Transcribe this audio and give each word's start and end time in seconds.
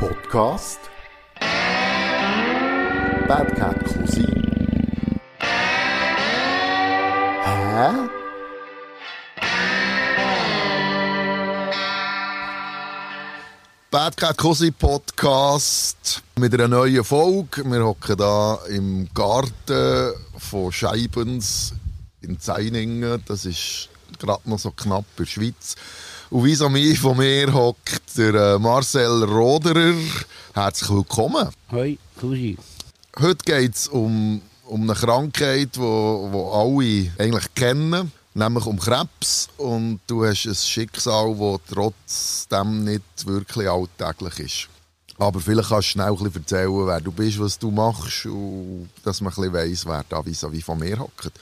Podcast 0.00 0.80
Bad 3.28 3.54
Cat 3.54 3.76
Cousin 3.84 4.42
Hä? 7.76 8.08
Bad 13.90 14.16
Cat 14.16 14.38
Cousin 14.38 14.72
Podcast 14.72 16.22
mit 16.38 16.54
einer 16.54 16.68
neuen 16.68 17.04
Folge. 17.04 17.62
Wir 17.66 17.84
hocken 17.84 18.16
da 18.16 18.58
im 18.70 19.06
Garten 19.12 20.14
von 20.38 20.72
Scheibens 20.72 21.74
in 22.22 22.40
Zeiningen. 22.40 23.22
Das 23.26 23.44
ist 23.44 23.90
gerade 24.18 24.48
noch 24.48 24.58
so 24.58 24.70
knapp 24.70 25.04
in 25.18 25.24
der 25.24 25.30
Schweiz. 25.30 25.76
Und 26.30 26.44
wie 26.44 26.68
mir 26.68 26.96
von 26.96 27.16
mir 27.16 27.52
hockt 27.52 28.16
der 28.16 28.34
äh, 28.34 28.58
Marcel 28.60 29.24
Roderer. 29.24 29.96
Herzlich 30.54 30.88
willkommen. 30.88 31.48
Hoi, 31.72 31.98
Cousin. 32.20 32.56
Heute 33.18 33.44
geht 33.44 33.74
es 33.74 33.88
um, 33.88 34.40
um 34.64 34.82
eine 34.82 34.94
Krankheit, 34.94 35.74
die 35.74 35.80
wo, 35.80 36.28
wo 36.30 36.52
alle 36.52 37.10
eigentlich 37.18 37.52
kennen, 37.56 38.12
nämlich 38.34 38.64
um 38.64 38.78
Krebs. 38.78 39.48
Und 39.56 39.98
du 40.06 40.24
hast 40.24 40.46
ein 40.46 40.54
Schicksal, 40.54 41.34
das 41.34 41.60
trotzdem 41.68 42.84
nicht 42.84 43.26
wirklich 43.26 43.68
alltäglich 43.68 44.38
ist. 44.38 44.68
Aber 45.18 45.40
vielleicht 45.40 45.70
kannst 45.70 45.88
du 45.88 45.92
schnell 45.94 46.10
ein 46.10 46.16
bisschen 46.16 46.42
erzählen, 46.42 46.86
wer 46.86 47.00
du 47.00 47.10
bist, 47.10 47.40
was 47.40 47.58
du 47.58 47.72
machst 47.72 48.26
und 48.26 48.88
dass 49.02 49.20
man 49.20 49.32
ein 49.32 49.36
bisschen 49.36 49.52
weiss, 49.52 49.84
wer 49.84 50.04
da 50.08 50.20
vis-à-vis 50.20 50.62
von 50.62 50.78
mir 50.78 50.96
hockt. 50.96 51.32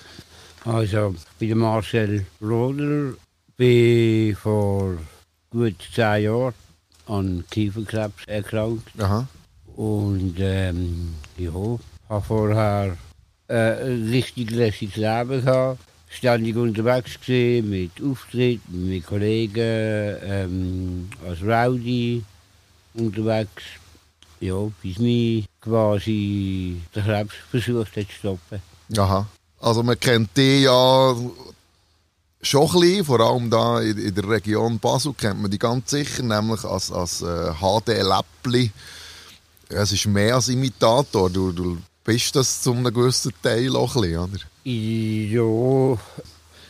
Also, 0.65 1.15
ich 1.39 1.51
bin 1.51 1.59
Marcel 1.59 2.25
Roder, 2.41 3.13
bin 3.59 4.37
vor 4.37 4.97
gut 5.51 5.75
zehn 5.93 6.23
Jahren 6.23 6.55
an 7.07 7.45
Kieferkrebs 7.51 8.25
erkrankt. 8.27 8.89
Aha. 8.99 9.27
Und 9.77 10.37
ähm, 10.39 11.15
ja, 11.37 11.53
habe 12.09 12.25
vorher 12.25 12.97
äh, 13.49 13.85
ein 13.85 14.09
richtig 14.11 14.53
lässiges 14.53 14.97
Leben 14.97 15.45
gehabt. 15.45 15.81
Ständig 16.09 16.57
unterwegs 16.57 17.21
gewesen, 17.21 17.69
mit 17.69 17.91
Auftritten, 18.03 18.89
mit 18.89 19.07
Kollegen, 19.07 20.17
ähm, 20.23 21.11
als 21.27 21.43
Rowdy 21.43 22.25
unterwegs. 22.95 23.65
Ja, 24.41 24.71
bis 24.83 24.99
mich 24.99 25.47
quasi 25.61 26.81
der 26.95 27.03
Krebs 27.03 27.35
versucht 27.51 27.97
hat 27.97 28.07
zu 28.07 28.13
stoppen. 28.13 28.63
Aha. 28.97 29.27
Also 29.61 29.83
man 29.83 29.99
kennt 29.99 30.31
die 30.37 30.63
ja 30.63 31.15
schon 32.43 32.69
ein 32.69 32.81
bisschen, 32.81 33.05
vor 33.05 33.21
allem 33.21 33.51
da 33.51 33.81
in, 33.81 33.99
in 33.99 34.15
der 34.15 34.29
Region 34.29 34.79
Basel 34.79 35.13
kennt 35.15 35.41
man 35.41 35.51
die 35.51 35.59
ganz 35.59 35.91
sicher, 35.91 36.23
nämlich 36.23 36.65
als, 36.65 36.91
als 36.93 37.23
äh, 37.23 37.53
HD-Läppli. 37.53 38.71
Es 39.69 39.93
ist 39.93 40.07
mehr 40.07 40.37
als 40.37 40.49
Imitator, 40.49 41.29
du, 41.29 41.53
du 41.53 41.79
bist 42.05 42.35
das 42.37 42.63
zu 42.63 42.73
einem 42.73 42.93
gewissen 42.93 43.33
Teil 43.43 43.77
auch 43.77 43.95
ein 43.97 44.03
bisschen, 44.03 44.19
oder? 44.19 44.39
Ja, 44.65 45.99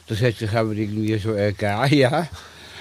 das 0.09 0.21
hat 0.21 0.37
sich 0.37 0.51
aber 0.51 0.73
irgendwie 0.73 1.19
so 1.19 1.33
ergeben, 1.33 1.95
ja. 1.97 2.29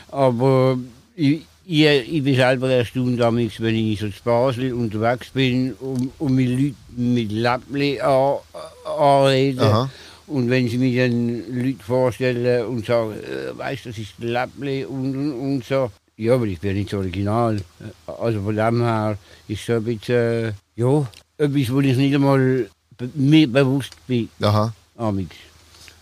Aber 0.09 0.77
ich, 1.15 1.45
ich, 1.65 1.85
ich 1.85 2.23
bin 2.23 2.35
selber 2.35 2.69
erstaunt, 2.71 3.19
damals, 3.19 3.59
wenn 3.59 3.75
ich 3.75 3.99
so 3.99 4.07
zu 4.09 4.23
Basel 4.23 4.73
unterwegs 4.73 5.29
bin 5.29 5.73
und, 5.73 6.11
und 6.17 6.33
mit 6.33 6.49
Leuten 6.49 7.13
mit 7.13 7.31
Läppli 7.31 8.01
an, 8.01 8.37
anreden. 8.85 9.59
Aha. 9.59 9.89
Und 10.27 10.49
wenn 10.49 10.67
sie 10.67 10.77
mir 10.77 11.07
dann 11.07 11.43
Leute 11.49 11.83
vorstellen 11.83 12.65
und 12.65 12.85
sagen, 12.85 13.13
äh, 13.13 13.57
weißt 13.57 13.85
du, 13.85 13.89
das 13.89 13.97
ist 13.97 14.13
Läppli 14.19 14.83
und, 14.85 15.15
und, 15.15 15.31
und 15.33 15.63
so. 15.63 15.91
Ja, 16.17 16.33
aber 16.33 16.45
ich 16.45 16.59
bin 16.59 16.75
nicht 16.75 16.93
original. 16.93 17.61
Also 18.05 18.41
von 18.41 18.55
dem 18.55 18.81
her 18.81 19.17
ist 19.47 19.65
so 19.65 19.73
ein 19.73 19.83
bisschen, 19.83 20.15
äh, 20.15 20.53
ja, 20.75 21.07
etwas, 21.37 21.71
wo 21.71 21.79
ich 21.79 21.95
nicht 21.95 22.15
einmal 22.15 22.69
mir 23.13 23.47
bewusst 23.47 23.93
bin. 24.05 24.27
Aha. 24.41 24.73
Amix. 24.97 25.35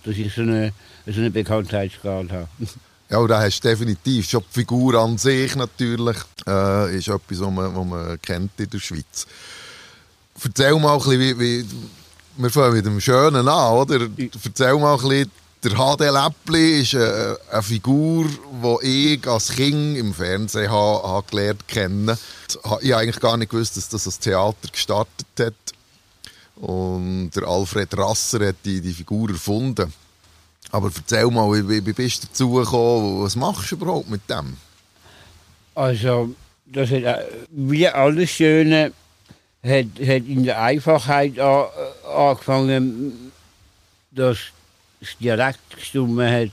Dass 0.03 0.15
ich 0.15 0.33
so 0.33 0.41
eine, 0.41 0.71
so 1.05 1.19
eine 1.19 1.31
Bekanntheitsgrad 1.31 2.31
habe. 2.31 2.47
Ja, 3.07 3.19
und 3.19 3.27
da 3.27 3.39
hast 3.39 3.63
du 3.63 3.67
definitiv. 3.67 4.27
Schon 4.27 4.41
die 4.49 4.61
Figur 4.61 4.95
an 4.95 5.19
sich 5.19 5.55
natürlich 5.55 6.17
äh, 6.47 6.97
ist 6.97 7.07
etwas, 7.07 7.39
was 7.39 7.51
man, 7.51 7.75
was 7.75 7.85
man 7.85 8.19
kennt 8.19 8.59
in 8.59 8.67
der 8.67 8.79
Schweiz. 8.79 9.27
Erzähl 10.43 10.73
mal 10.79 10.93
ein 10.93 10.97
bisschen, 10.97 11.19
wie, 11.19 11.39
wie 11.39 11.65
wir 12.37 12.49
fangen 12.49 12.73
mit 12.73 12.85
dem 12.85 12.99
Schönen 12.99 13.47
an, 13.47 13.73
oder? 13.73 14.07
Erzähl 14.43 14.77
mal 14.77 14.95
ein 14.95 15.01
bisschen, 15.01 15.31
der 15.63 15.71
HD 15.71 15.99
Läppli 16.11 16.81
ist 16.81 16.95
eine, 16.95 17.37
eine 17.51 17.63
Figur, 17.63 18.25
die 18.83 19.15
ich 19.15 19.27
als 19.27 19.51
Kind 19.51 19.97
im 19.97 20.13
Fernsehen 20.13 20.69
habe, 20.69 21.07
habe 21.07 21.27
gelernt 21.29 21.67
kennen. 21.67 22.17
Ich 22.47 22.69
habe 22.69 22.97
eigentlich 22.97 23.19
gar 23.19 23.37
nicht 23.37 23.49
gewusst, 23.49 23.75
dass 23.77 23.89
das 23.89 24.05
als 24.05 24.19
Theater 24.19 24.67
gestartet 24.71 25.27
hat. 25.39 25.53
Und 26.55 27.31
der 27.31 27.47
Alfred 27.47 27.97
Rasser 27.97 28.47
hat 28.47 28.57
die, 28.63 28.79
die 28.79 28.93
Figur 28.93 29.29
erfunden. 29.29 29.91
Aber 30.71 30.91
erzähl 30.95 31.29
mal, 31.31 31.51
wie, 31.51 31.85
wie 31.85 31.93
bist 31.93 32.23
du 32.23 32.27
dazu 32.27 32.51
gekommen? 32.51 33.23
Was 33.23 33.35
machst 33.35 33.71
du 33.71 33.75
überhaupt 33.75 34.09
mit 34.09 34.21
dem? 34.29 34.57
Also, 35.73 36.33
das 36.65 36.89
hat, 36.89 37.03
äh, 37.03 37.25
wie 37.49 37.87
alles 37.87 38.29
Schöne 38.29 38.91
hat, 39.65 39.85
hat 39.99 40.27
in 40.27 40.43
der 40.43 40.61
Einfachheit 40.61 41.39
an, 41.39 41.65
angefangen, 42.15 43.31
dass 44.11 44.37
das 44.99 45.17
Dialekt 45.19 45.75
gestummen 45.75 46.31
hat, 46.31 46.51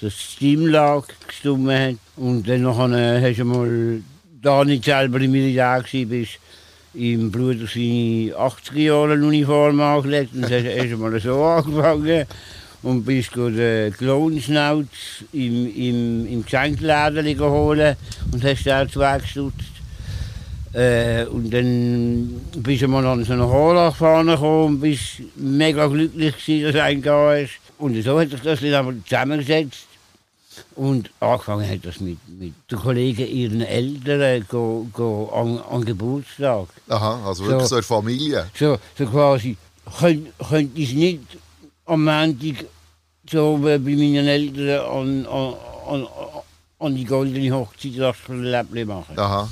dass 0.00 0.14
die 0.14 0.32
Stimmlage 0.36 1.14
gestummen 1.26 1.78
hat. 1.78 1.96
Und 2.16 2.48
dann 2.48 2.62
nachher 2.62 3.20
hast 3.22 3.38
du 3.38 3.44
mal, 3.44 4.02
da 4.42 4.64
nicht 4.64 4.84
selber 4.84 5.20
im 5.20 5.30
Militär 5.30 5.84
bist, 6.06 6.38
im 6.94 7.30
Bruder 7.30 7.66
seine 7.66 8.34
80er 8.34 8.78
Jahre 8.78 9.12
Uniform 9.12 9.80
angelegt 9.80 10.34
und 10.34 10.44
hast 10.44 10.64
erst 10.64 10.98
mal 10.98 11.20
so 11.20 11.42
angefangen. 11.44 12.26
Und 12.82 13.04
bist 13.04 13.36
den 13.36 13.92
Klonschnauz 13.92 14.86
im, 15.34 15.66
im, 15.76 16.26
im 16.26 16.42
Geschenkeladen 16.42 17.36
geholt 17.36 17.96
und 18.32 18.42
hast 18.42 18.66
da 18.66 18.88
zweigestutzt. 18.88 19.69
Äh, 20.72 21.24
und 21.24 21.50
dann 21.50 22.40
bist 22.56 22.82
du 22.82 22.88
mal 22.88 23.04
an 23.04 23.24
so 23.24 23.32
eine 23.32 23.46
Horlach 23.48 23.96
vorne 23.96 24.32
gekommen 24.32 24.74
und 24.74 24.80
bist 24.80 25.20
mega 25.36 25.86
glücklich 25.88 26.36
gewesen, 26.36 26.72
dass 26.72 26.82
einen 26.82 27.02
da 27.02 27.34
ist. 27.34 27.54
Und 27.78 28.00
so 28.02 28.20
hat 28.20 28.30
sich 28.30 28.40
das 28.40 28.60
dann 28.60 28.74
aber 28.74 28.94
zusammengesetzt. 29.04 29.86
Und 30.76 31.10
angefangen 31.20 31.68
hat 31.68 31.84
das 31.84 32.00
mit, 32.00 32.18
mit 32.28 32.52
den 32.70 32.78
Kollegen 32.78 33.26
ihren 33.26 33.62
Eltern 33.62 34.44
go, 34.48 34.86
go 34.92 35.28
an, 35.34 35.58
an 35.70 35.84
Geburtstag. 35.84 36.68
Aha, 36.88 37.26
also 37.26 37.46
wirklich 37.46 37.62
so, 37.62 37.68
So. 37.68 37.74
eine 37.76 37.82
Familie. 37.82 38.46
So, 38.54 38.78
so 38.96 39.06
quasi, 39.06 39.56
könnt, 39.98 40.28
könnt 40.48 40.78
ich 40.78 40.94
nicht 40.94 41.20
am 41.86 42.04
Montag 42.04 42.64
so 43.28 43.58
bei 43.62 43.78
meinen 43.78 44.26
Eltern 44.26 44.80
an, 44.86 45.26
an, 45.26 45.54
an, 45.88 46.06
an 46.78 46.94
die 46.94 47.04
goldene 47.04 47.52
Hochzeit 47.52 47.98
das 47.98 48.16
Läppchen 48.28 48.88
machen? 48.88 49.18
Aha. 49.18 49.48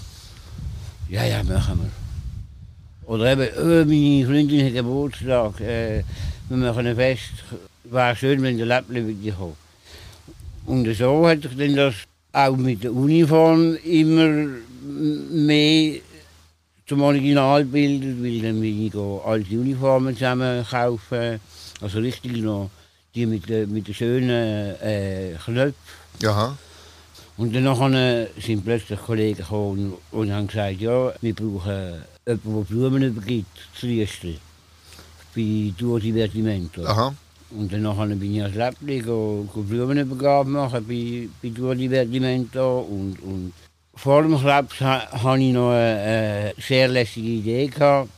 Ja, 1.09 1.25
ja, 1.25 1.43
machen 1.43 1.81
wir. 1.81 3.11
Oder 3.11 3.33
eben, 3.33 3.49
oh, 3.57 3.85
meine 3.87 4.27
Freundin 4.27 4.67
hat 4.67 4.75
Geburtstag, 4.75 5.61
äh, 5.61 6.03
wir 6.51 6.57
machen 6.59 6.87
ein 6.87 6.97
Fest. 6.97 7.33
Wäre 7.85 8.15
schön, 8.15 8.43
wenn 8.43 8.59
der 8.59 8.67
Läppchen 8.67 9.09
wieder 9.09 9.35
kommt. 9.35 9.57
Und 10.67 10.95
so 10.95 11.27
hat 11.27 11.43
sich 11.43 11.57
dann 11.57 11.77
das 11.77 11.95
auch 12.33 12.57
mit 12.57 12.85
der 12.85 12.93
Uniform 12.93 13.77
immer 13.77 14.49
mehr 14.83 16.01
zum 16.87 17.01
Original 17.01 17.65
bildet, 17.65 18.23
weil 18.23 18.43
dann 18.43 18.61
bin 18.61 18.87
ich 18.87 18.95
alte 18.95 19.59
Uniformen 19.59 20.15
zusammen 20.15 20.63
kaufen. 20.69 21.41
Also 21.81 22.01
richtig 22.01 22.37
noch 22.43 22.71
die 23.15 23.25
mit 23.25 23.49
mit 23.49 23.89
den 23.89 23.95
schönen 23.95 24.75
äh, 24.83 25.37
Knöpfen. 25.43 25.75
Aha. 26.27 26.59
Und 27.39 27.55
dann 27.55 28.27
sind 28.41 28.65
plötzlich 28.65 28.99
Kollegen 29.01 29.39
gekommen 29.39 29.95
und 30.11 30.33
haben 30.33 30.49
gesagt, 30.49 30.81
ja, 30.81 31.13
wir 31.21 31.35
brauchen 31.35 31.71
jemanden, 31.71 32.03
der 32.27 32.35
Blumen 32.35 33.03
übergibt, 33.05 33.57
zu 33.79 33.87
Rüstel. 33.87 34.39
Bei 35.37 35.73
Tour 35.79 36.01
Divertimento. 36.01 36.85
Aha. 36.85 37.15
Und 37.51 37.73
dann 37.73 38.19
bin 38.19 38.35
ich 38.35 38.43
als 38.43 38.57
Läppli 38.57 39.01
Blumenübergabe 39.01 40.51
machen 40.51 40.85
bei, 40.89 41.29
bei 41.41 41.55
Tour 41.55 41.77
Divertimento. 41.77 42.81
Und, 42.81 43.23
und 43.23 43.53
vor 43.95 44.23
dem 44.23 44.37
Krebs 44.37 44.81
ha, 44.81 45.07
hatte 45.13 45.41
ich 45.41 45.53
noch 45.53 45.71
eine, 45.71 46.55
sehr 46.59 46.89
lässige 46.89 47.29
Idee 47.29 47.69
gehabt, 47.69 48.11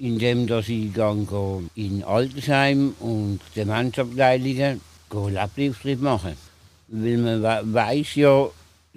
indem 0.00 0.46
dass 0.46 0.70
ich 0.70 0.94
go 0.94 1.62
in 1.74 2.02
Altersheim 2.04 2.94
und 3.00 3.40
Demenzabteilungen 3.54 4.80
Läppli-Auftritt 5.10 6.00
machen. 6.00 6.45
Weil 6.88 7.16
man 7.18 7.42
we 7.42 7.74
weiß 7.74 8.14
ja, 8.14 8.46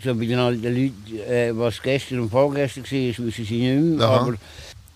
so 0.03 0.15
bei 0.15 0.25
den 0.25 0.39
alten 0.39 0.63
Leuten, 0.63 1.19
äh, 1.27 1.51
was 1.57 1.81
gestern 1.81 2.19
und 2.21 2.29
vorgestern 2.29 2.83
war, 2.83 3.25
wissen 3.25 3.45
sie 3.45 3.75
nicht 3.75 3.97
mehr. 3.97 4.07
Aha. 4.07 4.19
Aber 4.21 4.33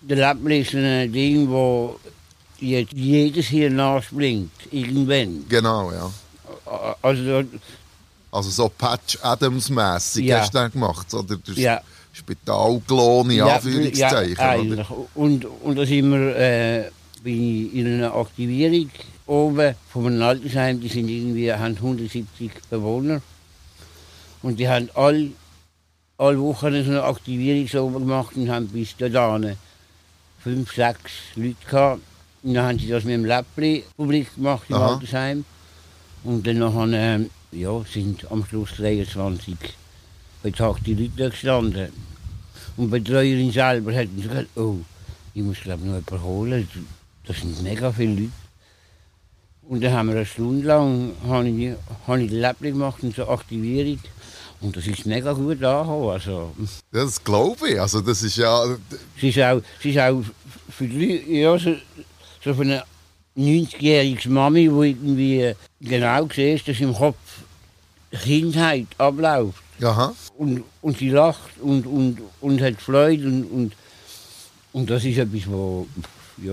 der 0.00 0.16
Läppli 0.16 0.60
ist 0.60 0.74
ein 0.74 1.12
Ding, 1.12 1.48
wo 1.48 1.98
jetzt 2.60 2.92
jedes 2.92 3.46
hier 3.48 3.70
nachspringt, 3.70 4.52
irgendwann. 4.70 5.44
Genau, 5.48 5.90
ja. 5.92 6.10
Also, 7.02 7.44
Also 8.30 8.50
so 8.50 8.68
Patch 8.68 9.18
Adams-mässig 9.22 10.24
Ja. 10.24 10.40
hast 10.40 10.54
du 10.54 10.70
gemacht. 10.70 11.12
Oder 11.14 11.36
der, 11.36 11.54
ja, 11.54 11.80
Spitalklon 12.12 13.30
in 13.30 13.40
Anführungszeichen. 13.42 14.36
Ja, 14.36 14.50
eigentlich. 14.50 14.86
Und, 15.14 15.44
und 15.44 15.76
da 15.76 15.84
sind 15.84 16.10
wir 16.10 16.36
äh, 16.36 16.90
bin 17.22 17.66
ich 17.66 17.74
in 17.74 17.86
einer 17.86 18.14
Aktivierung 18.14 18.90
oben 19.26 19.74
von 19.88 20.06
einem 20.06 20.22
Altersheim, 20.22 20.80
die 20.80 20.88
sind 20.88 21.08
irgendwie, 21.08 21.52
haben 21.52 21.76
170 21.76 22.50
Bewohner. 22.70 23.22
Und 24.42 24.58
die 24.58 24.68
haben 24.68 24.90
alle, 24.94 25.30
alle 26.18 26.40
Wochen 26.40 26.84
so 26.84 26.90
eine 26.90 27.02
Aktivierung 27.02 27.66
so 27.66 27.88
gemacht 27.88 28.36
und 28.36 28.50
haben 28.50 28.68
bis 28.68 28.96
dahin 28.96 29.56
fünf, 30.38 30.74
sechs 30.74 31.12
Leute 31.34 31.56
gehabt. 31.66 32.02
Und 32.42 32.54
dann 32.54 32.66
haben 32.66 32.78
sie 32.78 32.88
das 32.88 33.04
mit 33.04 33.14
dem 33.14 33.24
Läppli 33.24 33.84
publik 33.96 34.34
gemacht 34.34 34.64
im 34.68 34.76
Aha. 34.76 34.94
Altersheim. 34.94 35.44
Und 36.24 36.46
dann 36.46 36.58
nachher, 36.58 36.92
ähm, 36.92 37.30
ja, 37.52 37.82
sind 37.90 38.30
am 38.30 38.44
Schluss 38.44 38.76
23 38.76 39.56
betagte 40.42 40.92
Leute 40.92 41.12
da 41.16 41.28
gestanden. 41.30 41.88
Und 42.76 42.92
die 42.92 43.00
Betreuerin 43.00 43.50
selber 43.50 43.94
hat 43.94 44.08
gesagt, 44.14 44.48
oh, 44.56 44.76
ich 45.32 45.42
muss 45.42 45.60
glaube 45.60 45.86
noch 45.86 45.94
jemanden 45.94 46.22
holen. 46.22 46.68
Das 47.26 47.38
sind 47.38 47.62
mega 47.62 47.90
viele 47.90 48.22
Leute. 48.22 48.43
Und 49.68 49.82
dann 49.82 49.92
haben 49.92 50.08
wir 50.08 50.16
eine 50.16 50.26
Stunde 50.26 50.66
lang 50.66 51.12
habe 51.26 51.48
ich, 51.48 51.72
habe 52.06 52.22
ich 52.22 52.30
den 52.30 52.40
Läppli 52.40 52.72
gemacht 52.72 53.02
und 53.02 53.14
so 53.14 53.26
Aktivierung. 53.28 53.98
Und 54.60 54.76
das 54.76 54.86
ist 54.86 55.06
mega 55.06 55.32
gut 55.32 55.62
angekommen. 55.62 56.10
Also, 56.10 56.52
Das 56.92 57.22
glaube 57.22 57.68
ich. 57.68 57.80
Also 57.80 58.00
das 58.00 58.22
ist 58.22 58.36
ja... 58.36 58.64
es 59.16 59.22
ist 59.22 59.38
auch, 59.38 59.60
es 59.78 59.84
ist 59.84 59.98
auch 59.98 60.22
für 60.70 60.86
die 60.86 61.12
Leute, 61.12 61.30
ja, 61.30 61.58
so, 61.58 61.74
so 62.42 62.54
für 62.54 62.62
eine 62.62 62.82
90-jährige 63.36 64.28
Mami, 64.28 64.68
die 64.68 64.88
irgendwie 64.90 65.54
genau 65.80 66.28
sieht, 66.34 66.66
dass 66.68 66.80
im 66.80 66.94
Kopf 66.94 67.16
Kindheit 68.22 68.86
abläuft. 68.98 69.62
Aha. 69.82 70.14
Und, 70.38 70.62
und 70.82 70.98
sie 70.98 71.10
lacht 71.10 71.58
und, 71.60 71.86
und, 71.86 72.18
und 72.40 72.60
hat 72.60 72.80
Freude. 72.80 73.26
Und, 73.26 73.44
und, 73.44 73.72
und 74.72 74.90
das 74.90 75.04
ist 75.04 75.18
etwas, 75.18 75.46
wo, 75.46 75.86
ja, 76.42 76.52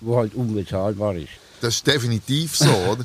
wo 0.00 0.16
halt 0.16 0.34
unbezahlbar 0.34 1.16
ist. 1.16 1.28
Das 1.60 1.76
ist 1.76 1.86
definitiv 1.86 2.56
so, 2.56 2.70
oder? 2.90 3.04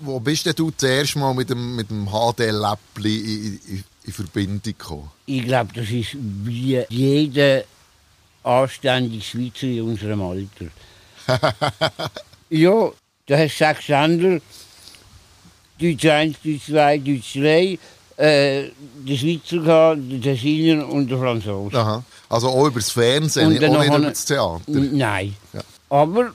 Wo 0.00 0.20
bist 0.20 0.46
denn 0.46 0.54
du 0.54 0.70
zuerst 0.70 1.16
mal 1.16 1.34
mit 1.34 1.50
dem, 1.50 1.76
mit 1.76 1.90
dem 1.90 2.06
HD-Läppli 2.06 3.16
in, 3.16 3.60
in, 3.68 3.84
in 4.04 4.12
Verbindung 4.12 4.62
gekommen? 4.62 5.10
Ich 5.26 5.44
glaube, 5.44 5.72
das 5.74 5.90
ist 5.90 6.16
wie 6.16 6.84
jeder 6.88 7.64
anständige 8.44 9.22
Schweizer 9.22 9.66
in 9.66 9.82
unserem 9.82 10.22
Alter. 10.22 10.66
ja, 12.50 12.90
da 13.26 13.38
hast 13.38 13.60
du 13.60 13.64
sechs 13.64 13.86
Sender, 13.86 14.40
Deutsch 15.80 16.06
1, 16.06 16.36
Deutsch 16.42 16.66
2, 16.66 16.98
Deutsch 16.98 17.34
3, 17.34 17.78
äh, 18.16 18.70
der 19.06 19.16
Schweizer 19.16 19.58
gehabt, 19.58 20.00
der 20.10 20.20
Tessiner 20.20 20.88
und 20.88 21.10
der 21.10 21.18
Franzose. 21.18 21.76
Aha. 21.76 22.04
Also 22.28 22.48
auch 22.48 22.66
über 22.66 22.80
das 22.80 22.90
Fernsehen, 22.90 23.46
Und 23.46 23.52
nicht 23.52 23.62
über 23.62 23.98
das 23.98 24.24
Theater. 24.24 24.60
Nein. 24.66 25.36
Ja. 25.52 25.60
Aber 25.90 26.32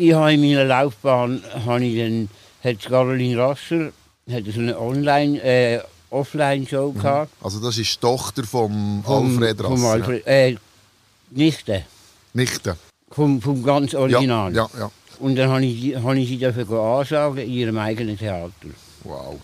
ich 0.00 0.12
habe 0.14 0.32
in 0.32 0.40
meiner 0.40 0.64
Laufbahn 0.64 1.42
habe 1.66 1.84
ich 1.84 1.98
dann, 1.98 2.28
hat 2.62 2.80
Caroline 2.80 3.36
Rasser 3.38 3.90
hat 4.30 4.44
so 4.54 4.60
eine 4.60 4.78
Online, 4.78 5.42
äh, 5.42 5.80
Offline-Show 6.10 6.92
gehabt. 6.92 7.30
Also 7.42 7.60
das 7.60 7.76
ist 7.78 7.94
die 7.96 8.00
Tochter 8.00 8.44
vom 8.44 9.02
vom- 9.04 9.34
Mhm. 9.36 9.42
Alfred 9.42 9.60
Vom 9.60 9.72
Rasser. 9.84 9.90
Alfred, 9.94 10.26
äh, 10.26 10.56
Nichte. 11.30 11.84
Nichte. 12.34 12.76
Vom, 13.10 13.40
vom 13.42 13.62
ganz 13.62 13.92
Ja, 13.92 13.98
Original. 14.00 14.54
ja, 14.54 14.68
ja. 14.78 14.90
Und 15.18 15.36
dann 15.36 15.50
habe 15.50 15.64
ich, 15.64 15.80
sie- 15.80 15.96
habe 15.96 16.18
ich 16.18 16.28
sie 16.28 16.38
dafür 16.38 16.70
ansagen 16.80 17.38
in 17.38 17.50
ihrem 17.50 17.78
eigenen 17.78 18.16
Theater. 18.18 18.52
Wow. 19.04 19.36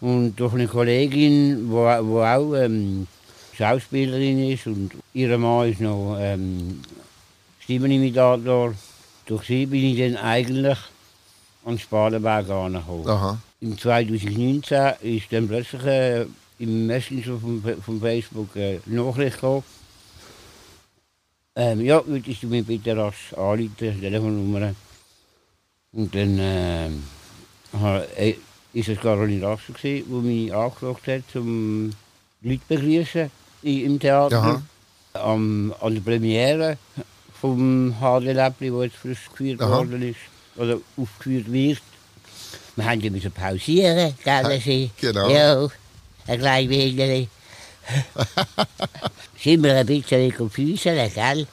Und 0.00 0.34
durch 0.36 0.54
eine 0.54 0.66
Kollegin, 0.68 1.66
die 1.66 1.70
wo 1.70 2.20
auch 2.22 2.54
ähm, 2.54 3.06
Schauspielerin 3.56 4.50
ist 4.52 4.66
und 4.66 4.90
ihr 5.14 5.38
Mann 5.38 5.70
ist 5.70 5.80
noch 5.80 6.16
ähm, 6.18 6.80
Stimmenimitator. 7.60 8.74
Durch 9.26 9.46
sie 9.46 9.66
bin 9.66 9.84
ich 9.84 9.98
dann 9.98 10.16
eigentlich 10.16 10.78
an 11.64 11.78
Spalenberg 11.78 12.48
angekommen. 12.50 13.08
Aha. 13.08 13.38
Im 13.60 13.78
2019 13.78 14.94
ist 15.00 15.32
dann 15.32 15.48
plötzlich 15.48 15.84
äh, 15.84 16.26
im 16.58 16.86
Messenger 16.86 17.38
von, 17.38 17.62
von 17.82 18.00
Facebook 18.00 18.56
eine 18.56 18.80
Nachricht 18.86 19.36
gekommen. 19.36 19.64
Ähm, 21.56 21.80
ja, 21.80 22.04
würdest 22.06 22.42
du 22.42 22.48
mir 22.48 22.62
bitte 22.62 22.96
rasch 22.96 23.32
anrufen, 23.34 24.00
Telefonnummer. 24.00 24.74
Und 25.92 26.14
dann 26.14 26.36
ähm, 26.40 27.02
äh, 28.16 28.34
ist 28.72 28.88
es 28.88 28.98
Caroline 29.00 29.46
Rasser, 29.46 29.72
die 29.80 30.02
mich 30.02 30.52
angefragt 30.52 31.06
hat, 31.06 31.22
zum 31.32 31.90
Leute 32.42 32.62
begrüßen 32.68 33.30
im 33.62 34.00
Theater. 34.00 34.42
Aha. 34.42 34.62
Am, 35.14 35.72
an 35.80 35.94
der 35.94 36.00
Premiere 36.00 36.76
vom 37.44 37.94
HD 38.00 38.32
Läppli, 38.32 38.72
wo 38.72 38.82
jetzt 38.82 38.96
frisch 38.96 39.18
Aha. 39.58 39.68
worden 39.68 40.00
ist, 40.00 40.16
oder 40.56 40.78
aufgeführt 40.96 41.52
wird. 41.52 41.82
Wir 42.74 42.84
haben 42.86 43.00
ja 43.02 43.10
müssen 43.10 43.32
pausieren, 43.32 44.14
gell, 44.24 44.90
genau. 44.98 45.28
Ja, 45.28 45.68
ein 46.26 46.38
klein 46.38 46.70
wenig. 46.70 47.28
Sind 49.38 49.62
wir 49.62 49.76
ein 49.76 49.84
bisschen 49.84 50.34
konfusen, 50.34 50.96
gell? 51.14 51.46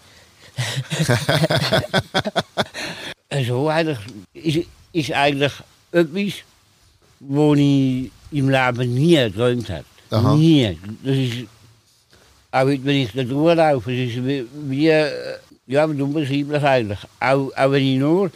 so 3.45 3.67
eigentlich 3.67 3.99
ist, 4.33 4.67
ist 4.93 5.11
eigentlich 5.11 5.53
etwas, 5.91 6.33
was 7.19 7.57
ich 7.57 8.11
im 8.31 8.49
Leben 8.49 8.93
nie 8.93 9.15
geträumt 9.15 9.69
habe. 9.69 9.83
Aha. 10.09 10.35
Nie. 10.35 10.77
Das 11.03 11.17
ist, 11.17 11.47
auch 12.51 12.65
wenn 12.65 12.87
ich 12.87 13.11
da 13.11 13.23
durchlaufe, 13.23 13.91
es 13.91 14.11
ist 14.11 14.25
wie, 14.25 14.45
wie 14.69 14.91
ja, 15.71 15.85
unbeschreiblich 15.85 16.63
eigentlich. 16.63 16.99
Auch, 17.19 17.51
auch 17.55 17.71
wenn 17.71 17.83
ich 17.83 17.99
nur 17.99 18.31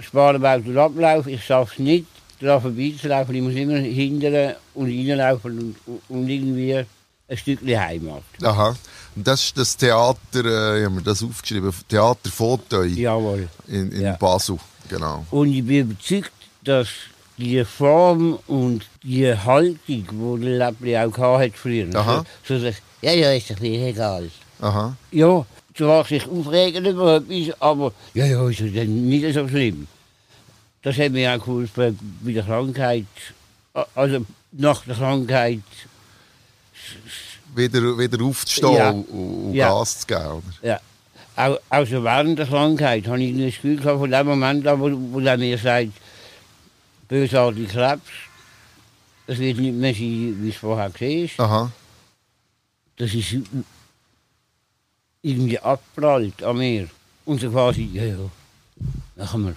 Sparenberg 0.00 0.62
dort 0.64 0.76
ablaufe, 0.76 1.30
ich 1.30 1.44
schaffe 1.44 1.72
es 1.74 1.78
nicht, 1.78 2.06
daran 2.40 2.62
vorbeizulaufen. 2.62 3.34
Ich 3.34 3.42
muss 3.42 3.54
immer 3.54 3.78
hindern 3.78 4.54
und 4.74 4.86
reinlaufen 4.86 5.58
und, 5.86 6.00
und 6.08 6.28
irgendwie 6.28 6.74
ein 6.74 7.36
Stückchen 7.36 7.78
Heimat. 7.80 8.22
Aha. 8.42 8.76
Und 9.16 9.26
das 9.26 9.44
ist 9.44 9.58
das 9.58 9.76
Theater, 9.76 10.44
äh, 10.44 10.78
ich 10.80 10.84
habe 10.84 10.94
mir 10.94 11.02
das 11.02 11.22
aufgeschrieben, 11.22 11.72
Theater 11.88 12.30
Fauteuil 12.30 12.96
Jawohl. 12.96 13.48
in, 13.66 13.90
in 13.92 14.02
Ja. 14.02 14.12
Basel. 14.16 14.58
Genau. 14.88 15.26
Und 15.30 15.52
ich 15.52 15.64
bin 15.64 15.90
überzeugt, 15.90 16.32
dass 16.64 16.88
die 17.36 17.64
Form 17.64 18.38
und 18.46 18.86
die 19.02 19.32
Haltung, 19.34 19.78
die 19.86 20.40
der 20.44 20.58
Läppli 20.58 20.96
auch 20.96 21.16
hatte 21.38 21.52
früher, 21.54 21.86
Aha. 21.94 22.24
so, 22.46 22.58
so 22.58 22.64
dass, 22.64 22.76
ja, 23.02 23.12
ja, 23.12 23.32
ist 23.32 23.50
doch 23.50 23.60
mir 23.60 23.86
egal. 23.88 24.30
Aha. 24.60 24.96
Ja, 25.12 25.44
du 25.78 25.86
magst 25.86 26.10
dich 26.10 26.26
aufregen 26.28 26.84
über 26.84 27.16
etwas, 27.16 27.60
aber 27.60 27.92
ja, 28.14 28.26
ja, 28.26 28.48
ist 28.48 28.60
ja 28.60 28.84
nicht 28.84 29.32
so 29.34 29.48
schlimm. 29.48 29.86
Das 30.82 30.96
hat 30.98 31.12
mir 31.12 31.32
auch 31.34 31.38
geholfen 31.44 31.98
bei 32.22 32.32
der 32.32 32.42
Krankheit, 32.44 33.06
also 33.94 34.24
nach 34.52 34.84
der 34.84 34.94
Krankheit, 34.94 35.60
Wieder, 37.54 37.98
wieder 37.98 38.22
aufzustehen 38.24 38.74
Ja. 38.74 38.90
und, 38.90 39.54
Ja. 39.54 39.68
Gas 39.70 40.00
zu 40.00 40.06
geben. 40.06 40.20
Oder? 40.22 40.42
ja. 40.62 40.80
Auch, 41.36 41.58
also 41.70 42.02
während 42.02 42.38
der 42.38 42.46
Krankheit 42.46 43.06
habe 43.06 43.22
ich 43.22 43.32
das 43.36 43.54
Gefühl 43.54 43.76
gehabt, 43.76 43.98
von 44.00 44.10
dem 44.10 44.26
Moment 44.26 44.66
an, 44.66 44.80
wo, 44.80 44.90
wo 45.12 45.20
er 45.20 45.36
mir 45.38 45.56
sagt, 45.56 45.92
bösartig 47.08 47.68
Krebs, 47.68 48.02
es 49.28 49.38
wird 49.38 49.58
nicht 49.58 49.74
mehr 49.74 49.94
sein, 49.94 50.36
wie 50.40 50.48
es 50.50 50.56
vorher 50.56 50.92
war. 50.92 51.44
Aha. 51.46 51.72
Das 52.96 53.14
ist 53.14 53.36
irgendwie 55.28 55.58
abgeprallt 55.58 56.42
an 56.42 56.56
mir. 56.58 56.88
Und 57.24 57.40
so 57.40 57.50
quasi, 57.50 57.88
ja, 57.92 58.04
ja, 58.04 58.16
machen 59.16 59.44
wir. 59.46 59.56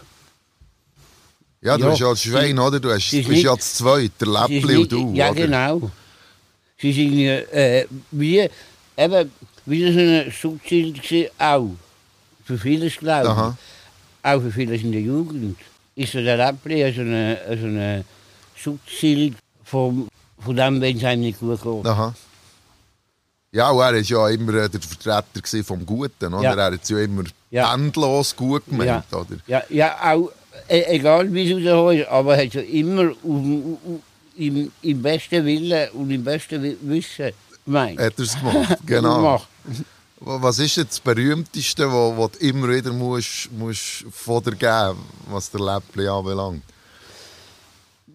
Ja, 1.62 1.78
du 1.78 1.84
Ja. 1.84 1.90
bist 1.90 2.02
ja 2.02 2.10
das 2.10 2.22
Schwein, 2.24 2.58
oder? 2.60 2.80
Du 2.80 2.90
hast, 2.90 3.12
bist 3.12 3.30
nicht- 3.30 3.44
ja 3.44 3.56
das 3.56 3.76
Zweite, 3.76 4.12
der 4.20 4.28
Läppli 4.28 4.78
und 4.78 4.92
du. 4.92 5.14
Ja, 5.14 5.30
oder? 5.30 5.42
genau. 5.42 5.92
Sie 6.80 6.90
ist 6.90 6.98
irgendwie, 6.98 7.28
äh, 7.28 7.86
wie, 8.12 8.50
eben, 8.98 9.32
wie 9.68 9.94
so 9.94 10.00
ein 10.00 10.32
Schutzschild 10.32 11.02
gewesen, 11.04 11.30
auch. 11.38 11.70
Für 12.44 12.58
vieles, 12.58 12.98
glaube 12.98 13.26
ich. 13.28 13.30
Aha. 13.30 13.58
Auch 14.24 14.42
für 14.42 14.52
vieles 14.52 14.82
in 14.82 14.92
der 14.92 15.02
Jugend. 15.02 15.58
Ist 15.96 16.14
so 16.14 16.22
der 16.22 16.38
Läppli 16.38 16.92
so 16.94 17.02
ein 17.02 17.38
so 17.56 17.68
eine 17.68 18.04
von 19.64 20.10
dem, 20.56 20.82
wenn 20.82 20.98
es 20.98 21.04
einem 21.04 21.22
nicht 21.22 21.40
gut 21.40 21.62
geht. 21.62 21.86
Aha. 21.86 22.14
Ja, 23.54 23.70
und 23.72 23.80
er 23.82 23.94
war 23.94 23.96
ja 23.96 24.30
immer 24.30 24.54
äh, 24.54 24.70
der 24.70 24.80
Vertreter 24.80 25.64
vom 25.66 25.86
Guten, 25.86 26.34
oder? 26.34 26.42
Ja. 26.44 26.56
Er 26.56 26.72
hat 26.74 26.80
es 26.84 26.90
ja 26.90 27.00
immer 27.00 27.24
Ja. 27.50 27.74
endlos 27.74 28.34
gut 28.36 28.64
gemeint, 28.66 29.04
Ja. 29.12 29.18
oder? 29.18 29.36
Ja, 29.46 29.62
ja 29.70 30.14
auch, 30.14 30.32
e 30.70 30.84
egal 30.96 31.32
wie 31.34 31.52
es 31.52 31.56
rausgekommen 31.58 31.98
ist, 32.00 32.08
aber 32.08 32.38
er 32.38 32.46
hat 32.46 32.54
ja 32.54 32.62
immer 32.62 33.04
dem- 33.24 33.78
auf, 33.86 34.00
im, 34.38 34.72
im 34.82 35.02
besten 35.02 35.46
Willen 35.46 35.90
und 35.92 36.10
im 36.12 36.24
besten 36.24 36.64
Wi- 36.64 36.78
Wissen 36.82 37.32
gemeint. 37.66 38.00
Hat 38.00 38.14
er 38.18 38.24
es 38.24 38.40
gemacht, 38.40 38.78
genau. 38.86 39.42
Was 40.22 40.60
ist 40.60 40.78
jetzt 40.78 40.92
das 40.92 41.00
Berühmteste, 41.02 41.88
was, 41.92 42.18
was 42.18 42.32
du 42.40 42.46
immer 42.48 42.70
wieder 42.70 42.94
musst, 42.94 43.52
musst 43.52 44.06
von 44.12 44.42
dir 44.44 44.52
geben 44.56 45.00
was 45.30 45.52
der 45.52 45.60
Läppli 45.60 46.08
anbelangt? 46.08 46.64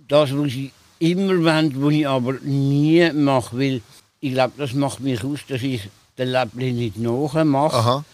Das, 0.09 0.31
was 0.35 0.47
ich 0.47 0.71
immer 1.00 1.37
wollte, 1.45 1.83
was 1.83 1.93
ich 1.93 2.09
aber 2.09 2.35
nie 2.43 3.11
mache, 3.12 3.59
weil 3.59 3.83
ich 4.26 4.33
glaube, 4.33 4.54
das 4.59 4.73
macht 4.73 4.99
mich 5.00 5.23
aus, 5.23 5.40
dass 5.49 5.62
ich 5.62 5.88
den 6.18 6.28
Läppli 6.28 6.73
nicht 6.73 6.99
nachmache. 6.99 7.76
Aha. 7.76 8.04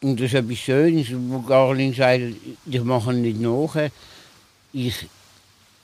Und 0.00 0.20
das 0.20 0.26
ist 0.26 0.34
etwas 0.34 0.58
Schönes, 0.58 1.08
wo 1.10 1.40
Garling 1.40 1.92
sagt, 1.92 2.22
ich 2.66 2.84
mache 2.84 3.12
ihn 3.12 3.22
nicht 3.22 3.40
nach. 3.40 3.90
Ich, 4.72 5.08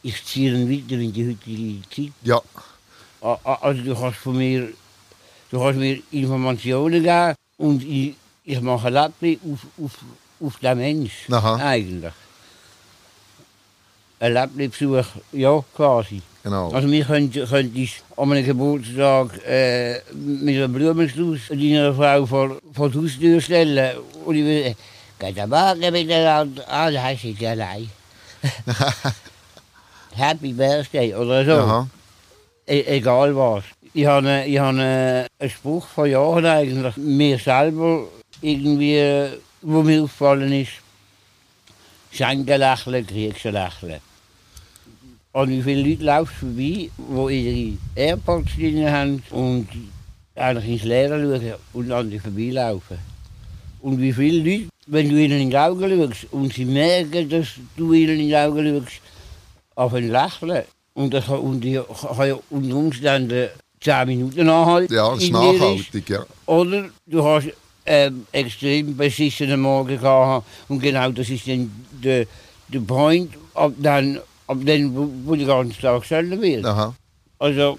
ich 0.02 0.24
ziehe 0.24 0.54
ihn 0.54 0.70
weiter 0.70 1.00
in 1.00 1.12
die 1.12 1.30
heutige 1.30 1.88
Zeit. 1.90 2.12
Ja. 2.22 2.40
Also 3.20 3.82
du 3.82 3.94
kannst 3.94 4.18
von 4.18 4.36
mir, 4.36 4.68
du 5.50 5.58
kannst 5.58 5.80
mir 5.80 6.00
Informationen 6.12 7.02
geben 7.02 7.34
und 7.56 7.82
ich, 7.82 8.14
ich 8.44 8.60
mache 8.60 8.86
ein 8.86 8.92
Läppli 8.92 9.40
auf, 9.44 9.66
auf, 9.84 9.98
auf 10.40 10.58
den 10.60 10.78
Mensch. 10.78 11.28
Aha. 11.28 11.56
Eigentlich. 11.56 12.12
Ein 14.20 14.32
Läppli-Besuch, 14.32 15.06
ja, 15.32 15.64
quasi. 15.74 16.22
Genau. 16.42 16.70
Also 16.70 16.90
wir 16.90 17.04
könnten, 17.04 17.46
könntest 17.46 18.02
an 18.16 18.32
einem 18.32 18.46
Geburtstag 18.46 19.44
äh, 19.46 20.00
mit 20.14 20.56
einem 20.56 20.72
Blumenstrauß 20.72 21.48
deiner 21.50 21.92
Frau 21.92 22.24
vor, 22.24 22.56
vor 22.72 22.88
die 22.88 22.98
Haustür 22.98 23.40
stellen 23.40 23.98
und 24.24 24.36
ich 24.36 24.44
würde 24.44 24.76
«Geht 25.18 25.38
am 25.38 25.50
Morgen 25.50 25.92
miteinander?» 25.92 26.64
«Ah, 26.66 26.90
da 26.90 27.10
ist 27.10 27.22
sie 27.22 27.46
allein.» 27.46 27.90
«Happy 30.16 30.52
Birthday» 30.54 31.14
oder 31.14 31.44
so. 31.44 31.52
Aha. 31.52 31.86
E 32.66 32.84
egal 32.86 33.36
was. 33.36 33.64
Ich 33.92 34.06
habe, 34.06 34.44
ich 34.46 34.58
habe 34.58 35.28
einen 35.38 35.50
Spruch 35.50 35.86
von 35.88 36.08
Jahren 36.08 36.46
eigentlich, 36.46 36.96
mir 36.96 37.38
selber 37.38 38.04
irgendwie, 38.40 39.28
wo 39.60 39.82
mir 39.82 40.04
aufgefallen 40.04 40.52
ist, 40.52 40.72
schenken 42.12 42.58
lächeln, 42.58 43.06
kriegst 43.06 43.44
ein 43.44 43.52
Lächeln. 43.52 44.00
An 45.32 45.48
wie 45.48 45.62
viele 45.62 45.88
Leute 45.88 46.04
laufst 46.04 46.34
du 46.40 46.46
vorbei, 46.46 46.90
die 47.30 47.48
ihre 47.48 47.78
Airpods 47.94 48.56
drin 48.56 48.90
haben 48.90 49.22
und 49.30 49.68
eigentlich 50.34 50.68
ins 50.68 50.82
Leere 50.84 51.20
schauen 51.20 51.54
und 51.72 51.92
an 51.92 52.10
dich 52.10 52.22
vorbeilaufen. 52.22 52.98
Und 53.80 54.00
wie 54.00 54.12
viele 54.12 54.38
Leute, 54.38 54.68
wenn 54.86 55.08
du 55.08 55.16
ihnen 55.16 55.40
in 55.40 55.50
die 55.50 55.56
Augen 55.56 55.88
schaust 55.88 56.26
und 56.32 56.52
sie 56.52 56.64
merken, 56.64 57.28
dass 57.28 57.48
du 57.76 57.92
ihnen 57.92 58.18
in 58.18 58.26
die 58.26 58.36
Augen 58.36 58.82
schaust, 58.82 59.00
auf 59.76 59.94
ein 59.94 60.10
Lächeln. 60.10 60.64
Und 60.94 61.14
das 61.14 61.26
kann, 61.26 61.60
kann 61.60 62.28
ja 62.28 62.38
unter 62.50 62.76
Umständen 62.76 63.48
10 63.80 64.08
Minuten 64.08 64.48
anhalten. 64.48 64.92
Ja, 64.92 65.10
das 65.10 65.22
ist 65.22 65.28
dir 65.28 65.32
nachhaltig, 65.32 66.10
ja. 66.10 66.26
Oder 66.46 66.90
du 67.06 67.24
hast 67.24 67.48
ähm, 67.86 68.26
extrem 68.32 68.96
beschissenen 68.96 69.60
Morgen 69.60 69.98
gehabt 69.98 70.46
und 70.68 70.80
genau 70.80 71.10
das 71.10 71.30
ist 71.30 71.46
dann 71.48 71.70
der, 71.90 72.26
der 72.68 72.80
Point, 72.80 73.32
ab 73.54 73.72
dann, 73.78 74.20
ab 74.50 74.58
dann 74.64 75.26
wo 75.26 75.34
der 75.34 75.46
ganze 75.46 75.80
Tag 75.80 76.04
stellen 76.04 76.40
wird. 76.40 76.64
Aha. 76.64 76.94
Also, 77.38 77.78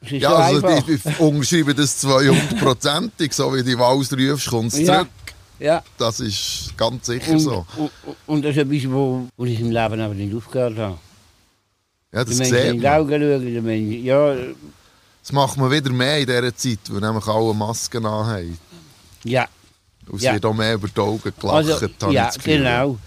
es 0.00 0.12
ist 0.12 0.22
Ja, 0.22 0.30
so 0.30 0.36
also 0.36 0.66
einfach. 0.66 0.88
ich, 0.88 1.04
ich 1.06 1.20
unterschreibe 1.20 1.74
das 1.74 2.04
200-prozentig, 2.04 3.32
so 3.32 3.54
wie 3.54 3.62
die 3.62 3.78
Wahl 3.78 3.96
rufst, 3.96 4.48
kommt 4.48 4.72
es 4.72 4.78
Ja. 4.80 4.94
zurück. 4.94 5.08
ja. 5.58 5.82
Das 5.98 6.20
ist 6.20 6.72
ganz 6.76 7.06
sicher 7.06 7.32
Und, 7.32 7.40
so. 7.40 7.66
und, 7.76 7.90
und 8.26 8.44
das 8.44 8.52
ist 8.56 8.58
etwas, 8.62 8.90
wo, 8.90 9.26
wo 9.36 9.44
ich 9.44 9.60
im 9.60 9.70
Leben 9.70 10.00
aber 10.00 10.14
nicht 10.14 10.34
aufgehört 10.34 10.78
habe. 10.78 10.98
Ja, 12.12 12.24
Die 12.24 12.30
das 12.30 12.38
Menschen 12.38 12.56
in 12.56 12.72
sieht 12.74 12.82
die. 12.82 12.88
Augen 12.88 13.10
schauen, 13.10 13.46
die 13.46 13.60
Menschen, 13.60 14.04
ja, 14.04 14.34
Das 15.22 15.32
macht 15.32 15.56
man 15.58 15.70
wieder 15.70 15.90
mehr 15.92 16.18
in 16.18 16.26
dieser 16.26 16.56
Zeit, 16.56 16.78
weil 16.88 17.00
nämlich 17.00 17.26
alle 17.26 17.54
Masken 17.54 18.06
anhaben. 18.06 18.58
ja. 19.24 19.46
Und 20.08 20.16
es 20.16 20.22
Ja. 20.22 20.32
wird 20.32 20.46
auch 20.46 20.54
mehr 20.54 20.72
über 20.74 20.88
die 20.88 20.98
Augen 21.00 21.20
gelacht, 21.38 21.54
Also, 21.54 21.74
habe 21.74 21.92
ich 22.08 22.12
ja, 22.14 22.30
genau. 22.42 22.98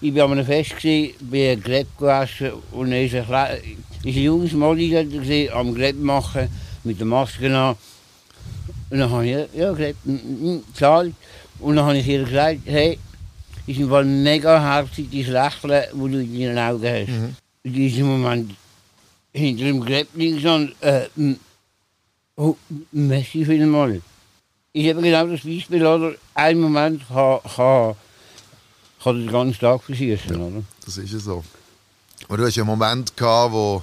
Ich 0.00 0.14
war 0.14 0.24
an 0.26 0.32
einem 0.32 0.46
Fest, 0.46 0.76
gewesen, 0.76 1.14
bin 1.20 1.50
ein 1.50 1.60
Greb 1.62 1.86
gewaschen 1.98 2.52
und 2.70 2.90
dann 2.90 3.04
ist 3.04 3.14
ein, 3.14 3.24
Kle- 3.24 3.58
ist 4.04 4.16
ein 4.16 4.22
junges 4.22 4.52
gewesen, 4.52 5.52
am 5.52 5.74
Greb 5.74 5.96
machen, 6.00 6.48
mit 6.84 7.00
der 7.00 7.06
Maske 7.06 7.56
an. 7.56 7.74
Und 8.90 8.98
dann 8.98 9.10
habe 9.10 9.26
ich, 9.26 9.48
ja, 9.54 9.72
Greb, 9.72 9.96
mm, 10.04 10.12
mm, 10.12 10.64
gezahlt. 10.72 11.14
Und 11.58 11.76
dann 11.76 11.84
habe 11.84 11.98
ich 11.98 12.06
ihr 12.06 12.22
gesagt, 12.24 12.60
hey, 12.66 12.98
ist 13.66 13.80
im 13.80 13.88
Fall 13.88 14.04
mega 14.04 14.60
herzig, 14.60 15.08
dein 15.10 15.32
Lächeln, 15.32 15.70
das 15.70 15.90
du 15.92 16.06
in 16.06 16.40
deinen 16.40 16.58
Augen 16.58 16.86
hast. 16.86 17.08
Mhm. 17.08 17.36
Und 17.64 17.72
die 17.74 17.86
ist 17.88 17.98
im 17.98 18.06
Moment 18.06 18.54
hinter 19.32 19.64
dem 19.64 19.80
Greb 19.80 20.08
links 20.14 20.46
an, 20.46 20.72
äh, 20.80 21.06
oh, 22.36 22.56
merci 22.92 23.44
vielmals. 23.44 24.00
Ich 24.72 24.88
habe 24.88 25.02
genau 25.02 25.26
das 25.26 25.40
Beispiel, 25.40 25.84
oder? 25.84 26.12
Ein 26.34 26.60
Moment 26.60 27.02
kann, 27.08 27.40
kann, 27.56 27.94
kann 29.08 29.20
den 29.26 29.32
ganzen 29.32 29.60
Tag 29.60 29.82
verschießen, 29.82 30.36
oder? 30.40 30.62
Das 30.84 30.96
ist 30.96 31.12
ja 31.12 31.18
so. 31.18 31.44
Aber 32.28 32.36
du 32.38 32.46
hast 32.46 32.56
ja 32.56 32.62
einen 32.62 32.70
Moment 32.70 33.16
gehabt, 33.16 33.52
wo, 33.52 33.82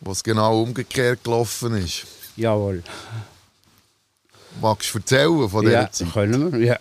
wo 0.00 0.12
es 0.12 0.22
genau 0.22 0.62
umgekehrt 0.62 1.22
gelaufen 1.24 1.74
ist. 1.76 2.04
Jawohl. 2.36 2.82
Magst 4.60 4.92
du 4.94 4.98
erzählen 4.98 5.48
von 5.48 5.64
dieser 5.64 5.82
Ja, 5.82 5.90
Zeit? 5.90 6.12
können 6.12 6.52
wir, 6.52 6.60
ja. 6.60 6.78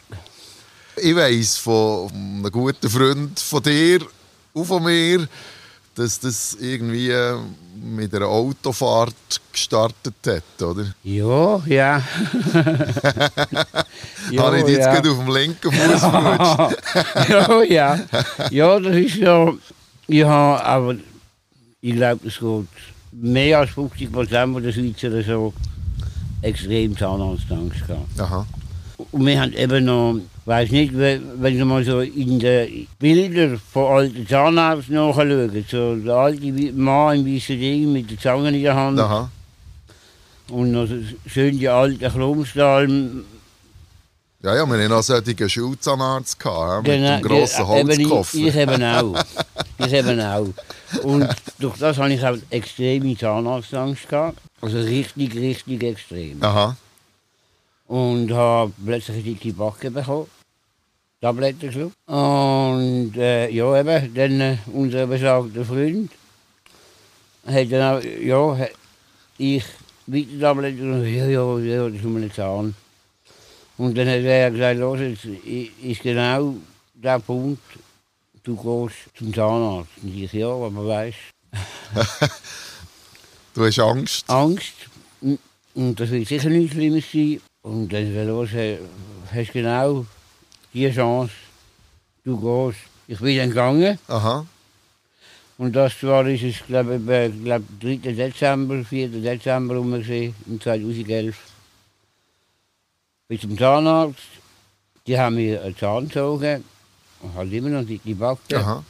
Ich 0.98 1.16
weiss 1.16 1.58
von 1.58 2.12
einem 2.12 2.52
guten 2.52 2.90
Freund 2.90 3.40
von 3.40 3.64
dir 3.64 4.06
und 4.54 4.66
von 4.66 4.84
mir, 4.84 5.28
dass 5.96 6.20
das 6.20 6.58
irgendwie 6.60 7.14
mit 7.82 8.14
einer 8.14 8.28
Autofahrt 8.28 9.42
gestartet 9.52 10.14
hat, 10.26 10.62
oder? 10.62 10.94
Ja, 11.04 11.58
ja. 11.66 12.02
Habe 14.38 14.60
ich 14.60 14.66
dich 14.66 14.76
jetzt 14.76 14.86
ja. 14.86 14.94
gerade 14.94 15.12
auf 15.12 15.18
dem 15.18 15.34
linken 15.34 15.72
Fuß 15.72 16.00
verrutscht? 16.00 17.30
ja, 17.30 17.64
ja. 17.64 18.00
Ja, 18.50 18.80
das 18.80 18.96
ist 18.96 19.16
ja. 19.16 19.54
Habe 20.26 20.66
aber, 20.66 20.96
ich 21.82 21.96
glaube, 21.96 22.28
es 22.28 22.40
geht 22.40 22.68
mehr 23.12 23.60
als 23.60 23.72
50 23.72 24.12
Prozent 24.12 24.64
der 24.64 24.72
Schweizer 24.72 25.24
so 25.24 25.54
extrem 26.42 26.98
Zahnarztangst 26.98 27.88
gehabt. 27.88 28.20
Aha. 28.20 28.46
Und 29.12 29.26
wir 29.26 29.42
haben 29.42 29.52
eben 29.54 29.86
noch, 29.86 30.16
weiß 30.46 30.72
nicht, 30.72 30.94
we- 30.98 31.22
wenn 31.36 31.58
Sie 31.58 31.66
mal 31.66 31.84
so 31.84 32.00
in 32.00 32.40
den 32.40 32.88
Bildern 32.98 33.60
von 33.74 33.92
alten 33.98 34.26
Zahnärzten 34.28 34.96
nachschauen, 34.96 35.66
so 35.70 35.96
der 35.98 36.16
alte 36.16 36.52
Mann 36.74 37.20
im 37.26 37.36
weißen 37.36 37.60
Ding 37.60 37.92
mit 37.92 38.10
der 38.10 38.18
Zange 38.20 38.50
in 38.50 38.64
der 38.64 38.74
Hand 38.76 39.00
Aha. 39.00 39.30
und 40.50 40.72
noch 40.72 40.88
schön 41.28 41.60
die 41.60 41.68
alten 41.68 42.00
Chromstahl. 42.00 42.88
Ja, 44.44 44.56
ja, 44.56 44.66
wir 44.66 44.76
hatten 44.84 44.92
auch 44.94 45.04
solche 45.04 45.48
Schulzahnarzt 45.50 46.40
gehabt, 46.40 46.88
mit 46.88 46.96
Genau, 46.96 47.18
dem 47.18 47.22
grossen 47.28 47.66
eben 47.78 47.90
ich- 47.92 47.98
Holzkoffer. 48.10 48.38
Ich 48.38 48.56
eben 48.56 48.84
auch. 48.84 49.24
Ich 49.84 49.94
eben 49.94 50.22
auch. 50.22 50.48
Und 51.04 51.28
durch 51.58 51.78
das 51.80 51.98
habe 51.98 52.14
ich 52.14 52.24
auch 52.24 52.38
extreme 52.52 53.18
Zahnarztangst 53.18 54.08
gehabt. 54.08 54.38
Also 54.62 54.78
richtig, 54.80 55.36
richtig 55.36 55.82
extrem. 55.84 56.38
Aha. 56.44 56.76
Und 57.92 58.32
habe 58.32 58.72
plötzlich 58.86 59.16
eine 59.18 59.24
dicke 59.26 59.52
Backe 59.52 59.92
bekommen. 59.92 60.28
Tabletten 61.20 61.60
geschluckt. 61.60 61.96
Und 62.08 63.14
äh, 63.18 63.50
ja, 63.50 63.80
eben, 63.80 64.14
dann 64.14 64.40
äh, 64.42 64.58
unser 64.74 65.06
besagter 65.08 65.66
Freund 65.66 66.10
hat 67.46 67.72
dann 67.72 67.98
auch, 67.98 68.04
ja, 68.04 68.58
hat 68.58 68.72
ich 69.38 69.66
weiter 70.08 70.40
Tabletten 70.40 70.78
genommen, 70.78 71.06
ja, 71.16 71.26
ja, 71.28 71.58
ja, 71.60 71.86
das 71.90 71.96
ist 71.98 72.04
nur 72.04 72.20
ein 72.22 72.32
Zahn. 72.32 72.76
Und 73.78 73.98
dann 73.98 74.08
hat 74.08 74.22
er 74.22 74.52
gesagt, 74.52 74.80
los, 74.80 75.00
jetzt 75.00 75.26
ist 75.84 76.02
genau 76.02 76.56
der 76.94 77.20
Punkt, 77.20 77.62
du 78.44 78.56
gehst 78.56 79.00
zum 79.18 79.34
Zahnarzt. 79.34 79.90
Und 80.02 80.16
ich, 80.16 80.32
ja, 80.32 80.48
aber 80.48 80.88
weißt 80.88 81.18
Du 83.54 83.66
hast 83.66 83.80
Angst. 83.80 84.30
Angst. 84.30 84.74
Und- 85.20 85.40
Und 85.74 86.00
das 86.00 86.10
wird 86.10 86.28
sicher 86.28 86.50
nichts 86.50 86.74
Schlimmes 86.74 87.12
sein. 87.12 87.42
Und 87.64 87.94
dann 87.94 88.28
los, 88.28 88.54
äh, 88.54 88.80
hast 89.34 89.54
genau 89.54 90.06
die 90.74 90.92
Chance, 90.92 91.34
du 92.24 92.40
gehst. 92.40 92.80
Ich 93.08 93.20
bin 93.20 93.38
dann 93.38 93.50
gegangen. 93.50 94.00
Aha. 94.08 94.46
Und 95.58 95.76
das 95.76 96.02
war, 96.04 96.26
ist 96.26 96.44
es, 96.44 96.66
glaube 96.66 96.96
ich, 96.96 97.10
äh, 97.10 97.30
glaub, 97.30 97.62
3. 97.82 97.98
Dezember, 97.98 98.84
4. 98.84 99.10
Dezember 99.10 99.76
rum 99.76 99.92
gewesen, 99.92 100.34
im 100.48 100.60
2011. 100.60 101.38
Bin 103.28 103.40
zum 103.40 103.58
Zahnarzt. 103.58 104.18
Die 105.06 105.20
haben 105.20 105.36
mir 105.36 105.62
einen 105.62 105.78
Zahn 105.78 106.08
gezogen. 106.08 106.64
Und 107.22 107.36
halt 107.36 107.54
immer 107.54 107.70
noch 107.70 107.86
die, 107.86 108.00
die 108.00 108.16
Backe. 108.16 108.58
Aha. 108.58 108.84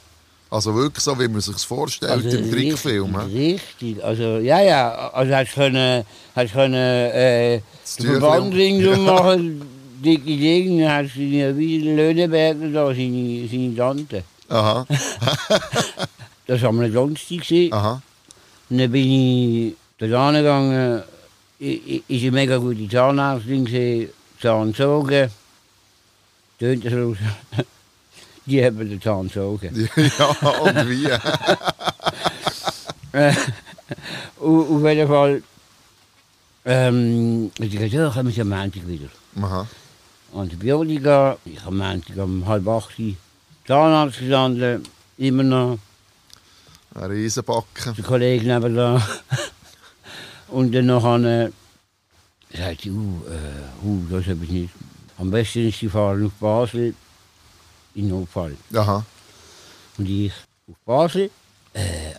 Also 0.52 0.74
wirklich 0.74 1.02
so, 1.02 1.18
wie 1.18 1.28
man 1.28 1.40
sich 1.40 1.56
vorstellt 1.64 2.24
im 2.26 2.50
Trickfilm. 2.50 3.18
hä? 3.20 3.52
Richtig, 3.52 4.04
also 4.04 4.36
ja, 4.38 4.60
ja, 4.60 5.10
also 5.14 5.34
hast 5.34 5.54
können, 5.54 6.04
hast 6.36 6.52
können 6.52 6.74
äh, 6.74 7.60
Verband 8.20 8.54
ringsum 8.54 9.04
machen, 9.04 9.62
dicke 10.04 10.36
Dinge, 10.36 10.92
hast 10.92 11.14
seine 11.14 11.56
wie 11.56 11.78
Löhneberger 11.78 12.68
da, 12.68 12.86
seine, 12.94 13.48
seine 13.50 13.74
Tante. 13.76 14.24
Aha. 14.48 14.86
Das 16.46 16.60
war 16.60 16.68
am 16.70 16.92
Donnerstag. 16.92 17.72
Aha. 17.72 18.02
Und 18.68 18.78
dann 18.78 18.90
bin 18.92 19.10
ich 19.68 19.74
da 19.98 20.06
gegangen, 20.06 21.02
i- 21.60 21.80
i- 21.94 22.02
ist 22.14 22.22
eine 22.22 22.32
mega 22.32 22.56
gute 22.58 22.88
Zahnärztin 22.88 23.64
gewesen, 23.64 24.10
Zahn 24.40 24.72
gezogen. 24.72 25.30
Tönt 26.58 26.84
das 26.84 26.92
raus. 26.92 27.16
Die 28.46 28.64
haben 28.64 28.78
den 28.78 29.00
Zahn 29.00 29.28
gezogen. 29.28 29.88
ja, 29.96 30.26
und 30.26 30.88
wie? 30.88 31.08
Äh, 33.14 33.34
auf 34.40 34.82
jeden 34.86 35.06
Fall 35.06 35.42
Ähm, 36.64 37.50
ich 37.58 37.70
gesagt, 37.72 37.92
ja, 37.92 38.08
kommen 38.08 38.32
Sie 38.32 38.40
am 38.40 38.48
Montag 38.48 38.86
wieder. 38.86 39.08
Aha. 39.40 39.66
Antibiotika, 40.34 41.36
ich 41.44 41.58
habe 41.58 41.68
am 41.68 41.78
Montag 41.78 42.16
um 42.16 42.46
halb 42.46 42.66
acht 42.68 42.92
Zahnarzt 43.66 44.18
gestanden, 44.18 44.82
immer 45.18 45.42
noch, 45.42 45.78
Ein 46.94 47.10
Riesenbacken. 47.10 47.94
der 47.96 48.04
Kollege 48.04 48.46
nebenan. 48.46 49.02
Und 50.48 50.72
dann 50.74 50.86
noch 50.86 51.04
eine, 51.04 51.52
sagt 52.56 52.82
sie, 52.82 52.90
uh, 52.90 53.22
äh, 53.28 53.86
uh, 53.86 54.06
das 54.10 54.26
habe 54.26 54.44
ich 54.44 54.50
nicht. 54.50 54.74
Am 55.18 55.30
besten 55.30 55.68
ist, 55.68 55.80
Sie 55.80 55.88
fahren 55.88 56.26
auf 56.26 56.32
Basel 56.40 56.94
in 57.94 58.08
Notfall. 58.08 58.56
Aha. 58.74 59.04
Und 59.98 60.08
ich 60.08 60.32
auf 60.68 60.76
Basel, 60.84 61.30
äh, 61.74 62.12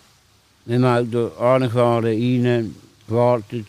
mit 0.66 0.76
dem 0.76 0.86
Auto 0.86 1.28
angefahren, 1.40 2.06
rein, 2.06 2.76
gewartet. 3.08 3.66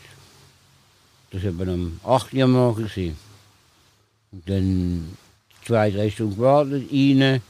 Das 1.30 1.42
war 1.42 1.50
eben 1.50 1.68
um 1.68 2.00
8 2.04 2.32
Uhr 2.34 2.44
am 2.44 2.52
Morgen. 2.52 2.84
gewesen. 2.84 3.16
Und 4.32 4.48
dann 4.48 5.16
zwei, 5.64 5.90
drei 5.90 6.10
Stunden 6.10 6.36
gewartet, 6.36 6.84
rein. 6.92 7.42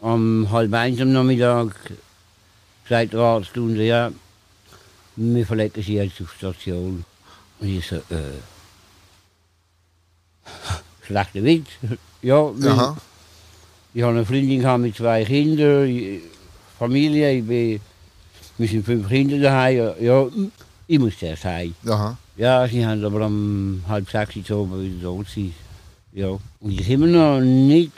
Um 0.00 0.50
halb 0.50 0.72
eins 0.72 1.00
am 1.00 1.12
Nachmittag 1.12 1.74
sagt 2.88 3.12
der 3.12 3.20
Arzt, 3.20 3.56
und 3.58 3.76
ja, 3.76 4.10
wir 5.16 5.46
verlegen 5.46 5.82
Sie 5.82 5.94
jetzt 5.94 6.20
auf 6.22 6.32
Station. 6.32 7.04
Und 7.60 7.68
ich 7.68 7.86
so, 7.86 7.96
äh, 7.96 8.40
schlechter 11.06 11.44
Witz. 11.44 11.68
ja, 12.22 12.50
Aha. 12.64 12.96
Ich 13.94 14.02
habe 14.02 14.12
eine 14.14 14.24
Freundin 14.26 14.60
gehabt 14.60 14.80
mit 14.82 14.96
zwei 14.96 15.24
Kindern, 15.24 16.20
Familie, 16.78 17.32
ich 17.38 17.44
bin, 17.44 17.80
wir 18.58 18.68
sind 18.68 18.84
fünf 18.84 19.08
Kinder 19.08 19.38
daheim. 19.38 19.92
Ja, 20.00 20.26
ich 20.86 20.98
muss 20.98 21.18
zuerst 21.18 21.44
heim. 21.44 21.74
Aha. 21.86 22.16
Ja, 22.36 22.66
sie 22.68 22.84
haben 22.86 23.04
aber 23.04 23.26
um 23.26 23.82
halb 23.88 24.08
sechs 24.10 24.36
Uhr 24.50 24.58
oben 24.58 24.82
wieder 24.82 25.02
tot 25.02 25.26
sein. 25.34 25.54
Ja. 26.12 26.28
Und 26.60 26.72
ich 26.80 26.88
immer 26.88 27.06
noch 27.06 27.40
nicht. 27.40 27.92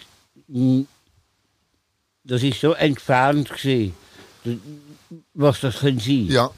Das 2.24 2.42
ist 2.42 2.60
so 2.60 2.72
entfernt 2.72 3.48
gewesen, 3.50 3.94
das- 4.44 4.54
was 5.34 5.60
das 5.60 5.78
können 5.80 5.98
sein. 6.00 6.26
Ja. 6.28 6.50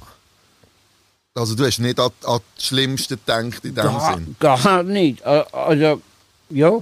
Also 1.35 1.55
du 1.55 1.64
hast 1.67 1.79
nicht 1.81 1.99
an, 1.99 2.11
an 2.25 2.41
das 2.57 2.64
Schlimmste 2.64 3.17
gedacht 3.17 3.64
in 3.64 3.75
dem 3.75 3.85
gar, 3.85 4.14
Sinn. 4.14 4.37
gar 4.38 4.83
nicht. 4.85 5.23
Also, 5.25 6.00
ja. 6.50 6.73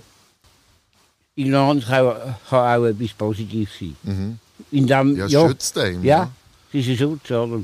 Ignoranz 1.37 1.87
kann, 1.87 2.15
kann 2.49 2.81
auch 2.83 2.87
etwas 2.87 3.13
Positives 3.15 3.71
sein. 3.79 3.97
Mhm. 4.03 4.39
In 4.71 4.87
dem, 4.87 5.17
Ja, 5.17 5.27
ja, 5.27 5.49
schützt 5.49 5.79
einen. 5.79 6.05
Ja, 6.05 6.31
das 6.73 6.81
ist 6.83 6.89
ein 6.89 6.97
Schutz, 6.99 7.31
oder? 7.31 7.61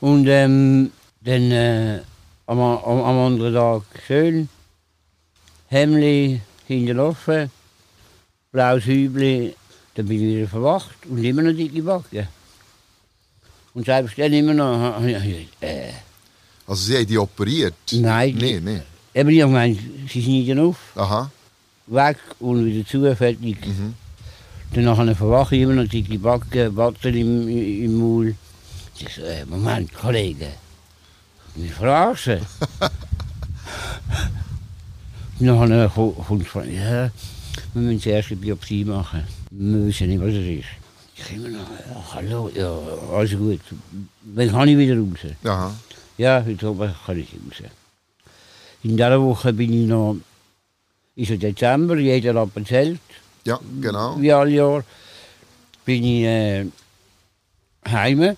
Und 0.00 0.26
ähm, 0.28 0.90
dann 1.20 1.50
äh, 1.50 2.00
am, 2.46 2.58
am, 2.60 3.00
am 3.02 3.18
anderen 3.18 3.54
Tag 3.54 3.82
schön, 4.06 4.48
Hemli 5.68 6.40
hinterlaufen, 6.66 7.50
blaues 8.52 8.84
Hübli, 8.86 9.54
dann 9.94 10.06
bin 10.06 10.16
ich 10.30 10.36
wieder 10.36 10.48
verwacht 10.48 10.94
und 11.08 11.22
immer 11.22 11.42
noch 11.42 11.52
dicke 11.52 11.82
Backen. 11.82 12.26
Und 13.74 13.84
selbst 13.86 14.18
dann 14.18 14.32
immer 14.32 14.54
noch, 14.54 15.02
äh, 15.04 15.92
Also 16.66 16.82
sie 16.84 16.96
haben 16.96 17.06
die 17.06 17.18
operiert? 17.18 17.74
nein, 17.92 18.36
Nein, 18.40 18.64
nein. 18.64 18.82
eben 19.14 19.28
ich 19.30 19.38
gemeint, 19.38 19.78
sie 20.10 20.22
schneiden 20.22 20.58
auf, 20.60 20.76
Aha. 20.96 21.30
Weg 21.88 22.18
und 22.40 22.64
wieder 22.64 22.86
zu, 22.86 23.14
fertig. 23.16 23.64
Mhm. 23.66 23.94
Dann 24.72 24.84
nachher 24.84 25.14
verwache 25.16 25.56
ich 25.56 25.62
immer 25.62 25.74
noch 25.74 25.88
dicke 25.88 26.18
Backen, 26.18 26.76
Watte 26.76 27.08
im, 27.08 27.48
im 27.48 27.98
Maul. 27.98 28.34
Ich 28.98 29.14
so, 29.14 29.22
äh, 29.22 29.44
Moment, 29.46 29.92
Kollege, 29.94 30.48
wir 31.54 31.70
verarschen. 31.70 32.40
Nachher 35.40 35.88
ko- 35.88 36.10
kommt 36.26 36.48
von, 36.48 36.64
ja, 36.72 37.10
wir 37.72 37.82
müssen 37.82 38.00
zuerst 38.00 38.30
eine 38.32 38.40
Biopsie 38.40 38.84
machen. 38.84 39.22
Wir 39.50 39.86
wissen 39.86 40.08
nicht, 40.08 40.20
was 40.20 40.28
es 40.34 40.46
ist. 40.46 40.66
Ich 41.16 41.36
immer 41.36 41.48
noch, 41.48 41.58
ja, 41.70 42.14
hallo, 42.14 42.50
ja, 42.54 42.76
alles 43.16 43.32
gut. 43.32 43.60
Wann 44.34 44.50
kann 44.50 44.68
ich 44.68 44.76
wieder 44.78 44.96
raus? 44.96 45.32
Aha. 45.44 45.72
Ja, 46.16 46.44
heute 46.44 46.66
Abend 46.66 46.94
kann 47.06 47.18
ich 47.18 47.28
raus. 47.32 47.62
In 48.82 48.90
dieser 48.96 49.20
Woche 49.22 49.52
bin 49.52 49.72
ich 49.72 49.86
noch, 49.88 50.16
ist 51.18 51.30
es 51.32 51.38
Dezember, 51.40 51.96
jeder 51.96 52.36
Appenzelt, 52.36 53.00
Ja, 53.44 53.58
genau. 53.80 54.16
wie 54.20 54.32
alle 54.32 54.50
Jahre, 54.50 54.84
bin 55.84 56.04
ich 56.04 56.22
äh, 56.24 56.66
heim. 57.88 58.36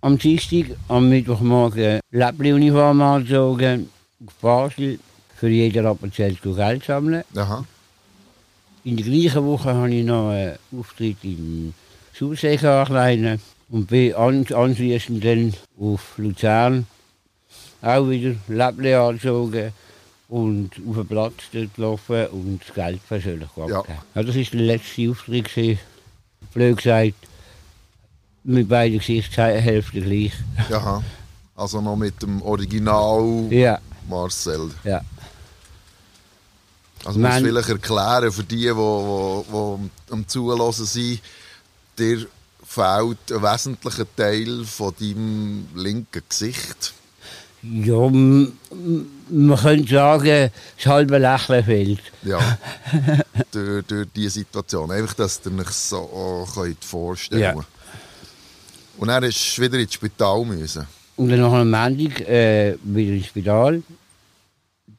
Am 0.00 0.18
Dienstag, 0.18 0.76
am 0.88 1.08
Mittwochmorgen 1.08 2.00
Läppli-Uniform 2.10 3.00
angezogen, 3.00 3.88
auf 4.26 4.34
Basel, 4.40 4.98
für 5.36 5.48
jeden 5.48 5.86
Appenzelt 5.86 6.42
Geld 6.42 6.84
sammeln. 6.84 7.22
Aha. 7.36 7.64
In 8.82 8.96
der 8.96 9.06
gleichen 9.06 9.44
Woche 9.46 9.72
habe 9.74 9.94
ich 9.94 10.04
noch 10.04 10.30
einen 10.30 10.58
Auftritt 10.76 11.22
in 11.22 11.74
Sursee 12.12 12.58
ankleiden 12.58 13.40
und 13.68 13.86
bin 13.86 14.14
an, 14.14 14.44
anschließend 14.52 15.24
dann 15.24 15.54
auf 15.78 16.18
Luzern 16.18 16.86
auch 17.82 18.08
wieder 18.08 18.34
Läppli 18.48 18.94
angezogen 18.94 19.72
und 20.28 20.70
auf 20.88 20.96
den 20.96 21.06
Platz 21.06 21.34
dort 21.52 21.74
gelaufen 21.74 22.26
und 22.28 22.60
das 22.66 22.74
Geld 22.74 23.06
persönlich 23.08 23.48
Ja. 23.56 23.64
abgegeben. 23.78 23.98
Ja. 24.14 24.22
das 24.22 24.36
war 24.36 24.42
der 24.42 24.60
letzte 24.60 25.10
Auftritt. 25.10 25.44
gewesen. 25.54 25.78
Blöd 26.54 26.76
gesagt, 26.76 27.14
mit 28.44 28.68
beiden 28.68 28.98
Gesichtshälften 28.98 30.02
gleich. 30.02 30.32
Aha. 30.72 31.02
Also 31.56 31.80
noch 31.80 31.96
mit 31.96 32.22
dem 32.22 32.40
Original 32.42 33.46
Ja, 33.50 33.80
Marcel. 34.08 34.70
ja. 34.84 35.00
Also 37.04 37.18
muss 37.20 37.34
vielleicht 37.36 37.68
erklären 37.68 38.30
für 38.32 38.42
die, 38.44 38.56
die, 38.56 38.72
die, 38.74 40.12
am- 40.12 40.28
Zuhören 40.28 40.72
sind, 40.72 41.20
dir 41.98 42.26
fehlt 42.64 43.32
ein 43.32 43.42
wesentlicher 43.42 44.06
Teil 44.16 44.64
von 44.64 44.94
deinem 45.00 45.68
linken 45.74 46.22
Gesicht. 46.28 46.92
Ja, 47.62 48.10
man 49.30 49.58
könnte 49.58 49.92
sagen, 49.94 50.50
das 50.76 50.86
halbe 50.86 51.18
Lächeln 51.18 51.64
fehlt. 51.64 52.00
Ja. 52.22 52.38
durch, 53.52 53.84
durch 53.86 54.06
diese 54.14 54.30
Situation. 54.40 54.90
Einfach, 54.90 55.14
dass 55.14 55.40
ihr 55.44 55.58
euch 55.58 55.68
so 55.68 56.46
könnt 56.54 56.76
vorstellen 56.84 57.40
Ja. 57.40 57.52
könnt. 57.52 57.66
Und 58.98 59.08
dann 59.08 59.22
ist 59.24 59.58
wieder 59.60 59.78
ins 59.78 59.94
Spital 59.94 60.44
müssen. 60.44 60.86
Und 61.16 61.28
dann 61.30 61.40
nach 61.40 61.52
einem 61.52 61.70
Montag 61.70 62.20
äh, 62.28 62.76
wieder 62.82 63.12
ins 63.14 63.26
Spital. 63.26 63.82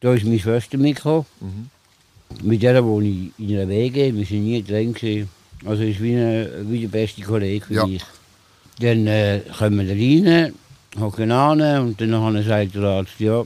Da 0.01 0.13
ist 0.13 0.23
meine 0.25 0.39
Schwester 0.39 0.77
mitgekommen. 0.77 1.25
Mit 2.43 2.61
der 2.61 2.83
wohne 2.83 3.07
ich 3.07 3.31
in 3.39 3.57
einer 3.57 3.67
Wege. 3.67 4.15
Wir 4.15 4.25
sind 4.25 4.43
nie 4.45 4.63
drin. 4.63 4.93
Gewesen. 4.93 5.29
Also 5.65 5.83
ist 5.83 6.01
wie, 6.01 6.13
eine, 6.15 6.49
wie 6.63 6.81
der 6.81 6.87
beste 6.87 7.21
Kollege 7.21 7.65
für 7.65 7.73
Ja. 7.73 7.85
mich. 7.85 8.03
Dann 8.79 9.07
äh, 9.07 9.41
kommen 9.57 9.85
wir 9.85 9.93
rein, 9.93 10.53
hocken 10.97 11.31
an 11.33 11.61
und 11.81 11.99
dann 11.99 12.43
sagt 12.45 12.75
der 12.75 12.83
Arzt, 12.83 13.19
ja, 13.19 13.43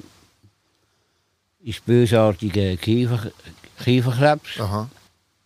ist 1.63 1.86
bösartiger 1.86 2.76
Kiefer, 2.78 3.32
Kieferkrebs. 3.84 4.60
Aha. 4.60 4.89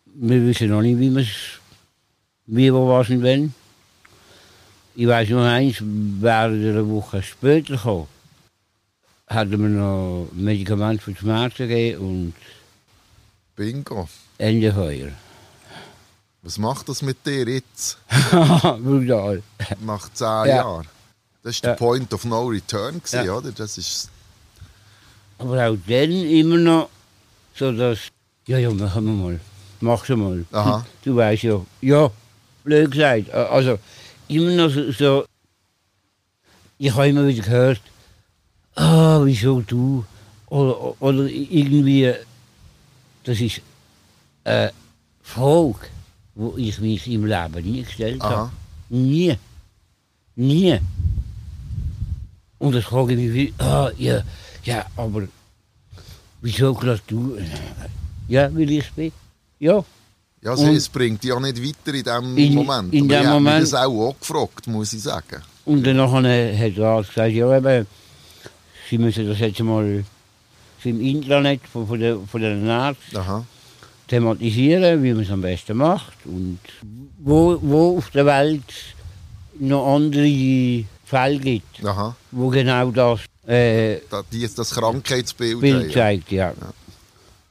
Wir 0.06 0.41
wissen 0.45 0.69
noch 0.69 0.82
nicht, 0.82 0.99
wie 0.99 1.12
wir 1.13 1.21
es, 1.21 1.60
wie, 2.47 2.73
wo, 2.73 2.88
was 2.89 3.10
und 3.10 3.21
wenn. 3.23 3.53
Ich 4.95 5.08
weiß 5.08 5.30
nur 5.30 5.43
eins, 5.43 5.77
während 5.80 6.65
einer 6.65 6.88
Woche 6.89 7.21
später 7.21 7.75
gekommen, 7.75 8.08
hatten 9.27 9.51
wir 9.51 9.69
noch 9.69 10.30
Medikamente 10.34 11.03
für 11.03 11.12
die 11.12 11.19
Schmerzen 11.19 11.67
gegeben 11.67 11.99
und 12.01 12.34
Bingo. 13.56 14.08
Ende 14.39 14.73
Feuer. 14.73 15.10
Was 16.41 16.58
macht 16.58 16.88
das 16.89 17.01
mit 17.01 17.25
dir 17.25 17.47
jetzt, 17.47 17.97
Brutal. 18.32 19.43
nach 19.82 20.10
zehn 20.13 20.25
Ja. 20.25 20.45
Jahren? 20.47 20.88
Das 21.43 21.56
war 21.58 21.62
der 21.62 21.69
Ja. 21.71 21.75
Point 21.75 22.13
of 22.13 22.25
No 22.25 22.45
Return, 22.47 22.95
gewesen, 22.99 23.25
Ja. 23.25 23.34
oder? 23.36 23.51
Das 23.51 23.77
ist, 23.77 24.10
Aber 25.38 25.67
auch 25.67 25.78
dann 25.88 26.12
immer 26.12 26.58
noch 26.58 26.89
so, 27.56 27.71
dass, 27.71 28.00
ja, 28.47 28.58
ja, 28.58 28.71
machen 28.71 29.06
wir 29.06 29.13
mal. 29.13 29.39
Mach's 29.80 30.10
mal. 30.10 30.45
Aha. 30.52 30.86
Du 31.04 31.15
weißt 31.15 31.43
ja, 31.43 31.62
ja, 31.82 32.10
blöd 32.63 32.91
gesagt. 32.91 33.32
Also, 33.32 33.78
immer 34.28 34.52
noch 34.52 34.69
so, 34.69 34.91
so 34.91 35.26
ich 36.80 36.93
habe 36.93 37.08
immer 37.10 37.28
wieder 37.28 37.43
gehört, 37.43 37.82
ah, 38.76 39.19
wieso 39.23 39.62
du? 39.62 40.06
Oder, 40.47 41.02
oder 41.02 41.26
irgendwie, 41.26 42.13
das 43.23 43.41
ist 43.41 43.62
eine 44.43 44.71
Frage, 45.21 45.88
die 46.36 46.69
ich 46.69 46.80
mich 46.80 47.08
im 47.08 47.26
Leben 47.26 47.63
nie 47.63 47.84
gestellt 47.84 48.21
habe. 48.21 48.36
aha. 48.36 48.52
Nie. 48.89 49.38
Nie. 50.36 50.80
Und 52.60 52.73
das 52.73 52.86
frage 52.86 53.13
ich 53.13 53.19
mich, 53.19 53.34
wie, 53.34 53.54
ah, 53.58 53.91
ja, 53.97 54.21
ja, 54.67 54.86
aber 54.95 55.23
wieso 56.41 56.73
gerade 56.73 57.01
du? 57.08 57.38
Ja, 58.27 58.53
weil 58.53 58.69
ich 58.71 58.86
es 58.86 58.91
bin. 58.91 59.12
Ja, 59.60 59.84
Ja, 60.43 60.53
Und- 60.53 60.75
es 60.75 60.88
bringt 60.88 61.23
auch 61.32 61.39
nicht 61.39 61.58
weiter 61.62 61.93
in 61.97 62.03
diesem 62.03 62.38
In- 62.38 62.53
Moment. 62.56 62.93
in 62.93 63.08
dem 63.08 63.21
ich 63.21 63.25
habe 63.25 63.39
mich 63.39 63.43
Moment- 63.51 63.63
das 63.63 63.73
auch, 63.73 64.10
auch 64.10 64.19
gefragt, 64.19 64.67
muss 64.67 64.93
ich 64.93 65.01
sagen. 65.01 65.41
und 65.65 65.86
dann 65.86 65.97
nachher 65.97 66.58
hat 66.58 66.80
Arzt 66.80 67.10
gesagt, 67.10 67.34
ja, 67.34 67.58
eben, 67.58 67.88
sie 68.89 68.97
müssen 68.99 69.27
das 69.27 69.39
jetzt 69.39 69.60
mal 69.62 70.03
im 70.84 71.01
Internet 71.01 71.62
von, 71.73 71.88
von, 71.88 71.99
der, 71.99 72.17
von 72.32 72.39
der 72.41 72.56
Arzt 72.71 73.15
Aha. 73.15 73.43
thematisieren, 74.08 75.03
wie 75.03 75.13
man 75.13 75.23
es 75.23 75.32
am 75.32 75.41
besten 75.41 75.75
macht 75.77 76.13
und 76.25 76.60
wo, 77.19 77.58
wo 77.62 77.97
auf 77.97 78.10
der 78.12 78.25
Welt 78.27 78.63
noch 79.60 79.95
andere 79.95 80.86
Fälle 81.03 81.39
gibt, 81.39 81.84
Aha. 81.84 82.15
wo 82.32 82.47
genau 82.49 82.91
das 82.91 83.21
äh, 83.47 83.99
Da, 84.10 84.23
die, 84.31 84.47
das 84.57 84.71
Krankheitsbild 84.71 85.62
Bild 85.62 85.83
haben. 85.86 85.91
zeigt, 85.93 86.31
ja. 86.31 86.53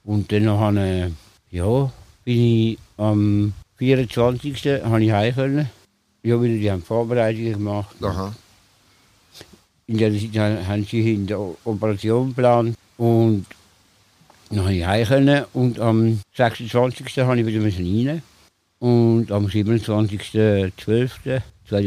Und 0.04 0.30
dann 0.30 0.48
habe 0.48 1.12
ja, 1.50 1.90
bin 2.24 2.38
ich 2.38 2.78
am 2.96 3.52
24. 3.78 4.82
habe 4.84 5.04
ich 5.04 5.10
heim 5.12 5.34
können. 5.34 5.70
Ja, 6.22 6.40
weil 6.40 6.58
die 6.58 6.70
haben 6.70 6.82
Vorbereitungen 6.82 7.52
gemacht. 7.54 7.96
Aha. 8.02 8.34
In 9.86 9.98
der 9.98 10.12
Zeit 10.12 10.36
haben- 10.66 10.84
sie 10.84 11.14
in 11.14 11.26
der 11.26 11.38
Operation 11.64 12.28
geplant. 12.28 12.76
Und 12.96 13.46
dann 14.50 14.60
habe 14.60 14.74
ich 14.74 14.84
heim 14.86 15.06
können. 15.06 15.44
Und 15.52 15.78
am 15.80 16.20
26. 16.36 17.18
habe 17.18 17.38
ich 17.40 17.46
wieder 17.46 17.62
rein. 17.64 18.22
Und 18.78 19.30
am 19.32 19.46
27.12.2011 19.46 21.40
war 21.70 21.80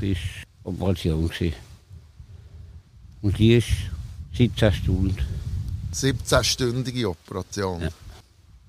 die 0.00 0.16
Operation. 0.64 1.28
Gewesen. 1.28 1.54
Und 3.24 3.38
die 3.38 3.54
ist 3.54 3.68
17 4.34 4.70
Stunden. 4.70 5.16
17-stündige 5.94 7.08
Operation. 7.08 7.80
Ja. 7.80 7.88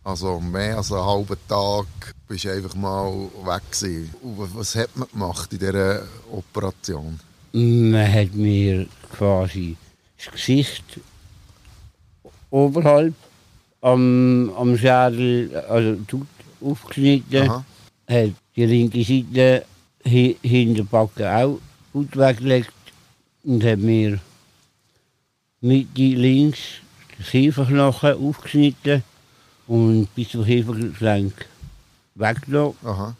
Also 0.05 0.39
mehr 0.39 0.77
als 0.77 0.93
einen 0.93 1.03
halben 1.03 1.35
Tag 1.49 1.87
bist 2.25 2.45
du 2.45 2.53
einfach 2.53 2.73
mal 2.73 3.11
weg 3.43 3.69
gewesen. 3.69 4.13
Und 4.21 4.55
was 4.55 4.75
hat 4.75 4.95
man 4.95 5.09
gemacht 5.11 5.51
in 5.51 5.59
dieser 5.59 6.03
Operation? 6.31 7.19
Man 7.51 8.13
hat 8.13 8.33
mir 8.33 8.87
quasi 9.11 9.75
das 10.17 10.31
Gesicht 10.31 10.85
oberhalb 12.49 13.13
am, 13.81 14.53
am 14.55 14.77
Schädel 14.77 15.53
also 15.67 15.97
aufgeschnitten, 16.61 17.49
Aha. 17.49 17.65
hat 18.07 18.31
die 18.55 18.65
linke 18.65 19.03
Seite 19.03 19.65
hi, 20.05 20.37
hinter 20.41 20.83
der 20.83 20.89
Backe 20.89 21.29
auch 21.29 21.59
gut 21.91 22.15
weggelegt 22.15 22.71
und 23.43 23.61
hat 23.61 23.79
mir 23.79 24.17
Mitte 25.61 26.01
links 26.01 26.59
das 27.17 27.29
Kieferknochen 27.29 28.13
aufgeschnitten 28.13 29.03
und 29.67 30.13
bis 30.15 30.29
zum 30.29 30.45
Kiefergelenk 30.45 31.33
weggelassen. 32.15 32.75
Aha. 32.83 33.15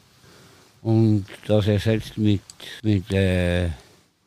Und 0.82 1.24
das 1.46 1.66
ersetzt 1.66 2.16
mit, 2.18 2.42
mit, 2.82 3.10
äh, 3.12 3.64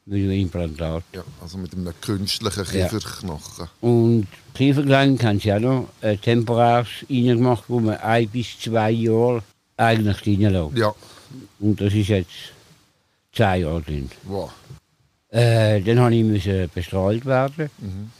mit 0.06 0.24
einem 0.24 0.32
Implantat. 0.32 1.04
Ja, 1.14 1.24
also 1.42 1.58
mit 1.58 1.74
einem 1.74 1.94
künstlichen 2.02 2.66
Ja. 2.78 2.88
Kieferknochen. 2.88 3.68
Und 3.82 4.28
Kiefergelenk 4.54 5.24
haben 5.24 5.40
sie 5.40 5.54
auch 5.54 5.60
noch 5.60 5.88
äh, 6.02 6.18
temporär 6.18 6.86
reingemacht, 7.10 7.64
wo 7.68 7.80
man 7.80 7.98
ein 7.98 8.28
bis 8.28 8.60
zwei 8.60 8.92
Jahre 8.92 9.44
eigentlich 9.78 10.26
reinlässt. 10.28 10.78
Ja, 10.78 10.94
Und 11.60 11.80
das 11.80 11.94
ist 11.94 12.10
jetzt 12.10 12.30
zehn 13.34 13.62
Jahre 13.62 13.82
drin. 13.82 14.10
wow. 14.24 14.52
Äh, 15.32 15.82
dann 15.82 16.00
habe 16.00 16.16
ich 16.16 16.24
müssen 16.24 16.70
bestrahlt 16.74 17.26
werden. 17.26 17.70
Mhm. 17.78 18.12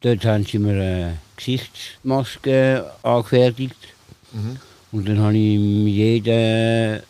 Dort 0.00 0.24
haben 0.24 0.44
sie 0.44 0.58
mir 0.58 0.72
eine 0.72 1.18
Gesichtsmaske 1.36 2.90
angefertigt. 3.02 3.76
Mhm. 4.32 4.58
Und 4.92 5.08
dann 5.08 5.18
habe 5.20 5.36
ich 5.36 5.58
jede, 5.58 7.02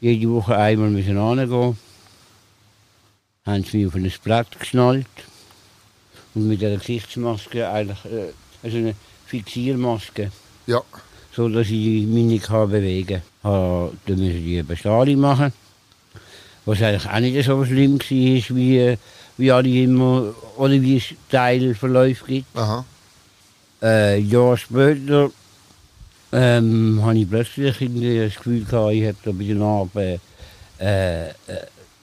jede 0.00 0.30
Woche 0.30 0.56
einmal 0.56 0.90
müssen 0.90 1.18
hingehen. 1.18 1.76
Haben 3.44 3.64
sie 3.64 3.78
mich 3.78 3.86
auf 3.88 3.94
ein 3.94 4.12
Blatt 4.24 4.58
geschnallt. 4.58 5.06
Und 6.34 6.48
mit 6.48 6.62
der 6.62 6.78
Gesichtsmaske 6.78 7.68
eigentlich, 7.68 8.04
äh, 8.06 8.32
also 8.62 8.76
eine 8.76 8.94
Fixiermaske, 9.26 10.30
Ja, 10.66 10.82
so 11.32 11.48
dass 11.48 11.68
ich 11.68 12.06
mich 12.06 12.24
nicht 12.24 12.48
bewegen 12.48 13.22
kann. 13.42 13.90
Dann 14.06 14.18
müssen 14.18 14.44
die 14.44 14.58
eine 14.58 14.64
Bestrahlung 14.64 15.16
machen. 15.20 15.52
Was 16.66 16.82
eigentlich 16.82 17.08
auch 17.08 17.20
nicht 17.20 17.44
so 17.46 17.64
schlimm 17.64 17.98
war, 17.98 18.56
wie, 18.56 18.96
wie 19.38 19.52
alle 19.52 19.68
immer, 19.68 20.34
oder 20.56 20.72
wie 20.80 20.98
es 20.98 21.04
Teilverläufe 21.30 22.24
gibt. 22.26 22.56
aha. 22.56 22.84
Äh, 23.82 24.16
ein 24.18 24.28
Jahr 24.28 24.56
später 24.58 25.30
ähm, 26.32 27.00
habe 27.02 27.18
ich 27.18 27.28
plötzlich 27.30 27.80
irgendwie 27.80 28.18
das 28.18 28.34
Gefühl 28.36 28.64
gehabt, 28.64 28.92
ich 28.92 29.04
habe 29.06 29.16
da 29.24 29.30
bei 29.32 29.44
der 29.44 29.54
Narbe 29.56 30.20
äh, 30.78 31.28
äh, 31.28 31.32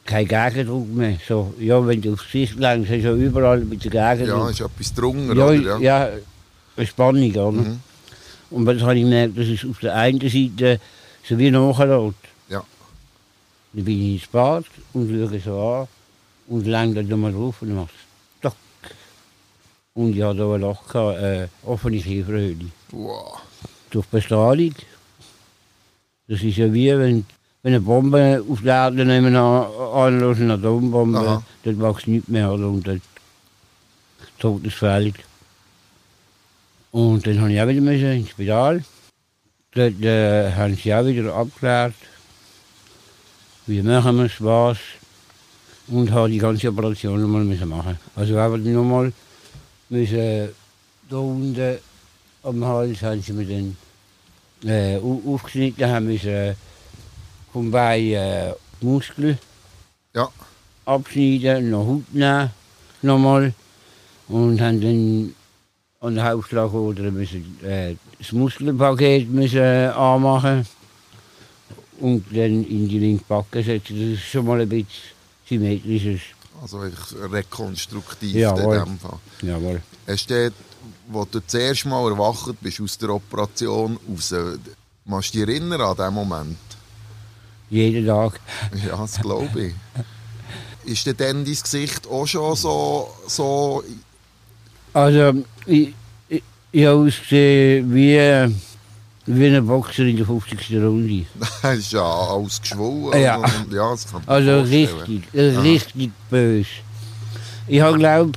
keinen 0.05 0.27
Gegendruck 0.27 0.87
mehr. 0.89 1.17
So, 1.27 1.53
ja, 1.59 1.85
wenn 1.85 2.01
du 2.01 2.13
aufs 2.13 2.25
Gesicht 2.25 2.55
längst, 2.57 2.89
hast 2.89 3.03
du 3.03 3.09
ja 3.09 3.13
überall 3.13 3.59
mit 3.59 3.83
Ja, 3.85 4.15
Gegendruck. 4.15 4.49
ist 4.51 4.61
etwas 4.61 4.93
drunter, 4.93 5.35
ja, 5.35 5.45
oder? 5.45 5.53
ja, 5.55 5.79
Ja. 5.79 6.09
eine 6.75 6.87
Spannung, 6.87 7.31
oder? 7.31 7.51
Mhm. 7.51 7.79
Und 8.49 8.65
dann 8.65 8.81
habe 8.81 8.95
ich 8.95 9.01
gemerkt, 9.03 9.37
dass 9.37 9.47
es 9.47 9.63
auf 9.69 9.79
der 9.79 9.93
einen 9.95 10.19
Seite 10.21 10.79
so 11.27 11.37
wie 11.37 11.51
nachlässt. 11.51 12.15
Dann 13.77 13.85
bin 13.85 14.01
ich 14.01 14.21
ins 14.23 14.31
Bad 14.31 14.65
und 14.93 15.07
schaue 15.07 15.39
so 15.39 15.61
an 15.61 15.87
und 16.47 16.65
lang 16.65 16.95
da 16.95 17.03
nochmal 17.03 17.31
drauf 17.31 17.61
und 17.61 17.69
dann 17.75 17.85
es 17.85 18.39
Stock. 18.39 18.55
Und 19.93 20.15
ich 20.15 20.23
hatte 20.23 20.39
da 20.39 20.55
ein 20.55 20.61
Loch, 20.61 20.87
gehabt, 20.87 21.19
äh, 21.19 21.47
offene 21.63 21.99
Kieferhöhle. 21.99 22.71
Wow. 22.91 23.39
durch 23.91 24.07
Bestrahlung. 24.07 24.73
Das 26.27 26.41
ist 26.41 26.57
ja 26.57 26.73
wie 26.73 26.89
wenn, 26.89 27.23
wenn 27.61 27.73
eine 27.75 27.79
Bombe 27.79 28.43
auf 28.49 28.63
der 28.63 28.73
Erde 28.73 29.05
nehmen 29.05 29.35
anlässt, 29.35 30.41
eine 30.41 30.53
Atombombe, 30.53 31.19
Aha. 31.19 31.43
dort 31.63 31.79
wächst 31.79 32.07
nichts 32.07 32.29
mehr 32.29 32.51
oder? 32.51 32.69
und 32.69 32.87
dort 32.87 33.01
totes 34.39 34.73
Feld. 34.73 35.17
Und 36.91 37.27
dann 37.27 37.41
habe 37.41 37.53
ich 37.53 37.61
auch 37.61 37.67
wieder 37.67 38.11
ins 38.11 38.29
Spital. 38.31 38.83
Dort 39.75 40.01
äh, 40.01 40.51
haben 40.53 40.75
sie 40.75 40.95
auch 40.95 41.05
wieder 41.05 41.35
abgeklärt, 41.35 41.93
wie 43.67 43.81
machen 43.81 44.17
wir 44.17 44.25
es, 44.25 44.41
was. 44.43 44.77
Und 45.87 46.11
habe 46.11 46.29
die 46.29 46.37
ganze 46.37 46.67
Operation 46.69 47.21
nochmal 47.21 47.43
müssen 47.43 47.69
machen. 47.69 47.97
Also 48.15 48.37
einfach 48.37 48.57
nochmal 48.57 49.13
müssen 49.89 50.49
da 51.09 51.17
unten 51.17 51.77
am 52.43 52.65
Hals 52.65 53.01
haben 53.01 53.21
sie 53.21 53.33
mir 53.33 53.45
dann 53.45 53.77
äh, 54.69 54.97
au- 54.97 55.21
aufgeschnitten, 55.33 55.87
haben 55.89 56.05
müssen 56.07 56.29
äh, 56.29 56.53
vom 57.53 57.71
Bein 57.71 58.01
äh, 58.11 58.53
die 58.81 58.85
Muskeln 58.85 59.37
Ja. 60.13 60.27
abschneiden, 60.85 61.69
noch 61.69 61.85
Haut 61.87 62.13
nehmen, 62.13 62.49
nochmal. 63.01 63.53
Und 64.27 64.59
haben 64.59 64.81
dann 64.81 65.33
an 66.01 66.15
der 66.15 66.25
Hauptschlag 66.25 66.73
oder 66.73 67.09
müssen 67.11 67.57
äh, 67.63 67.95
das 68.19 68.33
Muskelpaket 68.33 69.29
müssen, 69.29 69.57
äh, 69.59 69.87
anmachen 69.87 70.65
und 71.99 72.25
dann 72.31 72.63
in 72.65 72.87
die 72.87 72.99
linke 72.99 73.23
Backe 73.27 73.63
setzen. 73.63 73.99
Das 73.99 74.19
ist 74.19 74.29
schon 74.31 74.45
mal 74.45 74.61
ein 74.61 74.69
bisschen 74.69 74.87
symmetrisches. 75.47 76.21
Also 76.61 76.81
rekonstruktiv 77.31 78.33
Jawohl. 78.33 78.77
in 78.77 78.85
dem 78.85 78.99
Fall. 78.99 79.19
Jawohl. 79.41 79.81
Du, 80.05 80.15
dort, 80.27 80.53
wo 81.09 81.25
du 81.25 81.39
das 81.39 81.53
erste 81.53 81.87
Mal 81.87 82.11
erwacht 82.11 82.55
bist 82.61 82.81
aus 82.81 82.97
der 82.97 83.09
Operation 83.09 83.99
raus, 84.09 84.33
kannst 85.07 85.33
du 85.33 85.45
dich 85.45 85.47
erinnern 85.47 85.81
an 85.81 85.95
diesen 85.95 86.13
Moment? 86.13 86.57
Jeden 87.69 88.05
Tag. 88.05 88.39
Ja, 88.87 88.97
das 88.97 89.21
glaube 89.21 89.61
ich. 89.67 89.73
Ist 90.91 91.05
denn 91.05 91.17
dann 91.17 91.43
dein 91.43 91.53
Gesicht 91.53 92.07
auch 92.07 92.25
schon 92.25 92.55
so, 92.55 93.09
so 93.27 93.83
Also, 94.93 95.43
ich, 95.65 95.93
ich, 96.29 96.43
ich 96.71 96.85
habe 96.85 97.07
ausgesehen 97.07 97.93
wie, 97.93 98.55
wie 99.27 99.47
ein 99.47 99.67
Boxer 99.67 100.05
in 100.05 100.17
der 100.17 100.25
50. 100.25 100.73
Runde. 100.77 101.25
Das 101.61 101.77
ist 101.77 101.91
ja 101.91 102.01
alles 102.01 102.61
geschwollen. 102.61 103.21
Ja. 103.21 103.35
Und, 103.35 103.73
ja, 103.73 103.91
das 103.91 104.09
kann 104.09 104.21
Also 104.25 104.61
richtig, 104.61 105.23
richtig 105.33 106.11
böse. 106.29 106.67
Ich 107.67 107.81
habe, 107.81 107.97
glaube 107.97 108.31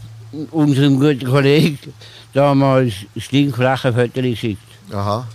unserem 0.50 0.98
guten 0.98 1.24
Kollegen 1.24 1.78
damals 2.32 2.94
stinkflache 3.16 3.92
Fotos 3.92 4.22
geschickt. 4.22 4.62
Aha. 4.92 5.26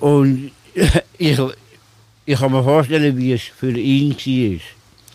Und 0.00 0.50
ich, 1.18 1.38
ich 2.26 2.38
kann 2.38 2.52
mir 2.52 2.62
vorstellen, 2.62 3.16
wie 3.16 3.32
es 3.32 3.42
für 3.42 3.76
ihn 3.76 4.12
war. 4.12 4.60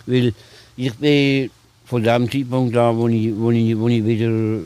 Weil 0.06 0.34
ich 0.78 0.93
bin 0.95 1.49
von 1.86 2.04
dem 2.04 2.30
Zeitpunkt 2.32 2.75
an, 2.78 2.97
wo 2.97 3.08
ich, 3.08 3.34
wo 3.36 3.52
ich, 3.52 3.78
wo 3.78 3.88
ich 3.88 4.06
wieder, 4.06 4.62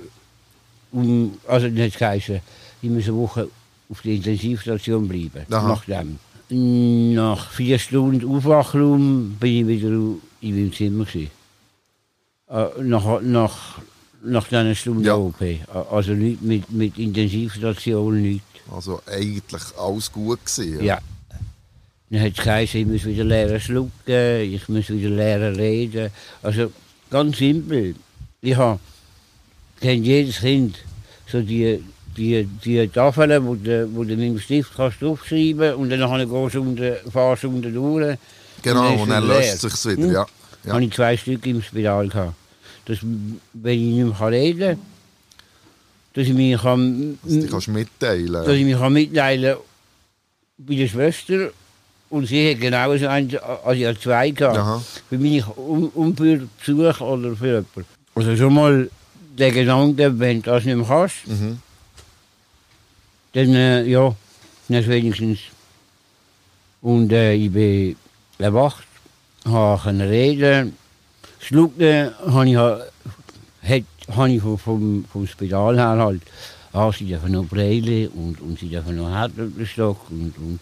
um, 0.92 1.38
also 1.48 1.68
nicht 1.68 1.98
geheißen, 1.98 2.40
ich 2.82 2.90
muss 2.90 3.06
eine 3.06 3.16
Woche 3.16 3.48
auf 3.90 4.02
der 4.02 4.14
Intensivstation 4.14 5.08
bleiben. 5.08 5.46
Aha. 5.52 5.68
Nach 5.68 5.86
dem. 5.86 6.20
Nach 7.14 7.50
vier 7.52 7.80
Stunden 7.80 8.28
Aufwachraum 8.28 9.38
bin 9.40 9.70
ich 9.70 9.82
wieder 9.82 9.90
in 9.90 10.20
meinem 10.56 10.74
Zimmer. 10.74 11.06
Gewesen. 11.06 11.32
Äh, 12.50 12.66
nach, 12.84 13.22
nach, 13.22 13.80
nach 14.24 14.48
dieser 14.48 14.76
Stunde 14.76 15.06
Ja. 15.08 15.16
OP. 15.16 15.42
Also 15.92 16.14
nicht 16.14 16.42
mit, 16.42 16.72
mit 16.72 16.98
Intensivstation, 16.98 18.22
nichts. 18.22 18.46
Also 18.72 19.02
eigentlich 19.08 19.64
alles 19.78 20.12
gut 20.12 20.40
gewesen. 20.46 20.84
Ja. 20.84 21.00
Dann 22.10 22.22
hat 22.22 22.38
es 22.38 22.44
geheißen, 22.44 22.80
ich 22.82 22.86
muss 22.88 23.06
wieder 23.06 23.24
lernen 23.24 23.60
schlucken, 23.60 24.42
ich 24.42 24.70
muss 24.70 24.90
wieder 24.90 25.10
lernen 25.10 25.56
reden. 25.56 26.12
Also 26.44 26.72
ganz 27.10 27.38
simpel. 27.38 27.96
Ich 28.42 28.56
habe 28.56 28.80
kennt 29.80 30.06
jedes 30.06 30.40
Kind. 30.40 30.78
So 31.28 31.42
die, 31.42 31.84
die, 32.18 32.44
die 32.64 32.88
Tafeln, 32.88 33.46
wo 33.46 33.56
du, 33.56 33.90
wo 33.94 34.04
du 34.04 34.16
mit 34.16 34.20
dem 34.20 34.40
Stift 34.40 34.72
kannst 34.76 35.02
draufschreiben 35.02 35.76
und 35.76 35.90
dann 35.90 36.00
nachher 36.00 36.26
gehst 36.26 36.56
du 36.56 36.62
unten, 36.62 36.96
fahrst 37.12 37.44
du 37.44 37.50
unten 37.50 37.74
durch. 37.74 38.18
Genau, 38.62 38.94
Und 38.94 39.00
und 39.02 39.10
dann 39.10 39.28
löst 39.28 39.64
es 39.64 39.82
sich 39.84 39.98
wieder, 39.98 40.08
Hm. 40.08 40.14
ja. 40.14 40.26
ja. 40.66 40.74
habe 40.74 40.84
ich 40.84 40.94
zwei 40.94 41.18
Stück 41.18 41.46
im 41.46 41.62
Spital 41.62 42.08
gehabt. 42.08 42.34
Dass, 42.86 42.98
wenn 43.54 43.74
ich 43.80 44.04
nicht 44.04 44.20
mehr 44.20 44.30
reden 44.32 44.60
kann, 44.78 44.80
dass 46.14 46.28
ich 46.28 46.34
mich, 46.34 46.62
kann, 46.62 47.18
kannst 47.50 47.68
mitteilen 47.70 48.34
dass 48.34 48.50
ich 48.54 48.64
mich 48.66 48.78
kann 48.78 48.94
mitteilen 48.94 49.56
bei 50.58 50.76
der 50.76 50.88
Schwester 50.88 51.50
und 52.10 52.28
sie 52.28 52.52
hat 52.52 52.62
genau 52.62 52.96
so 52.98 53.08
eins, 53.08 53.34
also 53.36 53.72
ich 53.72 53.86
hatte 53.88 54.00
zwei 54.00 54.30
gehabt. 54.30 54.58
Aha. 54.58 54.84
Für 55.10 55.18
mich 55.18 55.44
um, 55.58 55.88
um 55.96 56.16
für 56.16 56.48
Besuch 56.60 57.02
oder 57.02 57.36
für 57.36 57.48
jemanden. 57.48 57.86
Also 58.16 58.36
schon 58.38 58.54
mal 58.54 58.90
der 59.38 59.52
Gedanke, 59.52 60.20
wenn 60.20 60.42
du 60.44 60.52
das 60.52 60.64
nicht 60.66 60.76
mehr 60.76 60.86
kannst, 60.86 61.28
Mhm. 61.28 61.58
Dann 63.34 63.56
äh, 63.56 63.84
ja, 63.84 64.16
dann 64.70 64.88
wenigstens. 64.88 65.40
Und 66.82 67.12
äh, 67.12 67.34
ich 67.34 67.52
bin 67.52 67.96
erwacht, 68.38 68.86
habe 69.46 70.00
reden. 70.00 70.78
Schlucken 71.40 72.12
habe 72.26 72.50
ich, 72.50 72.56
ha- 72.56 72.82
hat, 73.64 73.84
habe 74.16 74.32
ich 74.32 74.42
vom, 74.42 74.58
vom, 74.58 75.06
vom 75.12 75.28
Spital 75.28 75.76
her 75.78 75.98
halt. 75.98 76.22
Ah, 76.72 76.92
sie 76.92 77.06
dürfen 77.06 77.34
noch 77.34 77.46
Breile 77.46 78.10
und, 78.10 78.40
und 78.42 78.60
sie 78.60 78.70
dürfen 78.70 78.96
noch 78.96 79.10
Härtepelstock 79.10 80.10
und, 80.10 80.34
und 80.38 80.60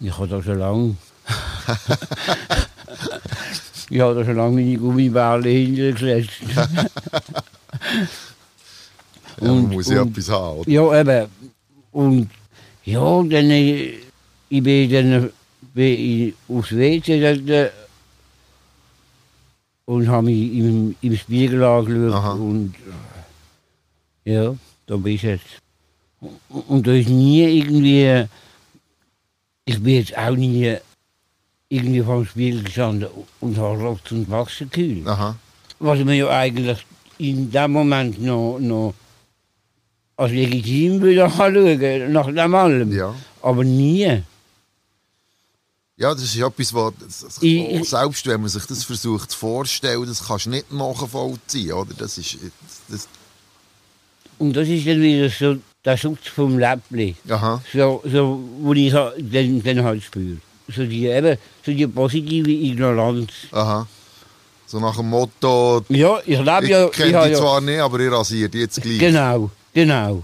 ich 0.00 0.16
habe 0.16 0.28
da 0.28 0.42
schon 0.42 0.58
lange. 0.58 0.96
ich 3.90 4.00
habe 4.00 4.14
da 4.14 4.24
schon 4.24 4.36
lange 4.36 4.54
meine 4.56 4.78
Gummibärle 4.78 5.48
hintergesetzt. 5.48 6.30
Ja, 9.38 9.48
man 9.48 9.68
muss 9.68 9.88
ja 9.90 10.00
etwas 10.02 10.30
haben. 10.30 10.60
Oder? 10.60 10.70
Ja, 10.70 11.00
eben. 11.00 11.26
Und 11.96 12.28
ja, 12.84 13.22
dann 13.22 13.50
äh, 13.50 13.94
ich 14.50 14.62
bin 14.62 14.90
dann 14.90 15.30
bin 15.72 15.94
ich 15.98 16.34
aufs 16.46 16.76
WC 16.76 17.22
äh, 17.22 17.70
und 19.86 20.06
habe 20.06 20.26
mich 20.26 20.52
im, 20.58 20.94
im 21.00 21.16
Spiegel 21.16 21.64
angeschaut. 21.64 22.12
Aha. 22.12 22.32
Und 22.34 22.74
äh, 24.26 24.34
ja, 24.34 24.54
da 24.86 24.96
bin 24.98 25.14
ich 25.14 25.22
jetzt. 25.22 25.46
Und, 26.68 26.86
da 26.86 26.92
ist 26.92 27.08
nie 27.08 27.60
irgendwie. 27.60 28.28
Ich 29.64 29.82
bin 29.82 29.94
jetzt 29.94 30.18
auch 30.18 30.36
nie 30.36 30.76
irgendwie 31.70 32.02
vor 32.02 32.16
dem 32.16 32.26
Spiegel 32.26 32.62
gestanden 32.62 33.08
und 33.40 33.56
habe 33.56 33.78
Rotz 33.78 34.12
und 34.12 34.28
Wasser 34.28 34.66
gekühlt. 34.66 35.06
Was 35.78 35.98
man 36.00 36.14
ja 36.14 36.28
eigentlich 36.28 36.84
in 37.16 37.50
dem 37.50 37.72
Moment 37.72 38.20
noch, 38.20 38.58
noch 38.60 38.92
als 40.16 40.32
legitim 40.32 41.00
würde 41.00 41.24
anschauen, 41.24 42.12
nach 42.12 42.26
dem 42.26 42.54
allem. 42.54 42.92
Ja. 42.92 43.14
Aber 43.42 43.64
nie. 43.64 44.22
Ja, 45.98 46.12
das 46.12 46.24
ist 46.24 46.36
etwas, 46.36 46.74
was, 46.74 46.92
das- 47.00 47.38
Ich- 47.40 47.70
ich- 47.70 47.88
selbst 47.88 48.26
wenn 48.26 48.40
man 48.40 48.50
sich 48.50 48.64
das 48.66 48.84
versucht 48.84 49.30
zu 49.30 49.38
vorstellen, 49.38 50.06
das 50.06 50.26
kannst 50.26 50.46
du 50.46 50.50
nicht 50.50 50.70
nachvollziehen, 50.72 51.72
oder? 51.72 51.94
Das 51.96 52.18
ist, 52.18 52.36
das, 52.88 53.08
Und 54.38 54.54
das 54.54 54.68
ist 54.68 54.86
dann 54.86 55.00
wieder 55.00 55.30
so 55.30 55.56
der 55.84 55.96
Schutz 55.96 56.26
vom 56.34 56.58
Läppli. 56.58 57.16
aha, 57.28 57.62
So, 57.72 58.02
so, 58.04 58.40
wo 58.60 58.74
ich 58.74 58.92
dann, 58.92 59.62
dann 59.62 59.82
halt 59.84 60.02
spüre. 60.02 60.36
So 60.68 60.84
die, 60.84 61.06
eben, 61.06 61.38
so 61.64 61.72
die 61.72 61.86
positive 61.86 62.50
Ignoranz. 62.50 63.30
aha. 63.52 63.86
So 64.66 64.80
nach 64.80 64.96
dem 64.96 65.08
Motto, 65.08 65.82
Ja, 65.88 66.18
ich 66.26 66.38
lebe 66.38 66.64
ich 66.64 66.70
ja... 66.70 66.88
kenne 66.88 67.14
habe 67.16 67.28
dich 67.28 67.36
ja 67.36 67.40
zwar 67.40 67.60
nicht, 67.60 67.78
aber 67.78 68.00
ich 68.00 68.10
rasiere 68.10 68.48
dich 68.50 68.60
jetzt 68.62 68.82
gleich. 68.82 68.98
Genau, 68.98 69.48
genau. 69.80 70.22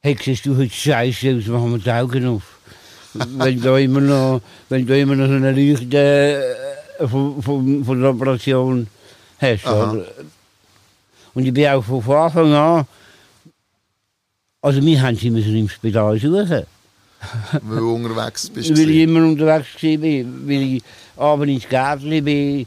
Hey, 0.00 0.16
siehst 0.22 0.46
du 0.46 0.56
heute 0.56 0.72
scheiße 0.72 1.36
aus, 1.38 1.46
machen 1.46 1.72
wir 1.72 1.78
die 1.78 1.90
Augen 1.90 2.26
auf. 2.26 2.42
wenn, 3.14 3.60
da 3.60 3.76
immer 3.78 4.00
noch, 4.00 4.40
wenn 4.68 4.86
du 4.86 4.98
immer 4.98 5.16
noch 5.16 5.26
so 5.26 5.34
eine 5.34 5.52
Leuchte 5.52 6.54
von, 7.10 7.42
von, 7.42 7.84
von 7.84 8.00
der 8.00 8.10
Operation 8.10 8.86
hast. 9.40 9.66
Und 11.34 11.46
ich 11.46 11.52
bin 11.52 11.66
auch 11.68 11.82
von 11.84 12.16
Anfang 12.16 12.52
an, 12.52 12.86
also 14.62 14.80
wir 14.82 15.02
haben 15.02 15.16
sie 15.16 15.30
müssen 15.30 15.56
im 15.56 15.68
Spital 15.68 16.18
suchen, 16.20 16.62
Weil 17.62 17.78
du 17.78 17.94
unterwegs 17.94 18.50
bist. 18.54 18.70
weil 18.76 18.90
ich 18.90 19.02
immer 19.02 19.24
unterwegs 19.26 19.82
war, 19.82 20.48
weil 20.48 20.62
ich 20.76 20.82
abends 21.16 21.54
ins 21.54 21.68
Gärtchen 21.68 22.24
bin, 22.24 22.66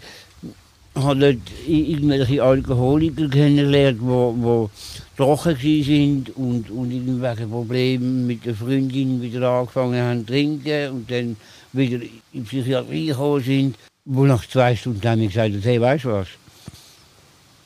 habe 0.96 1.20
dort 1.20 1.38
i- 1.68 1.92
irgendwelche 1.94 2.42
Alkoholiker 2.44 3.28
kennengelernt, 3.30 4.00
wo 4.02 4.70
trocken 5.18 5.58
waren 5.58 6.26
und, 6.36 6.70
und 6.70 6.92
irgendwelche 6.92 7.48
Probleme 7.48 8.06
mit 8.06 8.46
der 8.46 8.56
Freundin 8.56 9.22
wieder 9.22 9.50
angefangen 9.50 10.00
haben 10.02 10.20
zu 10.20 10.28
trinken 10.34 10.92
und 10.92 11.12
dann 11.12 11.36
wieder 11.74 11.98
in 12.04 12.10
die 12.34 12.40
Psychiatrie 12.42 13.08
gekommen 13.08 13.44
sind, 13.44 13.76
wo 14.06 14.24
nach 14.26 14.48
zwei 14.48 14.76
Stunden 14.76 15.06
haben 15.08 15.22
wir 15.22 15.28
gesagt, 15.28 15.54
hey, 15.64 15.82
weißt 15.82 16.06
du 16.06 16.12
was, 16.12 16.28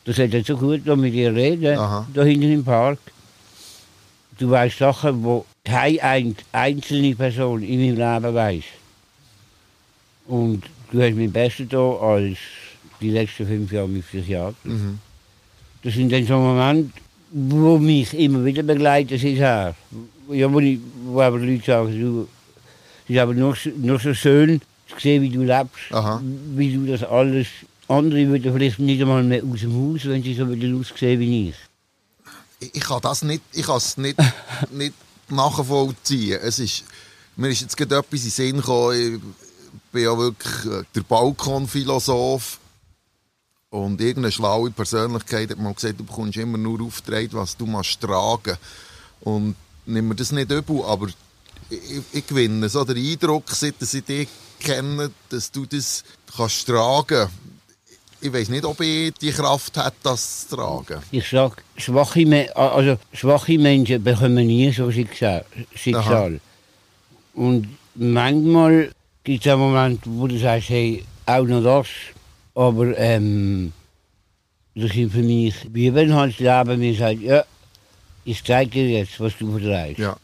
das 0.06 0.18
hat 0.18 0.32
jetzt 0.32 0.48
so 0.48 0.58
gut 0.58 0.82
da 0.86 0.96
mit 0.96 1.14
dir 1.14 1.36
reden, 1.36 1.78
Aha. 1.78 2.08
da 2.14 2.24
hinten 2.24 2.52
im 2.52 2.64
Park. 2.64 3.00
Du 4.40 4.50
weißt 4.50 4.80
Sachen, 4.80 5.22
die 5.24 5.42
keine 5.70 6.02
ein- 6.02 6.36
einzelne 6.52 7.14
Person 7.16 7.62
in 7.62 7.96
meinem 7.96 8.24
Leben 8.24 8.34
weiß. 8.36 8.64
Und 10.28 10.64
du 10.92 11.02
hast 11.02 11.16
mein 11.16 11.32
Bestes 11.32 11.68
da 11.70 11.78
als 11.98 12.38
die 13.02 13.12
letzten 13.12 13.46
fünf 13.46 13.72
Jahre 13.72 13.88
mit 13.90 14.08
Psychiater. 14.08 14.56
Mhm. 14.64 14.98
Das 15.84 15.94
sind 15.94 16.12
dann 16.12 16.26
so 16.26 16.38
Momente, 16.38 16.92
wo 17.32 17.78
mich 17.78 18.14
immer 18.14 18.44
wieder 18.44 18.64
begleiten, 18.64 19.18
seither. 19.18 19.76
Ja, 20.30 20.52
wo, 20.52 20.60
ich, 20.60 20.80
wo 21.06 21.22
aber 21.22 21.40
Leute 21.40 21.66
sagen, 21.66 22.00
du, 22.00 22.28
es 23.06 23.16
ist 23.16 23.20
aber 23.20 23.34
noch, 23.34 23.56
noch 23.78 24.02
so 24.02 24.14
schön 24.14 24.62
zu 24.88 25.00
sehen, 25.00 25.22
wie 25.22 25.30
du 25.30 25.42
lebst, 25.42 25.92
Aha. 25.92 26.22
wie 26.24 26.74
du 26.74 26.86
das 26.86 27.04
alles. 27.04 27.48
Andere 27.88 28.28
würden 28.28 28.54
vielleicht 28.54 28.80
nicht 28.80 29.02
einmal 29.02 29.24
mehr 29.24 29.44
aus 29.44 29.60
dem 29.62 29.74
Haus, 29.74 30.06
wenn 30.06 30.24
sie 30.24 30.34
so 30.34 30.50
wieder 30.50 30.78
aussehen 30.78 31.20
wie 31.20 31.50
ich. 31.50 31.56
ich, 32.62 32.76
ich 32.76 32.84
kann 32.84 33.02
das 33.02 33.24
nicht, 33.24 33.42
ich 33.52 33.66
kann 33.66 33.78
es 33.78 33.98
nicht, 33.98 34.18
nicht 34.72 34.94
nachvollziehen. 35.30 36.40
Es 36.42 36.60
ist, 36.60 36.84
mir 37.36 37.50
ist 37.50 37.62
jetzt 37.62 37.76
gerade 37.76 37.98
etwas 37.98 38.20
in 38.20 38.26
den 38.26 38.32
Sinn 38.32 38.58
gekommen, 38.58 39.16
ich 39.16 39.92
bin 39.92 40.04
ja 40.04 40.18
wirklich 40.18 40.66
äh, 40.66 40.84
der 40.96 41.02
Balkonphilosoph 41.02 42.60
und 43.72 44.02
irgendeine 44.02 44.32
schlaue 44.32 44.70
Persönlichkeit 44.70 45.50
hat 45.50 45.58
mal 45.58 45.74
gesagt, 45.74 46.00
du 46.00 46.04
bekommst 46.04 46.38
immer 46.38 46.58
nur 46.58 46.82
Aufträge, 46.82 47.34
was 47.34 47.56
du 47.56 47.66
machst 47.66 48.02
tragen. 48.02 48.58
Und 49.22 49.56
nimm 49.86 50.10
mir 50.10 50.16
das 50.16 50.34
nicht 50.34 50.52
übel, 50.52 50.84
aber 50.86 51.08
ich, 51.70 52.02
ich 52.12 52.28
gewinne 52.28 52.68
so 52.68 52.84
den 52.84 52.98
Eindruck, 52.98 53.50
seit 53.50 53.82
dass 53.82 53.94
ich 53.94 54.04
dich 54.04 54.28
kenne, 54.60 55.10
dass 55.30 55.50
du 55.52 55.66
das 55.66 56.04
kannst 56.36 56.68
tragen. 56.68 57.30
Ich 58.20 58.32
weiß 58.32 58.50
nicht, 58.50 58.66
ob 58.66 58.82
ich 58.82 59.14
die 59.14 59.32
Kraft 59.32 59.78
habe, 59.78 59.96
das 60.04 60.50
zu 60.50 60.58
tragen. 60.58 61.02
Ich 61.10 61.30
sage, 61.30 61.56
schwache, 61.78 62.56
also, 62.56 62.98
schwache 63.14 63.58
Menschen 63.58 64.04
bekommen 64.04 64.48
nie 64.48 64.72
so 64.74 64.92
Schicksal. 64.92 65.46
Schicksal. 65.74 66.42
Und 67.34 67.70
manchmal 67.96 68.92
gibt 69.24 69.46
es 69.46 69.52
einen 69.52 69.62
Moment, 69.62 70.02
wo 70.06 70.28
du 70.28 70.38
sagst, 70.38 70.70
hey, 70.70 71.06
auch 71.26 71.46
noch 71.46 71.64
das. 71.64 71.88
Aber 72.62 72.96
ähm, 72.98 73.74
das 74.76 74.96
ist 74.96 75.12
für 75.12 75.24
mich, 75.24 75.56
wie 75.74 75.92
wenn 75.96 76.14
halt 76.14 76.34
das 76.34 76.40
Leben 76.68 76.80
mir 76.80 76.94
sagt, 76.96 77.22
ja, 77.22 77.44
ich 78.24 78.44
zeige 78.44 78.70
dir 78.70 78.90
jetzt, 79.00 79.20
was 79.20 79.36
du 79.40 79.52
vertreibst. 79.58 79.98
Ja. 79.98 80.16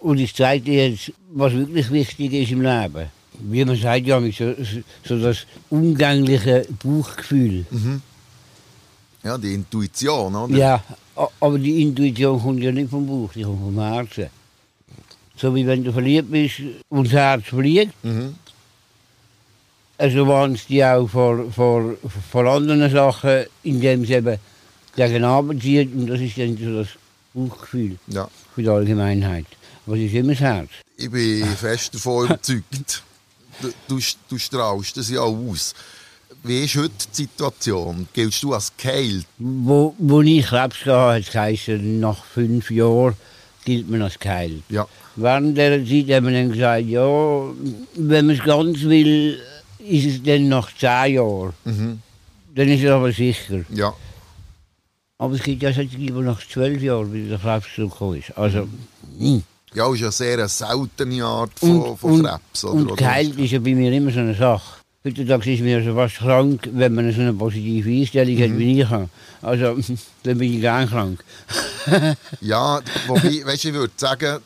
Und 0.00 0.18
ich 0.18 0.34
zeige 0.34 0.64
dir 0.64 0.88
jetzt, 0.90 1.12
was 1.32 1.54
wirklich 1.54 1.90
wichtig 1.90 2.32
ist 2.34 2.50
im 2.52 2.60
Leben. 2.60 3.06
Wie 3.40 3.64
man 3.64 3.76
sagt, 3.76 4.06
ja, 4.06 4.20
so, 4.20 4.54
so 5.02 5.18
das 5.18 5.46
umgängliche 5.70 6.66
Bauchgefühl. 6.84 7.64
Ja, 9.24 9.38
die 9.38 9.54
Intuition, 9.54 10.34
oder? 10.34 10.54
Ja, 10.54 10.84
aber 11.40 11.58
die 11.58 11.82
Intuition 11.82 12.38
kommt 12.38 12.62
ja 12.62 12.70
nicht 12.70 12.90
vom 12.90 13.06
Bauch, 13.06 13.32
die 13.32 13.44
kommt 13.44 13.60
vom 13.62 13.80
Herzen. 13.80 14.26
So 15.36 15.54
wie 15.54 15.66
wenn 15.66 15.84
du 15.84 15.92
verliebt 15.92 16.30
bist 16.30 16.60
und 16.90 17.06
das 17.06 17.12
Herz 17.14 17.44
fliegt, 17.46 17.94
Mhm. 18.04 18.34
Also 19.98 20.26
warnst 20.26 20.68
die 20.68 20.84
auch 20.84 21.06
vor, 21.08 21.50
vor, 21.52 21.94
vor 22.30 22.44
anderen 22.46 22.90
Sachen, 22.90 23.44
indem 23.64 24.04
sie 24.06 24.14
eben 24.14 24.38
gegen 24.96 25.24
Abend 25.24 25.62
zieht 25.62 25.92
und 25.94 26.06
das 26.06 26.20
ist 26.20 26.38
dann 26.38 26.56
so 26.56 26.78
das 26.82 26.88
Bauchgefühl 27.34 27.98
Ja. 28.08 28.28
für 28.54 28.62
die 28.62 28.68
Allgemeinheit. 28.68 29.46
Aber 29.86 29.96
es 29.96 30.02
ist 30.04 30.14
immer 30.14 30.32
das 30.32 30.40
Herz. 30.40 30.68
Ich 30.96 31.10
bin 31.10 31.44
fest 31.56 31.94
davon 31.94 32.26
überzeugt. 32.26 33.02
Du, 33.60 33.72
du, 33.88 33.98
du 34.30 34.38
strahlst 34.38 34.96
das 34.96 35.10
ja 35.10 35.18
aus. 35.18 35.74
Wie 36.44 36.60
ist 36.64 36.76
heute 36.76 36.92
die 37.10 37.22
Situation? 37.22 38.06
Giltst 38.12 38.44
du 38.44 38.54
als 38.54 38.70
geheilt? 38.76 39.26
Wo, 39.38 39.96
wo 39.98 40.20
ich 40.20 40.46
Krebs 40.46 40.76
hatte, 40.82 40.92
hat 40.96 41.22
es 41.22 41.32
geheißen, 41.32 41.98
nach 41.98 42.22
fünf 42.24 42.70
Jahren 42.70 43.14
gilt 43.64 43.90
man 43.90 44.02
als 44.02 44.16
geheilt. 44.16 44.62
Ja. 44.68 44.86
Während 45.16 45.58
dieser 45.58 45.84
Zeit 45.84 46.16
haben 46.16 46.26
wir 46.28 46.32
dann 46.40 46.52
gesagt, 46.52 46.86
ja, 46.86 47.42
wenn 47.96 48.26
man 48.26 48.36
es 48.36 48.44
ganz 48.44 48.80
will, 48.82 49.40
ist 49.88 50.06
es 50.06 50.22
dann 50.22 50.48
nach 50.48 50.68
zehn 50.76 51.14
Jahren. 51.14 51.52
Mhm. 51.64 52.00
Dann 52.54 52.68
ist 52.68 52.82
es 52.82 52.90
aber 52.90 53.12
sicher. 53.12 53.60
Ja. 53.72 53.94
Aber 55.18 55.34
es 55.34 55.42
gibt 55.42 55.62
ja 55.62 55.72
solche, 55.72 55.96
die 55.96 56.10
nach 56.10 56.40
zwölf 56.46 56.80
Jahren 56.82 57.12
wieder 57.12 57.30
der 57.30 57.38
Krebs 57.38 57.66
zurückgekommen 57.74 58.18
ist. 58.18 58.36
Also, 58.38 58.68
hm. 59.18 59.42
Ja, 59.74 59.92
ist 59.92 60.00
ja 60.00 60.10
sehr 60.10 60.34
eine 60.38 60.48
seltene 60.48 61.24
Art 61.24 61.50
von, 61.58 61.82
Und- 61.82 61.98
von 61.98 62.22
Krebs. 62.22 62.64
Oder? 62.64 62.72
Und 62.74 62.86
Oder- 62.86 62.96
geheilt 62.96 63.38
ist 63.38 63.50
ja 63.50 63.58
bei 63.58 63.74
mir 63.74 63.92
immer 63.92 64.10
so 64.10 64.20
eine 64.20 64.34
Sache. 64.34 64.78
Heutzutage 65.04 65.54
ist 65.54 65.60
mir 65.60 65.82
so 65.84 65.94
fast 65.94 66.16
krank, 66.16 66.68
wenn 66.72 66.94
man 66.94 67.12
so 67.12 67.20
eine 67.20 67.32
positive 67.32 67.88
Einstellung 67.90 68.38
hat, 68.40 68.58
wie 68.58 68.80
ich 68.80 68.88
habe. 68.88 69.08
Also, 69.42 69.76
dann 70.22 70.38
bin 70.38 70.52
ich 70.54 70.62
nicht 70.62 70.90
krank. 70.90 71.24
Ja, 72.40 72.80
wobei, 73.06 73.42
weißt 73.44 73.64
du, 73.64 73.68
ich 73.68 73.74
würde 73.74 73.92
sagen, 73.96 74.38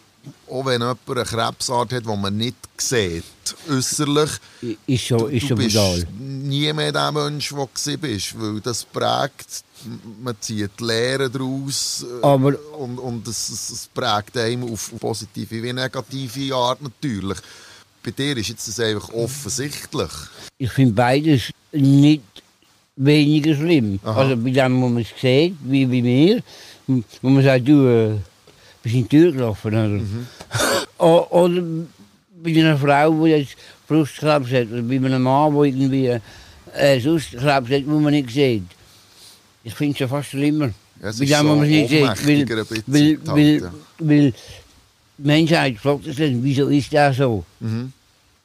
auch 0.51 0.65
wenn 0.67 0.81
jemand 0.81 0.99
eine 1.09 1.25
Krebsart 1.25 1.93
hat, 1.93 2.05
die 2.05 2.17
man 2.17 2.37
nicht 2.37 2.57
sieht, 2.79 3.25
äußerlich, 3.71 4.31
Ist 4.87 5.09
so, 5.09 5.27
ist 5.27 5.43
so 5.49 5.55
du 5.55 5.57
bist 5.63 5.75
brutal. 5.77 6.05
nie 6.19 6.73
mehr 6.73 6.93
der 6.93 7.13
Mensch, 7.13 7.49
der 7.51 7.69
du 7.85 7.99
bist, 7.99 8.41
weil 8.41 8.61
das 8.61 8.85
prägt, 8.85 9.65
man 10.23 10.37
zieht 10.41 10.71
die 10.79 10.85
Lehre 10.85 11.29
daraus 11.31 12.05
äh, 12.09 12.25
Aber- 12.25 12.55
und, 12.79 12.99
und 12.99 13.27
es, 13.29 13.49
es, 13.49 13.89
prägt 13.93 14.37
einem 14.37 14.73
auf 14.73 14.93
positive 15.01 15.63
wie 15.63 15.73
negative 15.73 16.55
Art 16.55 16.81
natürlich. 16.83 17.39
Bei 18.05 18.11
dir 18.11 18.37
ist 18.37 18.49
jetzt 18.49 18.67
das 18.69 18.81
einfach 18.81 19.09
offensichtlich. 19.13 20.11
Ich 20.59 20.71
finde 20.73 20.93
beides 20.95 21.51
nicht 21.73 22.23
weniger 22.97 23.55
schlimm. 23.57 23.99
Aha. 24.05 24.21
Also 24.23 24.37
bei 24.37 24.51
dem, 24.51 24.83
wo 24.83 24.89
man 24.89 25.03
es 25.03 25.09
sieht, 25.21 25.55
wie 25.65 25.87
bei 25.87 26.03
mir, 26.03 26.43
wo 27.23 27.29
man 27.31 27.43
sagt, 27.45 27.67
du 27.67 27.87
äh, 27.87 28.19
bist 28.83 28.95
in 28.97 29.03
die 29.05 29.09
Tür 29.09 29.33
gelaufen. 29.33 29.69
Oder, 29.69 29.89
Mhm. 29.89 30.27
O- 30.99 31.27
oder 32.43 32.55
bei 32.55 32.61
einer 32.61 32.77
Frau, 32.77 33.25
die 33.25 33.31
jetzt 33.31 33.57
Brustkrebs 33.87 34.51
hat, 34.51 34.71
oder 34.71 34.83
bei 34.83 34.97
einem 34.97 35.23
Mann, 35.23 35.55
der 35.55 35.63
irgendwie 35.65 36.21
äh, 36.75 37.01
sonst 37.01 37.33
Krebs 37.33 37.71
hat, 37.71 37.87
wo 37.87 37.99
man 37.99 38.13
nicht 38.13 38.31
sieht. 38.31 38.65
Ich 39.65 39.75
finde 39.75 39.93
es 39.93 39.99
ja 40.01 40.09
fast 40.09 40.31
schlimmer. 40.31 40.71
Ja, 41.01 41.09
es 41.09 41.19
bei 41.19 41.25
ist 41.25 41.33
dem, 41.33 41.39
so 41.39 41.49
wo 41.49 41.57
man 41.57 41.65
es 41.65 41.71
nicht 41.71 41.89
sieht. 41.91 42.03
Weil, 42.03 42.09
ohnmächtiger 42.11 42.59
ein 42.59 42.67
bisschen 42.67 42.85
weil, 42.87 43.03
halt, 43.03 43.27
weil, 43.27 43.61
ja. 43.61 43.73
weil 43.99 44.33
die 45.19 45.23
Menschheit 45.27 45.79
fragt 45.79 46.05
sich 46.05 46.17
dann, 46.17 46.43
wieso 46.43 46.69
ist 46.69 46.93
das 46.93 47.17
so? 47.17 47.45
Mhm. 47.61 47.93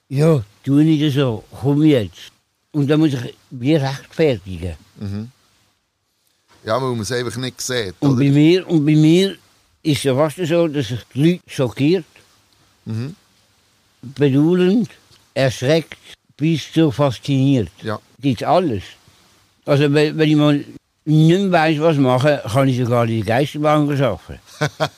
Ja, 0.10 0.44
tu 0.64 0.76
nicht 0.76 1.14
so, 1.14 1.44
komm 1.62 1.84
jetzt. 1.84 2.32
Und 2.72 2.88
dann 2.88 3.00
muss 3.00 3.14
ich 3.14 3.36
mich 3.50 3.82
rechtfertigen. 3.82 4.74
Mhm. 5.00 5.32
Ja, 6.64 6.82
weil 6.82 6.92
man 6.92 7.02
es 7.02 7.12
einfach 7.12 7.38
nicht 7.38 7.62
sieht. 7.62 7.96
Und 8.00 8.12
Oder? 8.12 8.20
bei 8.20 8.30
mir, 8.30 8.68
und 8.68 8.86
bei 8.86 8.96
mir 8.96 9.32
ist 9.82 9.98
es 9.98 10.04
ja 10.04 10.16
fast 10.16 10.38
so, 10.46 10.68
dass 10.68 10.90
sich 10.90 11.00
die 11.14 11.42
Leute 11.42 11.42
bedauernd, 14.02 14.90
erschreckt, 15.34 15.98
bis 16.36 16.72
zu 16.72 16.92
fasziniert. 16.92 17.72
Ja. 17.82 18.00
Gibt 18.20 18.44
alles. 18.44 18.84
Also 19.66 19.92
wenn, 19.94 20.18
wenn 20.18 20.30
ich 20.30 20.36
mal 20.36 20.66
nicht 21.06 21.40
mehr 21.40 21.52
weiss, 21.52 21.80
was 21.80 21.98
machen, 21.98 22.38
kann 22.52 22.68
ich 22.68 22.78
sogar 22.78 23.04
in 23.04 23.10
die 23.10 23.24
Geisterbahn 23.24 23.90
arbeiten. 23.90 24.40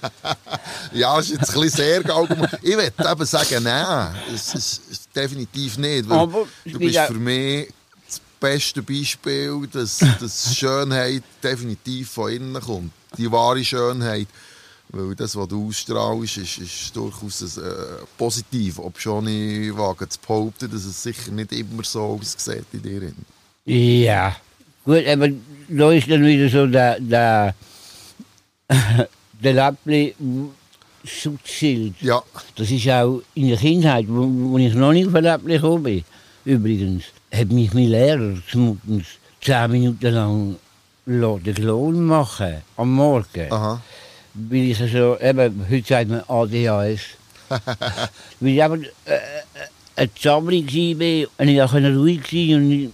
Ja, 0.94 1.18
das 1.18 1.30
ist 1.30 1.40
jetzt 1.40 1.56
ein 1.56 1.62
bisschen 1.62 2.02
sehr 2.02 2.16
allgemein. 2.16 2.50
Ich 2.64 2.76
würde 2.76 3.12
eben 3.12 3.26
sagen, 3.26 3.64
nein, 3.64 4.16
es 4.34 4.56
ist, 4.56 4.82
ist 4.90 5.16
definitiv 5.16 5.78
nicht. 5.78 6.10
Aber 6.10 6.48
du 6.66 6.80
bist 6.80 6.98
für 7.00 7.14
mich 7.14 7.72
das 8.08 8.22
beste 8.40 8.82
Beispiel, 8.82 9.68
dass, 9.72 10.00
dass 10.20 10.56
Schönheit 10.56 11.22
definitiv 11.44 12.10
von 12.10 12.32
innen 12.32 12.62
kommt. 12.62 12.92
Die 13.18 13.32
wahre 13.32 13.64
Schönheit. 13.64 14.28
Weil 14.91 15.13
das, 15.15 15.36
was 15.36 15.47
du 15.47 15.67
ausstrahlst, 15.67 16.38
ist, 16.38 16.58
ist 16.58 16.95
durchaus 16.95 17.58
äh, 17.58 17.62
positiv. 18.17 18.80
Ob 18.80 18.99
schon 18.99 19.28
ich 19.28 19.75
wage 19.78 20.10
zu 20.10 20.19
behaupten, 20.19 20.69
dass 20.71 20.84
es 20.86 21.04
sicher 21.04 21.32
nicht 21.32 21.52
immer 21.52 21.84
so 21.84 22.19
aussieht 22.19 22.65
in 22.73 22.82
dir. 22.82 23.13
Ja. 23.65 24.36
Gut, 24.84 25.06
aber 25.06 25.30
da 25.67 25.91
ist 25.91 26.10
dann 26.10 26.25
wieder 26.25 26.49
so 26.49 26.65
der, 26.65 26.99
der, 26.99 27.54
der 29.43 29.54
Lappli 29.54 30.15
Schutzschild. 31.04 32.02
Ja, 32.02 32.21
Das 32.56 32.71
ist 32.71 32.89
auch 32.89 33.21
in 33.36 33.49
der 33.49 33.58
Kindheit, 33.58 34.06
wo, 34.08 34.28
wo 34.28 34.58
ich 34.58 34.73
noch 34.73 34.91
nicht 34.91 35.08
auf 35.08 35.13
den 35.13 35.23
Lappli 35.23 35.54
gekommen 35.54 35.84
bin, 35.84 36.04
übrigens, 36.45 37.04
hat 37.32 37.49
mich 37.49 37.73
mein 37.73 37.89
Lehrer 37.89 38.36
zumutens 38.49 39.06
zehn 39.41 39.71
Minuten 39.71 40.13
lang 40.13 40.56
den 41.06 41.56
Klon 41.56 42.06
machen 42.06 42.62
am 42.78 42.93
Morgen. 42.93 43.52
aha. 43.52 43.82
Weil 44.34 44.72
ich 44.72 44.78
so, 44.78 45.18
eben, 45.20 45.65
heute 45.70 45.88
sagt 45.88 46.10
man 46.10 46.22
ADHS. 46.28 47.02
Weil 48.39 48.50
ich 48.54 48.63
aber 48.63 48.78
äh, 48.78 48.82
äh, 49.15 49.18
ein 49.96 50.10
Zauberer 50.22 50.52
war 50.62 51.28
und 51.39 51.48
ich 51.48 51.62
auch 51.62 51.74
ruhig 51.74 52.22
sein 52.32 52.56
und 52.56 52.72
ich, 52.72 52.89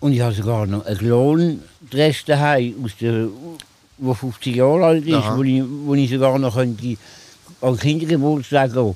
und 0.00 0.12
ich 0.12 0.20
habe 0.20 0.34
sogar 0.34 0.66
noch 0.66 0.84
einen 0.84 0.98
Klon-Dress 0.98 2.24
daheim, 2.26 2.74
aus 2.84 2.92
der, 3.00 3.28
der 3.98 4.14
50 4.14 4.54
Jahre 4.54 4.84
alt 4.84 5.06
ist, 5.06 5.14
Aha. 5.14 5.36
wo 5.36 5.42
ich, 5.42 5.62
wo 5.84 5.94
ich 5.94 6.10
sogar 6.10 6.38
noch 6.38 6.54
könnte 6.54 6.96
an 7.62 7.78
Kindergeburtstag 7.78 8.72
gehen 8.74 8.94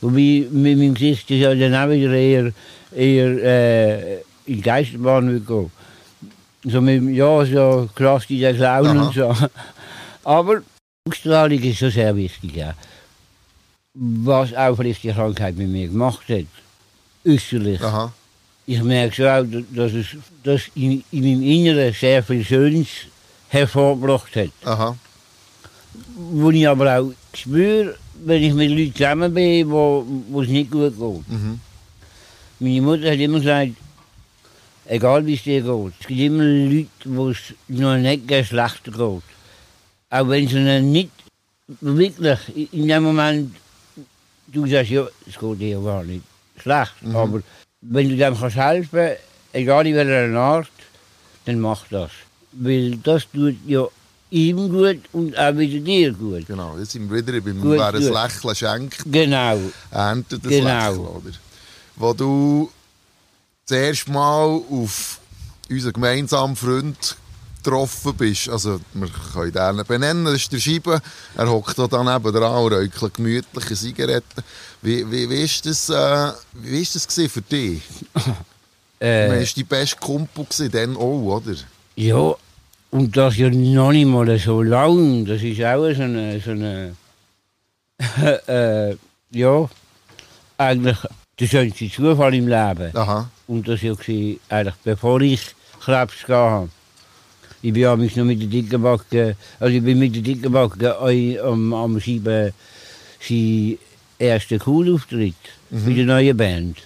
Wobei 0.00 0.46
mit 0.50 0.76
meinem 0.78 0.94
Gesicht 0.94 1.30
ist 1.30 1.38
ja 1.40 1.54
dann 1.54 1.74
auch 1.74 1.88
wieder 1.92 2.12
eher, 2.12 2.52
eher 2.94 3.26
äh, 3.44 4.14
in 4.46 4.56
die 4.56 4.60
Geisterbahn 4.62 5.28
würde 5.28 5.44
gehen. 5.44 6.72
So 6.72 6.80
mit, 6.80 6.96
dem- 6.96 7.12
ja, 7.14 7.44
so 7.44 7.88
krass 7.94 8.24
wie 8.28 8.40
der 8.40 8.54
Clown 8.54 8.86
Aha. 8.86 9.06
und 9.06 9.14
so. 9.14 9.34
Aber 10.24 10.62
Sehr 11.10 12.16
wichtig, 12.16 12.54
ja. 12.54 12.74
Was 13.94 14.50
vielleicht 14.76 15.02
die 15.02 15.10
Krankheit 15.10 15.56
mit 15.56 15.68
mir 15.68 15.88
gemacht 15.88 16.28
hat, 16.28 16.46
äußerlich. 17.26 17.82
aha. 17.82 18.12
Ich 18.66 18.82
merke 18.82 19.14
schon 19.16 19.66
dass 19.72 19.92
es 19.92 20.06
dass 20.44 20.62
in, 20.76 21.02
in 21.10 21.22
meinem 21.22 21.42
Inneren 21.42 21.92
sehr 21.92 22.22
viel 22.22 22.44
Schönes 22.44 22.88
hervorgebracht 23.48 24.34
hat. 24.36 24.50
aha. 24.64 24.96
Wo 26.14 26.50
ich 26.50 26.68
aber 26.68 26.98
auch 26.98 27.12
spüre, 27.34 27.98
wenn 28.24 28.42
ich 28.42 28.54
mit 28.54 28.70
Leuten 28.70 28.94
zusammen 28.94 29.34
bin, 29.34 29.68
wo, 29.70 30.06
wo 30.30 30.42
es 30.42 30.48
nicht 30.48 30.70
gut 30.70 30.96
geht. 30.96 31.28
Mhm. 31.28 31.60
Meine 32.60 32.80
Mutter 32.80 33.10
hat 33.10 33.18
immer 33.18 33.40
gesagt, 33.40 33.72
egal 34.86 35.26
wie 35.26 35.34
es 35.34 35.42
dir 35.42 35.62
geht, 35.62 35.94
es 36.00 36.06
gibt 36.06 36.20
immer 36.20 36.44
Leute, 36.44 36.88
wo 37.04 37.30
es 37.30 37.38
noch 37.66 37.96
nicht 37.96 38.46
schlechter 38.46 38.92
geht. 38.92 39.31
Auch 40.12 40.28
wenn 40.28 40.44
es 40.46 40.52
ihnen 40.52 40.92
nicht 40.92 41.10
wirklich 41.80 42.70
in 42.72 42.86
dem 42.88 43.02
Moment, 43.02 43.54
du 44.48 44.66
sagst, 44.66 44.90
ja, 44.90 45.06
es 45.26 45.38
geht 45.38 45.60
dir 45.60 45.80
gar 45.80 46.04
nicht 46.04 46.22
schlecht, 46.60 46.92
Mhm. 47.00 47.16
aber 47.16 47.42
wenn 47.80 48.08
du 48.10 48.16
dem 48.16 48.38
kannst 48.38 48.56
helfen, 48.56 49.16
egal 49.54 49.86
in 49.86 49.94
welcher 49.94 50.38
Art, 50.38 50.68
dann 51.46 51.58
mach 51.60 51.86
das. 51.88 52.10
Weil 52.52 52.96
das 52.98 53.22
tut 53.32 53.56
ja 53.66 53.86
ihm 54.28 54.56
gut 54.68 55.00
und 55.12 55.38
auch 55.38 55.56
wieder 55.56 55.80
dir 55.80 56.12
gut. 56.12 56.46
Genau, 56.46 56.76
jetzt 56.78 56.92
sind 56.92 57.10
wir 57.10 57.26
wieder 57.26 57.40
beim 57.40 57.60
Gut, 57.62 57.78
Wer 57.78 57.94
ein. 57.94 58.02
Lächeln 58.02 58.54
schenkt, 58.54 58.98
Genau. 59.10 59.58
erntet 59.90 60.44
das 60.44 60.50
Genau. 60.52 60.88
Lächeln, 60.90 61.06
oder? 61.06 61.32
Wo 61.96 62.12
du 62.12 62.70
das 63.66 63.78
erste 63.78 64.10
Mal 64.12 64.60
auf 64.70 65.20
unseren 65.70 65.92
gemeinsamen 65.94 66.54
Freund 66.56 67.16
getroffen 67.62 68.14
bist, 68.16 68.48
also 68.48 68.80
wir 68.94 69.08
können 69.32 69.52
den 69.52 69.86
benennen, 69.86 70.24
das 70.24 70.34
ist 70.34 70.52
der 70.52 70.58
Scheibe, 70.58 71.00
er 71.36 71.50
hockt 71.50 71.78
da 71.78 71.86
daneben 71.86 72.32
dran 72.32 72.64
und 72.64 72.72
räuchelt 72.72 73.14
gemütliche 73.14 73.74
Zigaretten. 73.74 74.42
Wie, 74.82 75.10
wie, 75.10 75.28
wie 75.30 75.42
ist 75.42 75.64
das, 75.66 75.88
äh, 75.88 76.32
wie 76.54 76.80
ist 76.80 76.94
das 76.94 77.06
für 77.30 77.42
dich? 77.42 77.82
Äh, 79.00 79.26
Äh. 79.26 79.40
Warst 79.40 79.56
du 79.56 79.60
dein 79.64 79.68
bester 79.68 79.98
Kumpel 79.98 80.68
dann 80.70 80.96
auch, 80.96 81.40
oder? 81.40 81.56
Ja, 81.96 82.34
und 82.92 83.16
das 83.16 83.36
ja 83.36 83.50
noch 83.50 83.90
nicht 83.90 84.06
mal 84.06 84.38
so 84.38 84.62
lang. 84.62 85.24
Das 85.24 85.42
ist 85.42 85.60
auch 85.60 85.92
so 85.92 86.02
eine. 86.02 86.40
So 86.40 86.52
eine 86.52 86.94
äh, 88.46 88.96
ja, 89.30 89.68
eigentlich 90.58 90.98
der 91.40 91.46
schönste 91.46 91.90
Zufall 91.90 92.34
im 92.34 92.46
Leben. 92.46 92.96
Aha, 92.96 93.28
Und 93.48 93.66
das 93.66 93.82
war 93.82 93.96
ja 94.06 94.36
eigentlich 94.50 94.74
bevor 94.84 95.20
ich 95.20 95.40
Krebs 95.80 96.28
habe. 96.28 96.68
Ich 97.62 97.72
bin 97.72 97.98
mich 98.00 98.16
noch 98.16 98.24
mit 98.24 98.40
der 98.40 98.48
dicken 98.48 98.82
Backe, 98.82 99.36
also 99.60 99.74
ich 99.74 99.82
bin 99.82 99.98
mit 99.98 100.14
der 100.14 100.22
dicken 100.22 100.50
Backe 100.52 101.00
ai- 101.00 101.38
am, 101.40 101.72
am 101.72 102.00
Schreiben 102.00 102.52
sein 103.20 103.78
ersten 104.18 104.60
Cool-Auftritt 104.66 105.34
mit 105.70 105.96
der 105.96 106.04
neuen 106.04 106.36
Band. 106.36 106.78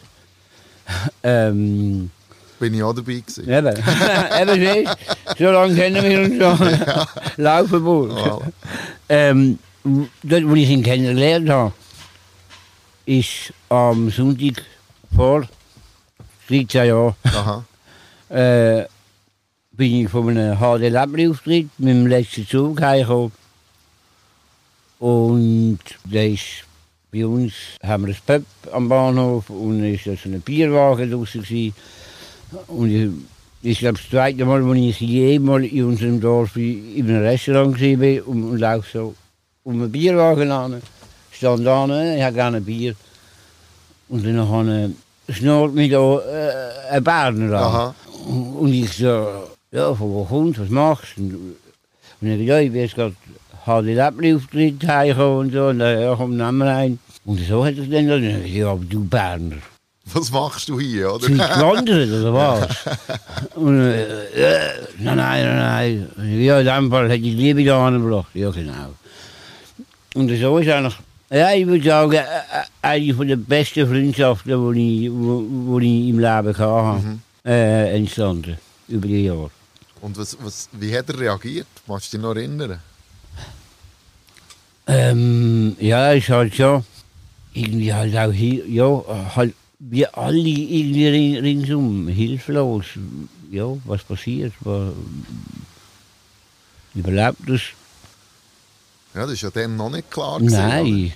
ähm, 1.22 2.10
bin 2.58 2.74
ich 2.74 2.82
auch 2.82 2.94
dabei 2.94 3.22
gewesen. 3.26 3.48
Eben, 3.48 3.74
eben 4.40 4.84
siehst 4.84 4.96
du, 5.38 5.44
so 5.44 5.50
lange 5.50 5.74
kennen 5.74 6.04
wir 6.04 6.20
uns 6.20 6.58
schon. 6.58 7.04
Laufenburg. 7.44 8.10
Voilà. 8.12 8.42
Ähm, 9.08 9.58
dort, 10.22 10.48
wo 10.48 10.54
ich 10.54 10.68
ihn 10.70 10.82
kennengelernt 10.82 11.48
habe, 11.50 11.72
ist 13.06 13.52
am 13.68 14.10
Sonntag 14.10 14.62
vor 15.14 15.46
13 16.48 16.86
Jahren 16.86 17.14
äh, 18.30 18.84
bin 19.76 20.04
ich 20.04 20.08
von 20.08 20.28
einem 20.30 20.56
HD 20.58 20.90
Labri-Auftritt 20.90 21.68
mit 21.78 21.88
dem 21.88 22.06
letzten 22.06 22.46
Zug 22.46 22.80
heimgekommen. 22.80 23.32
Und 24.98 25.78
der 26.04 26.30
ist 26.30 26.64
bei 27.12 27.26
uns, 27.26 27.52
haben 27.82 28.06
wir 28.06 28.14
ein 28.14 28.20
Pub 28.26 28.72
am 28.72 28.88
Bahnhof 28.88 29.50
und 29.50 29.84
ist 29.84 30.06
da 30.06 30.12
so 30.16 30.28
ein 30.28 30.40
Bierwagen 30.40 31.10
draussen 31.10 31.42
gewesen. 31.42 31.74
Und 32.68 32.90
ich, 32.90 33.10
Ich 33.62 33.80
glaube, 33.80 33.98
das 33.98 34.08
zweite 34.08 34.44
Mal, 34.44 34.62
als 34.62 34.78
ich 34.78 35.00
je 35.00 35.38
mal 35.40 35.64
in 35.64 35.84
unserem 35.84 36.20
Dorf 36.20 36.56
in 36.56 37.08
einem 37.08 37.22
Restaurant 37.22 37.80
war 37.80 38.28
und, 38.28 38.44
und 38.44 38.58
laufe 38.58 38.86
so 38.92 39.14
um 39.64 39.82
einen 39.82 39.90
Bierwagen 39.90 40.52
an, 40.52 40.80
stand 41.32 41.66
da, 41.66 42.14
ich 42.14 42.22
habe 42.22 42.34
gerne 42.34 42.60
Bier. 42.60 42.94
Und 44.08 44.24
dann 44.24 44.48
habe 44.48 44.92
ich 45.26 45.36
schnurrt 45.36 45.74
mich 45.74 45.90
da 45.90 46.18
äh, 46.20 46.92
ein 46.92 47.02
Berner 47.02 47.58
an. 47.58 47.64
Aha. 47.64 47.94
Und 48.60 48.72
ich 48.72 48.92
so, 48.92 49.48
ja, 49.76 49.94
von 49.94 50.10
wo 50.10 50.24
kommst 50.24 50.58
was 50.58 50.70
machst 50.70 51.16
du? 51.18 51.54
Und 52.20 52.30
ich 52.30 52.46
ja, 52.46 52.58
ich 52.58 52.72
bin 52.72 52.80
jetzt 52.80 52.94
gerade 52.94 53.14
HDL-Auftritt 53.66 54.86
heimgekommen 54.86 55.38
und 55.38 55.52
so, 55.52 55.66
und 55.66 55.78
dann, 55.80 56.00
ja, 56.00 56.14
komm, 56.16 56.36
nimm 56.36 56.56
mal 56.56 56.68
ein. 56.68 56.98
Und 57.26 57.40
so 57.40 57.64
hat 57.64 57.76
es 57.76 57.90
dann, 57.90 58.08
dann 58.08 58.44
ich, 58.44 58.54
ja, 58.54 58.70
aber 58.70 58.84
du 58.84 59.04
Berner. 59.04 59.56
Was 60.14 60.30
machst 60.30 60.68
du 60.68 60.80
hier, 60.80 61.12
oder? 61.12 61.26
Sind 61.26 61.36
gewandert 61.36 62.08
oder 62.08 62.32
was? 62.40 62.68
Und 63.56 63.80
äh, 63.80 64.06
nein, 64.98 65.16
nein, 65.16 65.56
nein. 66.16 66.40
Ja, 66.40 66.60
in 66.60 66.66
dem 66.66 66.90
Fall 66.90 67.10
hätte 67.10 67.16
ich 67.16 67.22
die 67.22 67.42
Liebe 67.42 67.64
da 67.64 67.86
angebracht. 67.86 68.30
Ja, 68.34 68.50
genau. 68.50 68.94
Und 70.14 70.28
so 70.28 70.58
ist 70.58 70.70
eigentlich, 70.70 70.94
ja, 71.28 71.52
ich 71.52 71.66
würde 71.66 71.84
sagen, 71.84 72.12
äh, 72.12 72.18
äh, 72.18 72.64
eine 72.80 73.14
von 73.14 73.26
den 73.26 73.44
besten 73.44 73.86
Freundschaften, 73.86 74.74
die 74.74 75.06
ich, 75.06 75.10
wo, 75.12 75.44
wo 75.66 75.78
ich 75.80 76.08
im 76.08 76.20
Leben 76.20 76.56
hatte, 76.56 77.18
äh, 77.44 77.96
entstanden. 77.96 78.56
Über 78.88 79.08
die 79.08 79.24
Jahre. 79.24 79.50
Und 80.06 80.16
was, 80.16 80.36
was, 80.40 80.68
wie 80.70 80.96
hat 80.96 81.08
er 81.08 81.18
reagiert? 81.18 81.66
Magst 81.88 82.12
du 82.12 82.16
dich 82.16 82.22
noch 82.22 82.36
erinnern? 82.36 82.78
Ähm, 84.86 85.76
ja, 85.80 86.12
ist 86.12 86.28
halt 86.28 86.54
schon 86.54 86.84
irgendwie 87.52 87.92
halt 87.92 88.16
auch 88.16 88.30
hier, 88.30 88.64
ja, 88.68 89.02
halt 89.34 89.52
wie 89.80 90.06
alle 90.06 90.38
irgendwie 90.38 91.08
ring, 91.08 91.36
ringsum, 91.38 92.06
hilflos. 92.06 92.84
Ja, 93.50 93.66
was 93.84 94.04
passiert? 94.04 94.52
Was, 94.60 94.92
überlebt 96.94 97.50
es? 97.50 97.62
Ja, 99.12 99.26
das 99.26 99.42
war 99.42 99.50
ja 99.56 99.62
dann 99.62 99.76
noch 99.76 99.90
nicht 99.90 100.08
klar. 100.08 100.38
gewesen, 100.38 100.56
Nein. 100.56 101.12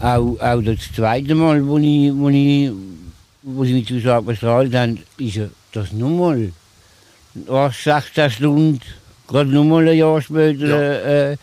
Auch, 0.00 0.40
auch 0.40 0.60
das 0.60 0.92
zweite 0.92 1.36
Mal, 1.36 1.64
wo, 1.64 1.78
ich, 1.78 2.12
wo, 2.12 2.28
ich, 2.30 2.72
wo 3.42 3.64
sie 3.64 3.74
mich 3.74 3.86
zu 3.86 4.22
bestrahlt 4.22 4.74
haben, 4.74 4.98
ist 5.18 5.36
ja 5.36 5.46
das 5.70 5.92
nochmal. 5.92 6.50
Was, 7.46 7.82
16 7.84 8.30
Stunden, 8.30 8.80
gerade 9.28 9.50
nochmal 9.50 9.88
ein 9.88 9.98
Jahr 9.98 10.20
später, 10.22 10.66
Ja. 10.66 10.76
äh, 10.80 11.32
äh? 11.32 11.36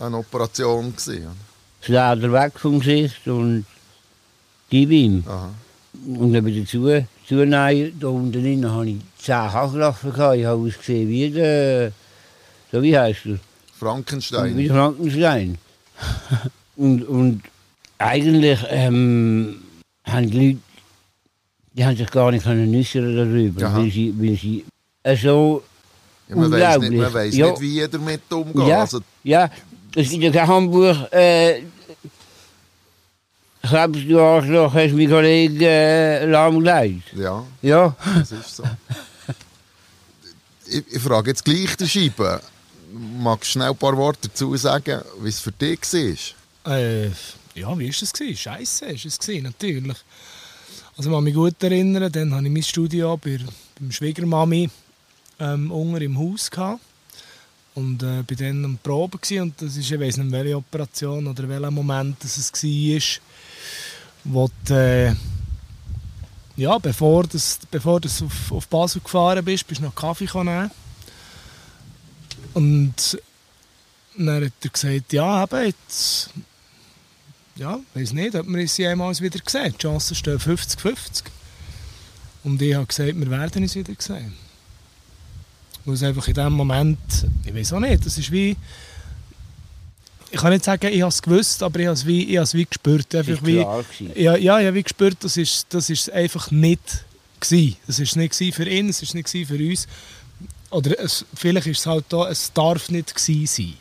Eine 0.00 0.18
Operation 0.18 0.94
gewesen. 0.94 1.26
das 1.80 1.88
Leder 1.88 2.32
weg 2.32 2.52
vom 2.58 2.78
Gesicht 2.80 3.26
und 3.26 3.64
gib 4.70 4.90
ihm. 4.90 5.24
Aha. 5.26 5.50
Und 6.06 6.32
dann 6.32 6.44
wieder 6.46 6.66
zu, 6.66 7.06
zunehmen, 7.26 7.98
da 8.00 8.08
unten 8.08 8.32
drin 8.32 8.70
habe 8.70 8.90
ich 8.90 8.96
10 9.20 9.34
Hachlaffen 9.52 10.12
gehabt. 10.12 10.36
Ich 10.36 10.44
habe 10.44 10.60
ausgesehen 10.66 11.08
wie 11.08 11.30
der, 11.30 11.92
so 12.70 12.82
wie 12.82 12.96
heißt 12.98 13.26
er? 13.26 13.38
Frankenstein. 13.78 14.56
Wie 14.56 14.68
Frankenstein. 14.68 15.58
und, 16.76 17.02
und 17.04 17.42
eigentlich 17.98 18.60
ähm, 18.70 19.62
haben 20.04 20.30
die 20.30 20.48
Leute, 20.48 20.60
die 21.78 21.84
haben 21.86 21.96
sich 21.96 22.10
gar 22.10 22.30
nicht 22.32 22.42
können 22.44 22.74
äußern 22.74 23.16
darüber, 23.16 23.66
Aha. 23.66 23.78
weil 23.78 23.90
sie, 23.90 24.12
weil 24.18 24.36
sie 24.36 24.64
äh, 25.04 25.16
so 25.16 25.62
ja, 26.28 26.36
man 26.36 26.50
weiß 26.50 26.78
nicht, 26.80 26.92
man 26.92 27.14
weiss 27.14 27.34
Ja. 27.36 27.50
nicht, 27.50 27.60
wie 27.62 27.72
jeder 27.74 27.88
damit 27.88 28.20
umgeht. 28.30 28.66
Ja. 28.68 28.80
Also, 28.80 29.00
Ja, 29.24 29.48
es 29.96 30.10
gibt 30.10 30.22
ja 30.24 30.30
kein 30.32 30.46
Hamburg. 30.48 31.10
Äh, 31.12 31.62
Glaubst 33.62 34.02
du 34.08 34.20
Arschloch, 34.20 34.72
hast 34.74 34.92
mein 34.94 35.08
Kollege 35.10 35.66
äh, 35.66 36.24
lahmgelegt? 36.26 37.12
ja, 37.16 37.44
Ja. 37.62 37.96
das 38.18 38.32
ist 38.32 38.56
so. 38.56 38.64
ich, 40.66 40.84
ich 40.90 41.02
frage 41.02 41.30
jetzt 41.30 41.44
gleich 41.44 41.76
den 41.76 41.88
Scheiben. 41.88 42.40
Magst 43.20 43.48
du 43.48 43.52
schnell 43.52 43.70
ein 43.70 43.76
paar 43.76 43.96
Worte 43.96 44.28
dazu 44.28 44.56
sagen, 44.56 45.02
wie 45.20 45.28
es 45.28 45.40
für 45.40 45.52
dich 45.52 45.80
war? 46.64 46.76
Äh, 46.76 47.06
ja, 47.54 47.78
wie 47.78 47.88
war 47.92 48.02
es? 48.02 48.40
Scheisse 48.40 48.86
war 48.86 48.92
es, 48.94 49.18
natürlich. 49.42 49.96
Also, 50.98 51.12
kann 51.12 51.22
mich 51.22 51.34
gut 51.34 51.62
erinnern, 51.62 52.10
dann 52.10 52.34
hatte 52.34 52.46
ich 52.46 52.52
mein 52.52 52.62
Studio 52.64 53.16
bei, 53.16 53.38
beim 53.78 53.92
Schwiegermami 53.92 54.68
ähm, 55.38 55.70
unten 55.70 56.02
im 56.02 56.18
Haus. 56.18 56.50
Gehabt. 56.50 56.80
Und 57.76 58.02
äh, 58.02 58.24
bei 58.26 58.34
dann 58.34 58.64
am 58.64 58.78
Proben 58.82 59.20
gewesen. 59.20 59.42
und 59.42 59.62
das 59.62 59.76
ist, 59.76 59.88
ich 59.88 60.00
weiß 60.00 60.16
nicht, 60.16 60.32
welche 60.32 60.56
Operation 60.56 61.28
oder 61.28 61.48
welcher 61.48 61.70
Moment 61.70 62.16
das 62.24 62.36
es 62.36 62.52
war, 62.52 63.22
wo 64.24 64.50
du, 64.66 64.74
äh, 64.74 65.14
ja, 66.56 66.76
bevor 66.78 67.28
du 67.28 67.38
bevor 67.70 68.00
das 68.00 68.20
auf, 68.20 68.50
auf 68.50 68.66
Basel 68.66 69.00
gefahren 69.00 69.44
bist, 69.44 69.68
bist 69.68 69.80
du 69.80 69.84
noch 69.84 69.94
Kaffee 69.94 70.26
nehmen. 70.42 70.68
Und 72.54 73.20
dann 74.16 74.46
hat 74.46 74.52
er 74.64 74.68
gesagt, 74.68 75.12
ja, 75.12 75.44
eben, 75.44 75.64
jetzt, 75.64 76.30
ja, 77.58 77.80
weiß 77.94 78.12
nicht, 78.12 78.34
ob 78.36 78.46
wir 78.46 78.60
uns 78.60 78.76
jemals 78.76 79.20
wieder 79.20 79.40
sehen. 79.46 79.72
Die 79.72 79.78
Chancen 79.78 80.14
stehen 80.14 80.38
50-50. 80.38 81.24
Und 82.44 82.62
ich 82.62 82.74
habe 82.74 82.86
gesagt, 82.86 83.18
wir 83.18 83.30
werden 83.30 83.62
uns 83.62 83.74
wieder 83.74 83.92
sehen. 83.98 84.32
Weil 85.84 85.94
es 85.94 86.02
einfach 86.02 86.26
in 86.28 86.34
dem 86.34 86.52
Moment, 86.52 86.98
ich 87.44 87.54
weiß 87.54 87.72
auch 87.72 87.80
nicht, 87.80 88.06
das 88.06 88.16
ist 88.16 88.30
wie, 88.30 88.56
ich 90.30 90.38
kann 90.38 90.52
nicht 90.52 90.64
sagen, 90.64 90.86
ich 90.92 91.00
habe 91.00 91.08
es 91.08 91.20
gewusst, 91.20 91.62
aber 91.62 91.80
ich 91.80 91.86
habe 91.86 91.94
es 91.94 92.06
wie, 92.06 92.24
ich 92.24 92.36
habe 92.36 92.44
es 92.44 92.54
wie 92.54 92.64
gespürt. 92.64 93.12
Einfach 93.14 93.44
wie, 93.44 93.56
gewesen. 93.56 94.12
ja, 94.14 94.36
ja, 94.36 94.60
ich 94.60 94.66
habe 94.66 94.74
wie 94.74 94.82
gespürt, 94.82 95.16
das 95.20 95.36
ist, 95.36 95.66
das 95.70 95.90
ist 95.90 96.12
einfach 96.12 96.50
nicht 96.50 97.04
gsi. 97.40 97.76
Das 97.86 97.98
ist 97.98 98.14
nicht 98.16 98.34
für 98.54 98.68
ihn, 98.68 98.88
es 98.88 99.02
ist 99.02 99.14
nicht 99.14 99.28
für 99.28 99.54
uns. 99.54 99.88
Oder 100.70 101.00
es, 101.00 101.24
vielleicht 101.34 101.66
ist 101.66 101.80
es 101.80 101.86
halt 101.86 102.04
da, 102.10 102.28
es 102.28 102.52
darf 102.52 102.88
nicht 102.90 103.14
gsi 103.14 103.46
sein. 103.46 103.74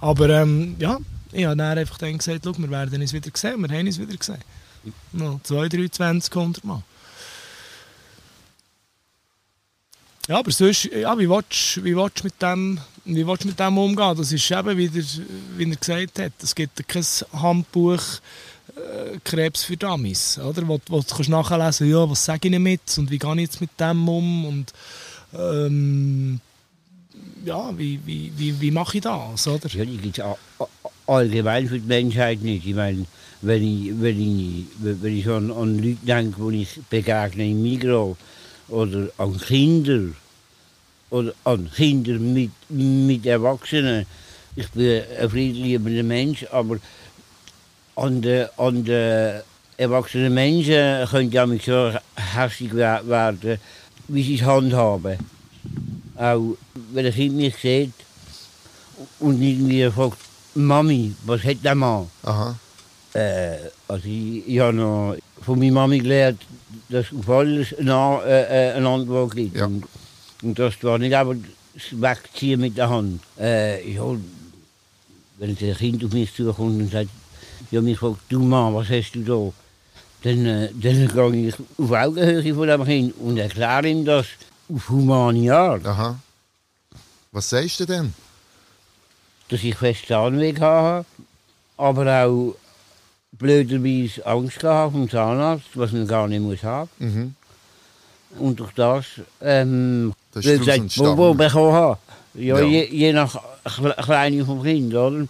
Aber 0.00 0.28
ähm, 0.28 0.74
ja, 0.78 0.98
ich 1.32 1.44
habe 1.44 1.56
dann 1.56 1.78
einfach 1.78 1.98
dann 1.98 2.18
gesagt, 2.18 2.44
wir 2.44 2.70
werden 2.70 3.00
uns 3.00 3.12
wieder 3.12 3.30
sehen, 3.34 3.60
wir 3.60 3.68
haben 3.76 3.86
uns 3.86 3.98
wieder 3.98 4.16
gesehen. 4.16 4.38
No, 5.12 5.40
2, 5.42 5.68
3, 5.68 5.88
20, 5.88 6.36
100 6.36 6.64
Mal. 6.64 6.82
Ja, 10.28 10.38
aber 10.38 10.50
sonst, 10.52 10.84
ja, 10.84 11.18
wie 11.18 11.28
willst 11.28 11.76
du 11.76 12.24
mit, 12.24 12.40
dem- 12.40 12.78
wie 13.04 13.26
willst 13.26 13.44
mit 13.44 13.58
dem 13.58 13.76
umgehen? 13.78 14.16
Das 14.16 14.30
ist 14.30 14.50
eben, 14.50 14.76
wie, 14.78 14.88
der, 14.88 15.04
wie 15.56 15.68
er 15.70 15.76
gesagt 15.76 16.18
hat, 16.20 16.32
es 16.40 16.54
gibt 16.54 16.86
kein 16.88 17.04
Handbuch 17.32 18.00
äh, 18.76 19.18
Krebs 19.24 19.64
für 19.64 19.76
Dummies, 19.76 20.38
oder? 20.38 20.66
Wo, 20.68 20.80
wo 20.88 21.00
du 21.00 21.14
kannst 21.14 21.28
nachlesen 21.28 21.90
ja, 21.90 22.08
was 22.08 22.24
sage 22.24 22.48
ich 22.48 22.52
damit 22.54 22.80
und 22.98 23.10
wie 23.10 23.18
gehe 23.18 23.34
ich 23.34 23.40
jetzt 23.40 23.60
mit 23.60 23.70
dem 23.80 24.08
um 24.08 24.44
und 24.46 24.72
ähm, 25.34 26.40
ja, 27.44 27.76
wie, 27.76 27.98
wie, 28.06 28.32
wie, 28.36 28.60
wie 28.60 28.70
mache 28.70 28.98
ich 28.98 29.02
das, 29.02 29.46
oder? 29.48 29.68
Ja, 29.68 30.36
allgemein 31.06 31.68
für 31.68 31.78
die 31.78 31.86
Menschheit 31.86 32.42
nicht. 32.42 32.66
Ich 32.66 32.74
meine, 32.74 33.04
wenn 33.40 33.62
ich, 33.62 33.92
wenn 34.00 34.20
ich, 34.20 34.64
wenn 34.80 35.18
ich 35.18 35.28
an, 35.28 35.50
an 35.50 35.78
Leute 35.78 35.96
denke, 36.06 36.50
die 36.50 36.62
ich 36.62 36.80
begegne 36.88 37.50
im 37.50 37.62
Migros 37.62 38.16
oder 38.68 39.08
an 39.18 39.38
Kinder 39.38 40.14
oder 41.10 41.34
an 41.44 41.70
Kinder 41.74 42.14
mit, 42.14 42.50
mit 42.68 43.26
Erwachsenen. 43.26 44.06
Ich 44.54 44.68
bin 44.70 45.02
ein 45.20 45.30
friedliebender 45.30 46.02
Mensch, 46.02 46.46
aber 46.50 46.76
an 47.96 48.22
den 48.22 48.46
an 48.56 48.84
de 48.84 49.40
erwachsenen 49.76 50.32
Menschen 50.32 51.06
könnte 51.08 51.34
ja 51.34 51.46
mich 51.46 51.64
so 51.64 51.92
hässlich 52.14 52.70
wer- 52.74 53.06
werden, 53.06 53.58
wie 54.08 54.22
sie 54.22 54.36
es 54.36 54.42
handhaben. 54.42 55.18
Auch 56.16 56.56
wenn 56.92 57.06
ein 57.06 57.12
Kind 57.12 57.34
mich 57.34 57.56
sieht 57.56 57.92
und 59.18 59.42
irgendwie 59.42 59.90
fragt, 59.90 60.18
Mami, 60.54 61.14
was 61.24 61.42
hat 61.44 61.64
der 61.64 61.74
Mann? 61.74 62.10
Aha. 62.22 62.56
Äh, 63.14 63.56
also 63.88 64.06
ich, 64.06 64.46
ich 64.46 64.60
habe 64.60 64.72
noch 64.72 65.16
von 65.42 65.58
meiner 65.58 65.72
Mami 65.72 65.98
gelernt, 65.98 66.42
dass 66.88 67.06
auf 67.12 67.28
alles 67.28 67.74
eine, 67.78 68.20
äh, 68.24 68.70
äh, 68.70 68.72
eine 68.74 68.88
Antwort 68.88 69.34
gibt. 69.34 69.56
Ja. 69.56 69.66
Und, 69.66 69.84
und 70.42 70.58
das 70.58 70.82
war 70.82 70.98
nicht 70.98 71.14
einfach 71.14 71.34
das 71.74 72.00
Wegziehen 72.00 72.60
mit 72.60 72.76
der 72.76 72.90
Hand. 72.90 73.20
Äh, 73.38 73.92
ja, 73.92 74.04
wenn 75.38 75.50
ein 75.50 75.76
Kind 75.76 76.04
auf 76.04 76.12
mich 76.12 76.34
zukommt 76.34 76.80
und 76.80 76.92
sagt, 76.92 77.10
ja, 77.70 77.80
mich 77.80 77.98
fragt, 77.98 78.20
du 78.28 78.40
Mann, 78.40 78.74
was 78.74 78.88
hast 78.88 79.12
du 79.12 79.22
da? 79.22 79.52
Dann, 80.22 80.46
äh, 80.46 80.68
dann 80.72 81.32
gehe 81.32 81.48
ich 81.48 81.54
auf 81.78 81.90
Augenhöhe 81.90 82.54
von 82.54 82.68
dem 82.68 82.84
Kind 82.84 83.14
und 83.18 83.38
erkläre 83.38 83.88
ihm 83.88 84.04
das 84.04 84.26
auf 84.72 84.88
humane 84.88 85.52
Art. 85.52 85.86
Aha. 85.86 86.18
Was 87.32 87.50
sagst 87.50 87.80
du 87.80 87.86
denn? 87.86 88.14
Dass 89.52 89.62
ich 89.62 89.74
fest 89.74 90.06
Zahnweg 90.08 90.60
habe, 90.60 91.04
aber 91.76 92.24
auch 92.24 92.54
blöderweise 93.32 94.24
Angst 94.26 94.60
gehabt 94.60 94.92
vom 94.92 95.08
Zahnarzt, 95.08 95.66
was 95.74 95.92
man 95.92 96.06
gar 96.06 96.28
nicht 96.28 96.40
muss 96.40 96.62
haben. 96.62 96.88
Mhm. 96.98 97.34
Und 98.38 98.60
durch 98.60 98.72
das, 98.72 99.04
ähm, 99.40 100.12
Das 100.32 100.44
ist 100.46 100.60
gesagt, 100.60 100.98
wo, 100.98 101.16
wo 101.16 101.34
bekommen 101.34 101.72
habe. 101.72 101.98
Ja, 102.34 102.58
Ja. 102.58 102.64
Je, 102.66 102.84
je 102.90 103.12
nach 103.12 103.34
Kle- 103.64 104.02
Kleine 104.02 104.44
vom 104.44 104.62
Kind, 104.62 104.94
oder? 104.94 105.26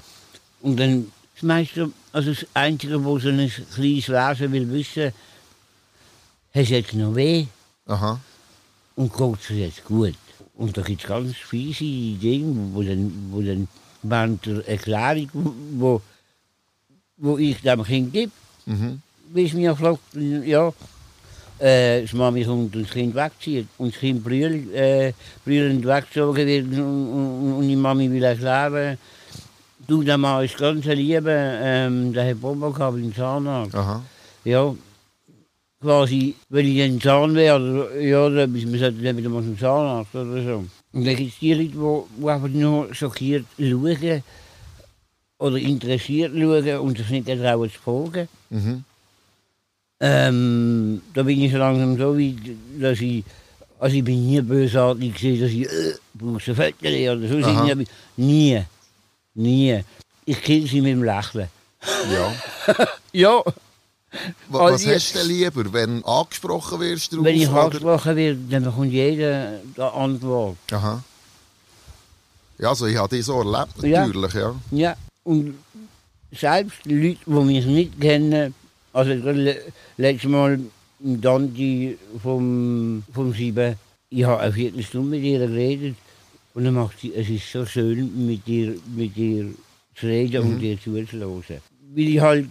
Und 0.60 0.76
dann 0.78 1.10
das 1.34 1.42
meiste, 1.42 1.90
also 2.12 2.30
das 2.32 2.46
Einzige, 2.54 3.02
wo 3.04 3.18
so 3.18 3.28
ein 3.28 3.50
kleines 3.74 4.08
Wesen 4.08 4.52
will 4.52 4.70
wissen, 4.72 5.12
hast 6.54 6.70
du 6.70 6.74
jetzt 6.74 6.94
noch 6.94 7.14
weh? 7.16 7.46
Aha. 7.86 8.20
und 8.94 9.12
geht 9.12 9.34
es 9.40 9.48
jetzt 9.56 9.84
gut. 9.84 10.14
Und 10.54 10.76
da 10.76 10.82
gibt 10.82 11.02
es 11.02 11.08
ganz 11.08 11.34
fiese 11.34 11.82
Dinge, 12.20 12.54
wo 12.72 12.82
dann, 12.82 13.10
wo 13.32 13.40
dann 13.40 13.66
der 14.02 14.68
Erklärung, 14.68 15.30
wo, 15.74 16.02
wo 17.16 17.38
ich 17.38 17.60
dem 17.60 17.82
Kind 17.84 18.12
gebe, 18.12 18.32
Mhm. 18.64 19.00
wie 19.32 19.46
es 19.46 19.52
mir 19.54 19.74
fragt, 19.74 20.00
ja, 20.14 20.72
äh, 21.58 22.02
das 22.02 22.12
Mami 22.12 22.44
kommt 22.44 22.74
und 22.76 22.84
das 22.84 22.92
Kind 22.92 23.14
wegzieht 23.14 23.66
und 23.78 23.92
das 23.92 24.00
Kind 24.00 24.26
äh, 24.26 25.12
weggezogen 25.44 26.46
wird 26.46 26.66
und, 26.66 27.54
und, 27.58 27.68
die 27.68 27.76
Mami 27.76 28.10
will 28.10 28.22
erklären, 28.22 28.98
du, 29.86 30.02
der 30.02 30.18
Mann 30.18 30.44
ist 30.44 30.56
ganz 30.56 30.86
ein 30.86 30.96
Liebe, 30.96 31.30
ähm, 31.30 32.12
der 32.12 32.30
hat 32.30 32.40
Bomber 32.40 32.72
gehabt 32.72 32.98
im 32.98 33.14
Zahnarzt. 33.14 33.74
Aha. 33.74 34.02
Ja, 34.44 34.74
quasi, 35.80 36.34
wenn 36.48 36.66
ich 36.66 36.82
ein 36.82 37.00
Zahn 37.00 37.34
wäre, 37.34 38.00
ja, 38.00 38.28
dann 38.28 38.52
müssen 38.52 38.72
wir 38.72 38.90
dann 38.90 39.32
mal 39.32 39.42
zum 39.42 39.58
Zahnarzt 39.58 40.14
oder 40.14 40.42
so. 40.42 40.64
Und 40.92 41.06
dann 41.06 41.16
gibt 41.16 41.32
es 41.32 41.38
die 41.38 41.54
Leute, 41.54 41.70
die, 41.70 42.22
die 42.22 42.28
einfach 42.28 42.48
nur 42.48 42.94
schockiert 42.94 43.46
schauen 43.58 44.22
oder 45.38 45.56
interessiert 45.56 46.32
schauen 46.34 46.78
und 46.78 46.98
sich 46.98 47.10
nicht 47.10 47.26
trauen 47.26 47.70
zu 47.70 47.78
fragen. 47.78 48.28
Mhm. 48.50 48.84
Ähm, 50.00 51.02
da 51.14 51.22
bin 51.22 51.40
ich 51.40 51.52
so 51.52 51.58
langsam 51.58 51.96
so 51.96 52.18
weit, 52.18 52.56
dass 52.80 53.00
ich, 53.00 53.24
also 53.78 53.96
ich 53.96 54.04
bin 54.04 54.26
nie 54.26 54.40
bösartig 54.40 55.14
gewesen, 55.14 55.42
dass 55.42 55.50
ich, 55.52 55.64
äh, 55.64 55.94
brauchst 56.14 56.48
du 56.48 56.54
Fötterchen 56.54 57.18
oder 57.18 57.28
so, 57.28 57.48
Aha. 57.48 57.74
nie, 58.16 58.62
nie. 59.34 59.80
Ich 60.24 60.42
kill 60.42 60.66
sie 60.66 60.80
mit 60.80 60.92
dem 60.92 61.04
Lächeln. 61.04 61.48
Ja. 62.12 62.34
Ja, 63.14 63.42
Also 64.52 64.74
Was 64.74 64.82
ich- 64.82 64.88
hast 64.88 65.14
du 65.14 65.18
denn 65.20 65.28
lieber, 65.28 65.72
wenn 65.72 66.04
angesprochen 66.04 66.80
wirst 66.80 67.12
wenn 67.24 67.34
ich 67.34 67.48
angesprochen 67.48 68.16
werde, 68.16 68.38
dann 68.50 68.64
bekommt 68.64 68.92
jeder 68.92 69.60
die 69.76 69.80
Antwort. 69.80 70.56
Aha. 70.70 71.02
Ja, 72.58 72.68
also 72.68 72.86
ich 72.86 72.96
habe 72.96 73.14
die 73.16 73.22
so 73.22 73.38
erlebt, 73.40 73.82
Ja. 73.82 74.06
natürlich, 74.06 74.34
ja. 74.34 74.54
Ja, 74.70 74.96
und 75.24 75.54
selbst 76.30 76.78
Leute, 76.84 77.16
die 77.26 77.30
mich 77.32 77.66
nicht 77.66 78.00
kennen, 78.00 78.54
also 78.92 79.12
le 79.12 79.56
letztes 79.96 80.30
Mal 80.30 80.60
im 81.02 81.20
Dante 81.20 81.96
vom, 82.22 83.02
vom 83.12 83.32
Sieben, 83.32 83.76
ich 84.10 84.24
habe 84.24 84.40
eine 84.40 84.52
Viertelstunde 84.52 85.08
mit 85.16 85.22
ihr 85.24 85.38
geredet 85.38 85.96
und 86.54 86.64
dann 86.64 86.74
macht 86.74 87.00
sie, 87.00 87.14
es 87.14 87.28
ist 87.28 87.50
so 87.50 87.64
schön, 87.66 88.26
mit 88.26 88.46
ihr, 88.46 88.74
mit 88.94 89.16
ihr 89.16 89.46
zu 89.96 90.06
reden 90.06 90.42
und 90.42 90.60
ihr 90.62 90.78
zuzuhören. 90.78 91.42
Weil 91.94 92.08
ich 92.08 92.20
halt 92.20 92.48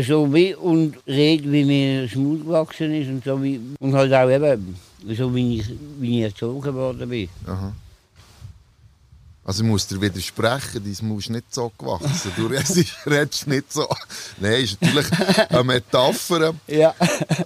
so 0.00 0.26
bin 0.26 0.54
und 0.56 0.96
rede, 1.06 1.50
wie 1.52 1.64
mir 1.64 2.02
das 2.06 2.14
Mut 2.14 2.44
gewachsen 2.44 2.94
ist 2.94 3.08
und, 3.08 3.24
so 3.24 3.42
wie, 3.42 3.60
und 3.78 3.94
halt 3.94 4.12
auch 4.14 4.30
eben, 4.30 4.76
so 5.16 5.34
wie 5.34 5.58
ich, 5.60 5.66
wie 6.00 6.18
ich 6.20 6.24
erzogen 6.24 6.74
worden 6.74 7.08
bin. 7.08 7.28
Aha. 7.46 7.72
Also 9.44 9.64
ich 9.64 9.68
muss 9.68 9.86
dir 9.88 10.00
widersprechen, 10.00 10.82
dein 10.84 11.08
Maus 11.08 11.24
ist 11.24 11.30
nicht 11.30 11.52
so 11.52 11.72
gewachsen. 11.76 12.30
Du 12.36 12.46
redest, 13.10 13.46
nicht 13.48 13.72
so. 13.72 13.88
Nein, 14.38 14.62
ist 14.64 14.80
natürlich 14.80 15.06
eine 15.50 15.64
Metapher. 15.64 16.54
Ja, 16.68 16.94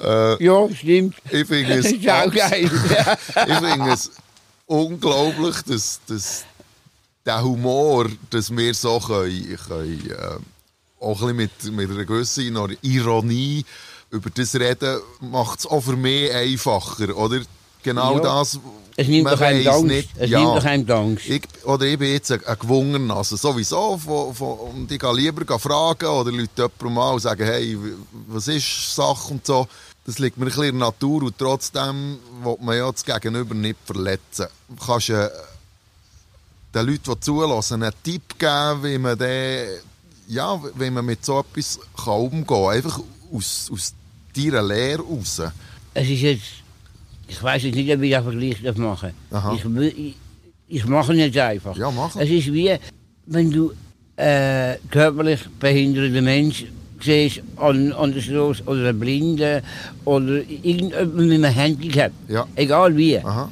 Äh, 0.02 0.44
ja 0.44 0.68
stimmt. 0.74 1.16
ich 1.30 1.46
finde 1.46 1.72
es, 1.74 1.86
ist 1.92 2.08
auch 2.08 2.30
geil. 2.32 2.64
ich 2.70 3.54
finde 3.54 3.92
es 3.92 4.10
unglaublich, 4.66 5.62
dass, 5.62 6.00
dass 6.06 6.44
der 7.24 7.42
Humor, 7.42 8.08
dass 8.30 8.54
wir 8.54 8.74
so 8.74 9.00
können, 9.00 9.56
können 9.66 10.10
äh, 10.10 10.36
auch 11.00 11.22
ein 11.22 11.36
bisschen 11.36 11.74
mit, 11.76 11.88
mit 11.88 11.90
einer 11.96 12.04
gewissen 12.04 12.56
Ironie 12.82 13.64
über 14.10 14.30
das 14.30 14.54
reden, 14.54 15.00
macht 15.20 15.60
es 15.60 15.66
auch 15.66 15.80
für 15.80 15.96
mich 15.96 16.32
einfacher, 16.32 17.16
oder? 17.16 17.40
Genau 17.82 18.14
Ja. 18.16 18.20
das, 18.20 18.58
Es 18.96 19.06
nimmt 19.08 19.30
doch 19.30 19.40
einem 19.40 19.66
Angst. 19.68 19.84
nicht. 19.84 20.08
Es 20.16 20.30
Ja. 20.30 20.40
nimmt 20.40 20.56
doch 20.56 20.64
einem 20.64 20.90
Angst. 20.90 21.26
Ich, 21.26 21.42
oder 21.64 21.84
ich 21.86 21.98
bin 21.98 22.10
jetzt 22.12 22.32
ein, 22.32 22.44
ein 22.44 22.58
gewungener, 22.58 23.16
also 23.16 23.36
sowieso, 23.36 23.98
von, 23.98 24.34
von, 24.34 24.58
und 24.58 24.90
ich 24.90 24.98
gehe 24.98 25.14
lieber 25.14 25.58
fragen 25.58 26.06
oder 26.06 26.32
Leute 26.32 26.50
jemandem 26.56 26.94
mal 26.94 27.10
und 27.12 27.20
sagen, 27.20 27.44
hey, 27.44 27.76
was 28.28 28.48
ist 28.48 28.94
Sache 28.94 29.32
und 29.32 29.46
so. 29.46 29.68
Das 30.04 30.18
liegt 30.20 30.36
mir 30.36 30.44
ein 30.44 30.48
bisschen 30.48 30.64
in 30.64 30.78
der 30.78 30.86
Natur 30.88 31.22
und 31.24 31.36
trotzdem 31.36 32.18
will 32.42 32.56
man 32.60 32.76
ja 32.76 32.90
das 32.90 33.04
Gegenüber 33.04 33.54
nicht 33.56 33.76
verletzen. 33.84 34.46
Du 34.68 34.84
kannst 34.86 35.10
äh, 35.10 35.28
den 36.74 36.86
Leuten, 36.86 37.12
die 37.12 37.20
zulassen, 37.20 37.82
einen 37.82 37.92
Tipp 38.04 38.38
geben, 38.38 38.82
wie 38.84 38.98
man, 38.98 39.18
den, 39.18 39.68
ja, 40.28 40.60
wie 40.76 40.90
man 40.90 41.04
mit 41.04 41.24
so 41.24 41.40
etwas 41.40 41.78
kann 41.96 42.14
umgehen 42.14 42.46
kann. 42.46 42.76
Einfach 42.76 43.00
aus, 43.32 43.70
aus 43.72 43.94
deiner 44.36 44.62
Lehre 44.62 45.02
raus. 45.02 45.42
Es 45.94 46.08
ist 46.08 46.20
jetzt, 46.20 46.42
ich 47.28 47.42
weiß 47.42 47.62
jetzt 47.64 47.74
nicht, 47.74 47.92
ob 47.92 48.02
ich 48.02 48.14
einen 48.14 48.24
Vergleich 48.24 48.62
darf 48.62 48.76
machen 48.76 49.10
Aha. 49.30 49.54
ich, 49.54 49.98
ich, 49.98 50.16
ich 50.68 50.86
mache 50.86 51.14
jetzt 51.14 51.38
einfach. 51.38 51.76
Ja, 51.76 51.90
mach 51.90 52.14
ihn. 52.16 52.22
Es 52.22 52.30
ist 52.30 52.52
wie, 52.52 52.76
wenn 53.26 53.50
du 53.50 53.72
äh, 54.16 54.76
körperlich 54.90 55.40
behinderten 55.58 56.24
Mensch 56.24 56.66
siehst 57.00 57.42
an, 57.56 57.92
an 57.92 58.12
der 58.12 58.20
Straße 58.20 58.62
oder 58.64 58.88
einen 58.88 59.00
Blinden 59.00 59.62
oder 60.04 60.38
irgendjemand 60.48 61.14
mit 61.14 61.32
einem 61.32 61.44
Handicap. 61.44 62.12
Ja. 62.28 62.46
Egal 62.54 62.96
wie. 62.96 63.18
Aha. 63.18 63.50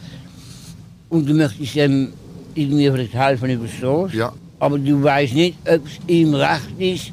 Und 1.09 1.29
du 1.29 1.35
möchtest 1.35 1.77
ihm 1.77 2.13
irgendwie 2.55 2.91
vielleicht 2.91 3.15
helfen 3.15 3.51
über 3.51 3.67
die 3.67 3.77
Straße. 3.77 4.17
Ja. 4.17 4.33
Aber 4.65 4.79
du 4.79 5.03
weißt 5.03 5.35
nicht, 5.35 5.59
ob 5.69 5.83
es 5.85 5.99
ihm 6.07 6.33
recht 6.35 6.79
ist. 6.79 7.13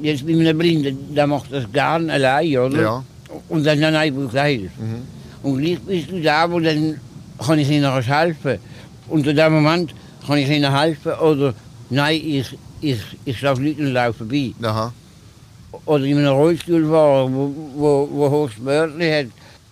Jetzt 0.00 0.26
bei 0.26 0.32
einem 0.32 0.58
Blinden, 0.58 1.14
der 1.14 1.28
macht 1.28 1.52
das 1.52 1.70
gern 1.72 2.10
allein, 2.10 2.58
oder? 2.58 2.82
Ja. 2.82 3.04
Und 3.48 3.64
dann, 3.64 3.78
nein, 3.78 3.92
nein, 3.92 4.08
ich 4.08 4.18
brauche 4.18 4.42
Hilfe. 4.42 4.72
Und 5.44 5.58
gleich 5.58 5.78
bist 5.78 6.10
du 6.10 6.20
da, 6.20 6.50
wo 6.50 6.58
dann 6.58 6.98
kann 7.38 7.60
ich 7.60 7.70
ihnen 7.70 7.88
helfen. 8.02 8.58
Und 9.06 9.24
in 9.28 9.36
dem 9.36 9.52
Moment 9.52 9.94
kann 10.26 10.38
ich 10.38 10.48
ihnen 10.48 10.76
helfen 10.76 11.12
oder 11.12 11.54
nein, 11.88 12.20
ich, 12.20 12.58
ich, 12.80 12.98
ich 13.26 13.38
schlafe 13.38 13.62
nicht 13.62 13.78
und 13.78 13.92
laufe 13.92 14.18
vorbei. 14.18 14.50
Aha. 14.60 14.92
Oder 15.84 16.02
in 16.02 16.18
einem 16.18 16.34
Rollstuhlfahrer, 16.34 17.32
wo, 17.32 17.54
wo, 17.76 18.08
wo 18.10 18.28
Hochschmerzen 18.28 19.00
hat, 19.00 19.26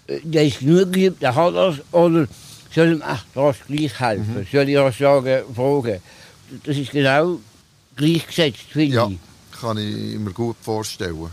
äh, 0.07 0.21
der 0.23 0.47
ist 0.47 0.61
genug 0.61 0.93
geübt, 0.93 1.21
der 1.21 1.35
hat 1.35 1.57
das. 1.57 1.75
Oder 1.91 2.29
soll 2.73 2.93
ihm, 2.93 3.03
hast 3.03 3.67
gleich 3.67 3.99
helfen. 3.99 4.47
Soll 4.53 4.69
ich 4.69 4.79
auch 4.79 4.93
sagen, 4.93 5.41
fragen. 5.57 5.99
Das 6.65 6.77
ist 6.77 6.91
genau 6.91 7.39
gleichgesetzt, 7.97 8.61
finde 8.71 8.95
Ja, 8.97 9.09
ich. 9.09 9.61
kann 9.61 9.79
ich 9.79 10.19
mir 10.19 10.33
gut 10.33 10.57
vorstellen. 10.63 11.29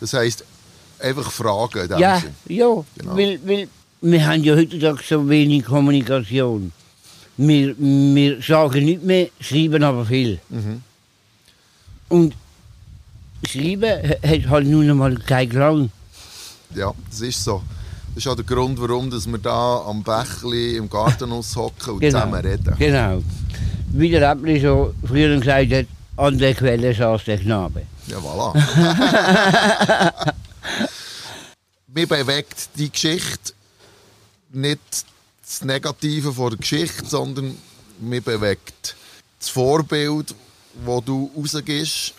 Das 0.00 0.12
heisst, 0.12 0.44
einfach 0.98 1.30
fragen 1.30 1.88
Ja, 1.98 2.20
Sinn. 2.20 2.30
ja, 2.56 2.66
Genau. 2.98 3.16
weil, 3.16 3.38
weil 3.44 3.68
wir 4.00 4.26
haben 4.26 4.42
ja 4.44 4.54
heutzutage 4.56 5.00
so 5.08 5.28
wenig 5.28 5.64
Kommunikation. 5.64 6.72
Wir, 7.36 7.74
wir 7.78 8.40
sagen 8.42 8.84
nicht 8.84 9.02
mehr, 9.02 9.28
schreiben 9.40 9.82
aber 9.82 10.04
viel. 10.06 10.38
Mhm. 10.50 10.82
Und 12.08 12.34
schreiben 13.48 13.82
ha- 14.10 14.28
hat 14.28 14.48
halt 14.48 14.66
nun 14.66 14.88
einmal 14.90 15.14
keinen 15.16 15.48
Klang. 15.50 15.90
Ja, 16.74 16.92
das 17.10 17.20
ist 17.20 17.42
so. 17.44 17.62
Das 18.14 18.24
ist 18.24 18.28
auch 18.30 18.36
der 18.36 18.44
Grund, 18.44 18.80
warum 18.80 19.10
dass 19.10 19.26
wir 19.26 19.38
da 19.38 19.78
am 19.86 20.02
Bächli 20.02 20.76
im 20.76 20.88
Garten 20.88 21.30
hocken 21.32 21.94
und 21.94 22.02
zusammen 22.04 22.34
reden. 22.44 22.74
Genau. 22.78 23.22
Wie 23.96 24.10
der 24.10 24.28
Appli 24.28 24.60
so 24.60 24.92
früher 25.06 25.38
gesagt 25.38 25.72
hat, 25.72 25.86
an 26.16 26.36
der 26.36 26.54
Quelle 26.54 26.92
saß 26.92 27.24
der 27.24 27.38
Knabe. 27.38 27.82
Ja, 28.08 28.18
voilà. 28.18 28.52
Mir 31.86 32.08
bewegt 32.08 32.70
die 32.76 32.90
Geschichte 32.90 33.52
nicht 34.52 34.80
das 35.42 35.62
Negative 35.62 36.32
von 36.32 36.50
der 36.50 36.58
Geschichte, 36.58 37.06
sondern 37.06 37.56
mir 38.00 38.20
bewegt 38.20 38.96
das 39.38 39.48
Vorbild, 39.50 40.34
das 40.84 41.04
du 41.04 41.30
rausgibst, 41.36 42.14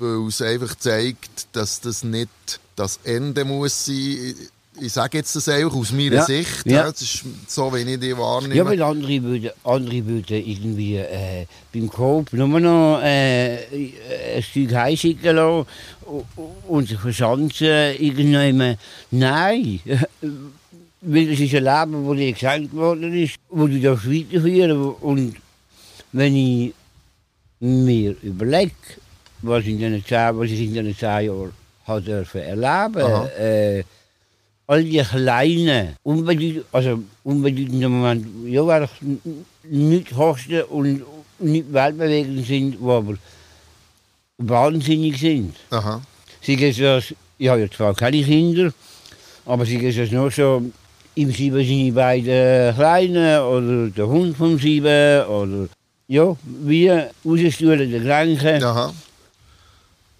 weil 0.00 0.26
es 0.26 0.42
einfach 0.42 0.74
zeigt, 0.74 1.46
dass 1.52 1.80
das 1.80 2.02
nicht 2.02 2.28
das 2.74 2.98
Ende 3.04 3.44
muss 3.44 3.86
sein. 3.86 4.34
Ich 4.80 4.92
sage 4.92 5.18
jetzt 5.18 5.34
das 5.34 5.48
einfach 5.48 5.74
aus 5.76 5.92
meiner 5.92 6.16
Ja, 6.16 6.24
Sicht. 6.24 6.64
ja. 6.66 6.84
Das 6.90 7.00
ist 7.02 7.24
so, 7.46 7.72
wie 7.74 7.78
ich 7.80 8.00
die 8.00 8.16
wahrnehme. 8.16 8.54
Ja, 8.54 8.64
weil 8.64 8.80
andere 8.82 9.22
würden, 9.22 9.50
andere 9.64 10.06
würden 10.06 10.36
irgendwie 10.36 10.96
äh, 10.96 11.46
beim 11.72 11.88
Coop 11.88 12.32
nur 12.32 12.60
noch 12.60 13.00
äh, 13.02 13.58
ein 14.36 14.42
Stück 14.42 14.72
heimschicken 14.74 15.36
lassen 15.36 15.66
und 16.68 16.88
sich 16.88 16.98
verschanzen 16.98 17.66
irgendjemand. 17.98 18.78
Nein, 19.10 19.80
weil 21.00 21.32
es 21.32 21.40
ist 21.40 21.54
ein 21.54 21.64
Leben, 21.64 22.06
das 22.08 22.16
dir 22.16 22.32
geschenkt 22.32 22.74
worden 22.74 23.12
ist, 23.14 23.34
wo 23.48 23.66
du 23.66 23.80
darfst 23.80 24.10
weiterführen 24.10 24.94
Und 25.00 25.36
wenn 26.12 26.36
ich 26.36 26.74
mir 27.60 28.14
überlege, 28.22 28.72
was, 29.42 29.64
in 29.64 29.78
zehn, 30.04 30.38
was 30.38 30.50
ich 30.50 30.60
in 30.60 30.72
diesen 30.72 30.96
zehn 30.96 31.26
Jahren 31.26 31.52
habe 31.86 32.26
erleben 32.34 33.02
Aha. 33.02 33.28
All 34.68 34.84
die 34.84 34.98
kleinen, 35.02 35.96
unbedeutenden, 36.02 36.64
also 36.72 37.02
unbedeutenden 37.24 37.90
Momente, 37.90 38.28
ja, 38.46 38.66
weil 38.66 38.86
n- 39.02 39.44
nicht 39.64 40.14
Kosten 40.14 40.62
und 40.64 41.02
nicht 41.38 41.72
weltbewegend 41.72 42.46
sind, 42.46 42.72
die 42.78 42.84
aber 42.84 43.14
wahnsinnig 44.38 45.18
sind. 45.18 45.54
Aha. 45.70 46.02
Sie 46.42 46.56
das, 46.56 47.14
ich 47.38 47.48
habe 47.48 47.60
ja 47.62 47.70
zwar 47.70 47.94
keine 47.94 48.22
Kinder, 48.22 48.72
Aber 49.46 49.64
sie 49.64 49.76
ist 49.78 49.96
es 49.96 50.10
nur 50.12 50.30
so, 50.30 50.62
im 51.14 51.30
Sieben 51.32 51.56
sind 51.64 51.68
die 51.86 51.90
beiden 51.90 52.74
Kleinen 52.74 53.40
oder 53.40 53.88
der 53.88 54.06
Hund 54.06 54.36
vom 54.36 54.58
Sieben 54.58 55.24
oder 55.26 55.68
ja, 56.08 56.36
wir 56.44 57.10
rausstuhlen 57.24 57.90
der 57.90 58.02
Kranken, 58.02 58.62
Aha. 58.62 58.92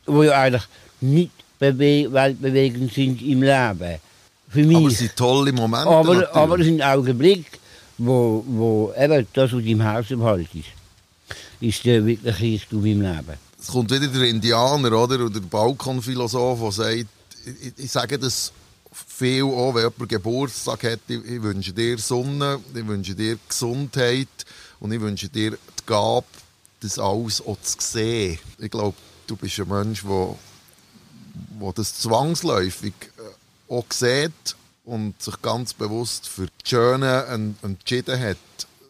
wo 0.07 0.22
ja 0.22 0.40
eigentlich 0.40 0.62
nicht 1.03 1.30
bewe 1.59 2.11
weltbewegend 2.12 2.92
sind 2.94 3.20
im 3.20 3.42
Leben. 3.42 3.96
Für 4.49 4.64
mich. 4.64 4.76
Aber 4.76 4.88
es 4.88 4.99
sind 4.99 5.16
tolle 5.16 5.53
Momente. 5.53 5.88
Aber, 5.88 6.14
natürlich. 6.14 6.34
aber 6.34 6.59
es 6.59 6.66
sind 6.66 6.82
Augenblicke, 6.82 7.59
wo, 7.99 8.44
wo 8.46 8.92
eben 8.96 9.26
das, 9.32 9.53
was 9.53 9.64
im 9.64 9.84
Haus 9.84 10.09
behalten 10.09 10.59
ist, 10.59 10.68
ist 11.61 11.84
der 11.84 12.05
wirkliche 12.05 12.66
du 12.70 12.78
im 12.84 13.03
Leben. 13.03 13.34
Es 13.61 13.68
kommt 13.68 13.90
wieder 13.90 14.07
der 14.07 14.28
Indianer, 14.28 14.92
oder? 14.92 15.24
Oder 15.24 15.30
der 15.30 15.40
Balkonphilosoph, 15.40 16.61
der 16.61 16.72
sagt, 16.72 17.07
ich, 17.44 17.72
ich 17.76 17.90
sage 17.90 18.18
das 18.18 18.53
viel 19.07 19.42
auch, 19.42 19.74
wenn 19.74 19.82
jemand 19.82 20.09
Geburtstag 20.09 20.84
hat, 20.84 21.01
ich, 21.09 21.24
ich 21.24 21.42
wünsche 21.42 21.72
dir 21.72 21.99
Sonne, 21.99 22.61
ich 22.74 22.86
wünsche 22.86 23.14
dir 23.14 23.38
Gesundheit 23.49 24.28
und 24.80 24.92
ich 24.92 25.01
wünsche 25.01 25.28
dir 25.28 25.53
die 25.53 25.82
Gabe, 25.86 26.26
das 26.80 26.99
alles 26.99 27.40
auch 27.44 27.61
zu 27.61 27.76
sehen. 27.80 28.38
Ich 28.59 28.70
glaube, 28.70 28.96
du 29.26 29.36
bist 29.36 29.59
ein 29.59 29.68
Mensch, 29.68 30.03
der, 30.03 30.34
der 31.61 31.72
das 31.72 31.99
zwangsläufig 31.99 32.94
auch 33.69 33.85
sieht 33.93 34.57
und 34.85 35.21
sich 35.23 35.41
ganz 35.43 35.75
bewusst 35.75 36.29
für 36.29 36.47
das 36.47 36.69
Schöne 36.71 37.27
en- 37.27 37.57
entschieden 37.62 38.19
hat. 38.21 38.37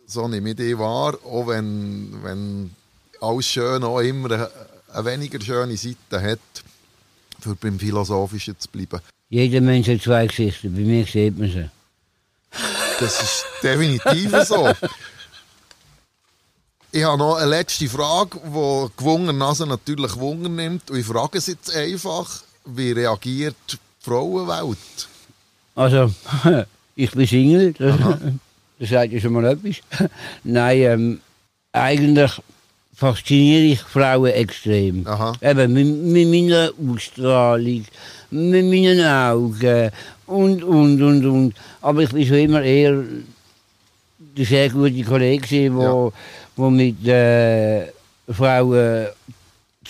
So 0.07 0.29
nehme 0.29 0.51
ich 0.51 0.57
dich 0.57 0.79
wahr, 0.79 1.15
auch 1.25 1.47
wenn, 1.49 2.17
wenn 2.23 2.75
alles 3.21 3.47
Schöne 3.47 3.87
auch 3.87 4.01
immer 4.01 4.31
eine, 4.31 4.51
eine 4.93 5.05
weniger 5.05 5.41
schöne 5.41 5.77
Seite 5.77 6.23
hat, 6.23 6.39
für 7.41 7.55
beim 7.57 7.79
Philosophischen 7.79 8.59
zu 8.59 8.69
bleiben. 8.69 9.01
Jeder 9.29 9.61
Mensch 9.61 9.89
hat 9.89 10.01
zwei 10.03 10.27
Gesichter, 10.27 10.69
bei 10.71 10.81
mir 10.81 11.05
sieht 11.05 11.37
man 11.39 11.51
sie. 11.51 11.71
Das 12.99 13.23
ist 13.23 13.45
definitiv 13.63 14.33
so. 14.47 14.73
Ich 16.91 17.05
habe 17.05 17.19
noch 17.19 17.35
eine 17.37 17.51
letzte 17.51 17.89
Frage, 17.89 18.39
die 18.43 18.97
gewungenermaßen 18.97 19.69
natürlich 19.69 20.17
Wunder 20.17 20.49
nimmt. 20.49 20.91
Und 20.91 20.99
ich 20.99 21.05
frage 21.07 21.37
es 21.39 21.47
jetzt 21.49 21.75
einfach, 21.75 22.43
wie 22.65 22.93
reagiert 22.93 23.57
die 23.71 23.77
Frauenwelt? 24.09 24.79
Also, 25.75 26.11
ich 26.97 27.11
bin 27.11 27.27
Single, 27.27 27.73
das, 27.75 27.97
das 28.79 28.89
sagt 28.89 29.13
ja 29.13 29.21
schon 29.21 29.35
mal 29.35 29.45
etwas. 29.45 29.77
Nein, 30.45 30.79
ähm, 30.79 31.21
eigentlich 31.73 32.33
fasziniere 32.95 33.75
ich 33.75 33.81
Frauen 33.81 34.33
extrem. 34.33 35.07
Aha. 35.07 35.33
Eben 35.41 35.73
mit, 35.73 35.87
mit 35.87 36.29
meiner 36.29 36.71
Ausstrahlung, 36.91 37.85
mit 38.31 38.65
meinen 38.65 39.05
Augen 39.05 39.91
und, 40.27 40.65
und, 40.65 41.03
und, 41.03 41.27
und. 41.27 41.55
Aber 41.83 42.03
ich 42.03 42.11
bin 42.11 42.27
schon 42.27 42.39
immer 42.39 42.63
eher 42.63 43.05
der 44.19 44.47
sehr 44.47 44.71
gute 44.71 45.03
Kollege, 45.03 45.73
wo, 45.75 46.13
wo 46.57 46.71
mit 46.71 47.07
äh, 47.07 47.87
Frauen 48.29 49.07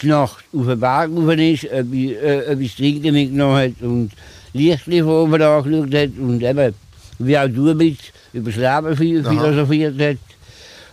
Nacht 0.03 0.45
auf 0.53 0.67
den 0.67 0.81
Berg 0.81 1.11
rauf 1.11 1.37
ist, 1.37 1.65
etwas, 1.65 1.95
äh, 1.95 2.53
etwas 2.53 2.77
Trinken 2.77 3.15
mitgenommen 3.15 3.57
hat 3.57 3.83
und 3.83 4.11
Lichtli 4.53 5.01
von 5.01 5.11
oben 5.11 5.43
angeschaut 5.43 5.95
hat 5.95 6.11
und 6.19 6.43
eben, 6.43 6.75
wie 7.19 7.39
auch 7.39 7.49
du 7.49 7.75
bist, 7.75 8.13
über 8.33 8.51
das 8.51 8.57
Leben 8.57 8.97
philosophiert 8.97 10.01
hat. 10.01 10.19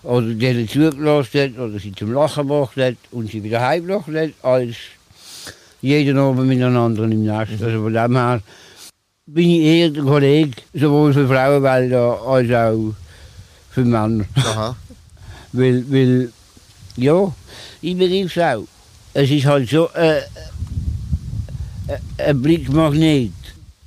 Oder 0.03 0.27
denen 0.27 0.69
zugelassen 0.69 1.41
hat, 1.41 1.57
oder 1.57 1.79
sie 1.79 1.91
zum 1.91 2.13
Lachen 2.13 2.47
gebracht 2.47 2.77
hat 2.77 2.95
und 3.11 3.31
sie 3.31 3.43
wieder 3.43 3.61
heimgebracht 3.61 4.13
hat, 4.13 4.31
als 4.43 4.75
jeden 5.81 6.17
Abend 6.17 6.47
miteinander 6.47 7.03
im 7.03 7.23
Nest. 7.23 7.61
Also 7.61 7.81
von 7.81 7.93
dem 7.93 8.15
her 8.15 8.41
bin 9.25 9.49
ich 9.49 9.61
eher 9.61 9.89
der 9.89 10.03
Kollege, 10.03 10.61
sowohl 10.73 11.13
für 11.13 11.27
Frauenwelt 11.27 11.93
als 11.93 12.51
auch 12.51 12.93
für 13.71 13.85
Männer. 13.85 14.25
Aha. 14.35 14.75
Weil, 15.53 15.85
weil 15.89 16.33
ja, 16.97 17.33
ich 17.81 17.97
begreife 17.97 18.25
es 18.25 18.37
auch. 18.37 18.67
Es 19.17 19.31
ist 19.31 19.45
halt 19.45 19.69
so 19.69 19.89
äh, 19.93 20.17
äh, 20.17 20.23
ein 22.17 22.41
Blickmagnet, 22.41 23.31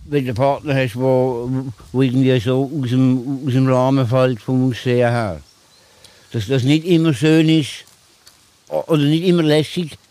wenn 0.07 0.25
du 0.25 0.31
einen 0.31 0.35
Partner 0.35 0.75
hast, 0.75 0.97
wo 0.97 1.71
irgendwie 1.93 2.41
so 2.41 2.65
aus 2.65 2.89
dem, 2.89 3.43
aus 3.47 3.53
dem 3.53 3.69
Rahmen 3.69 4.09
fällt 4.09 4.41
vom 4.41 4.71
Aussehen 4.71 5.11
her. 5.11 5.43
Dass 6.33 6.47
das 6.47 6.63
nicht 6.63 6.87
immer 6.87 7.13
schön 7.13 7.47
ist 7.47 7.85
oder 8.69 9.03
nicht 9.03 9.25
immer 9.25 9.43
lässig. 9.43 9.99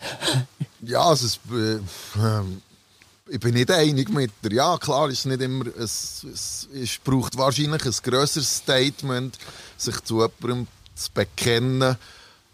Ja, 0.80 1.00
also 1.00 1.26
es, 1.26 1.40
äh, 1.52 1.80
ähm, 2.24 2.62
ich 3.26 3.40
bin 3.40 3.54
nicht 3.54 3.68
einig 3.68 4.10
mit 4.10 4.30
dir. 4.44 4.52
Ja, 4.52 4.78
klar, 4.78 5.10
ist 5.10 5.26
nicht 5.26 5.42
immer, 5.42 5.66
es, 5.76 6.24
es, 6.32 6.68
es 6.72 6.98
braucht 7.02 7.36
wahrscheinlich 7.36 7.84
ein 7.84 7.94
grösseres 8.00 8.58
Statement, 8.58 9.36
sich 9.76 10.00
zu 10.04 10.20
jemandem 10.20 10.68
zu 10.94 11.10
bekennen, 11.12 11.96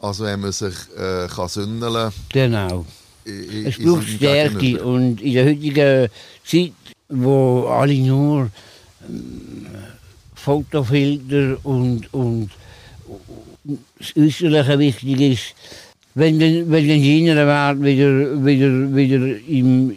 als 0.04 0.20
wenn 0.20 0.40
man 0.40 0.52
sich 0.52 0.74
äh, 0.98 1.26
kann 1.28 1.48
sündeln 1.48 2.12
Genau. 2.32 2.84
kann. 3.24 3.66
Es 3.66 3.78
braucht 3.78 4.06
Stärke 4.08 4.84
und 4.84 5.20
in 5.22 5.32
der 5.32 5.46
heutigen 5.46 6.08
Zeit, 6.44 6.72
wo 7.08 7.66
alle 7.68 7.94
nur 7.94 8.50
ähm, 9.08 9.66
Fotofilter 10.34 11.56
und, 11.62 12.12
und, 12.12 12.50
das 13.98 14.14
Äußerliche 14.14 14.78
wichtig 14.78 15.20
ist, 15.20 15.54
wenn 16.14 16.38
dann, 16.38 16.70
wenn 16.70 16.86
dann 16.86 17.00
die 17.00 17.20
inneren 17.20 17.82
wieder, 17.82 18.44
wieder, 18.44 18.94
wieder 18.94 19.38
im, 19.48 19.96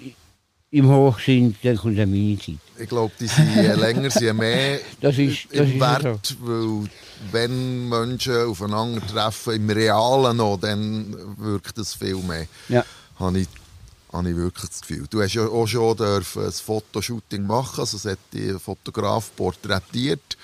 im 0.77 0.89
Hoch 0.89 1.19
sind, 1.19 1.57
dann 1.63 1.77
kommt 1.77 1.97
dann 1.97 2.09
meine 2.11 2.37
Zeit. 2.39 2.55
Ich 2.79 2.89
glaube, 2.89 3.11
die 3.19 3.27
sind 3.27 3.55
je 3.55 3.73
länger, 3.85 4.09
je 4.19 4.33
mehr 4.33 4.79
Das 5.01 5.17
ist- 5.17 5.47
das 5.51 5.67
im 5.67 5.79
Wert, 5.79 6.35
weil 6.41 6.89
wenn 7.31 7.89
Menschen 7.89 8.45
aufeinandertreffen, 8.47 9.53
im 9.55 9.69
Realen 9.69 10.37
noch, 10.37 10.57
dann 10.57 11.15
wirkt 11.37 11.77
es 11.79 11.93
viel 11.95 12.17
mehr. 12.17 12.45
Ja. 12.69 12.85
Habe 13.19 13.39
ich, 13.39 13.47
habe 14.13 14.29
ich 14.29 14.35
wirklich 14.35 14.69
das 14.69 14.81
Gefühl. 14.81 15.05
Du 15.09 15.21
hast 15.21 15.33
ja 15.33 15.47
auch 15.47 15.65
schon 15.67 15.97
dürfen 15.97 16.45
ein 16.45 16.51
Fotoshooting 16.51 17.45
machen, 17.47 17.79
also 17.81 17.97
es 17.97 18.05
hat 18.05 18.19
die 18.33 18.53
Fotograf 18.59 19.31
porträtiert. 19.35 20.37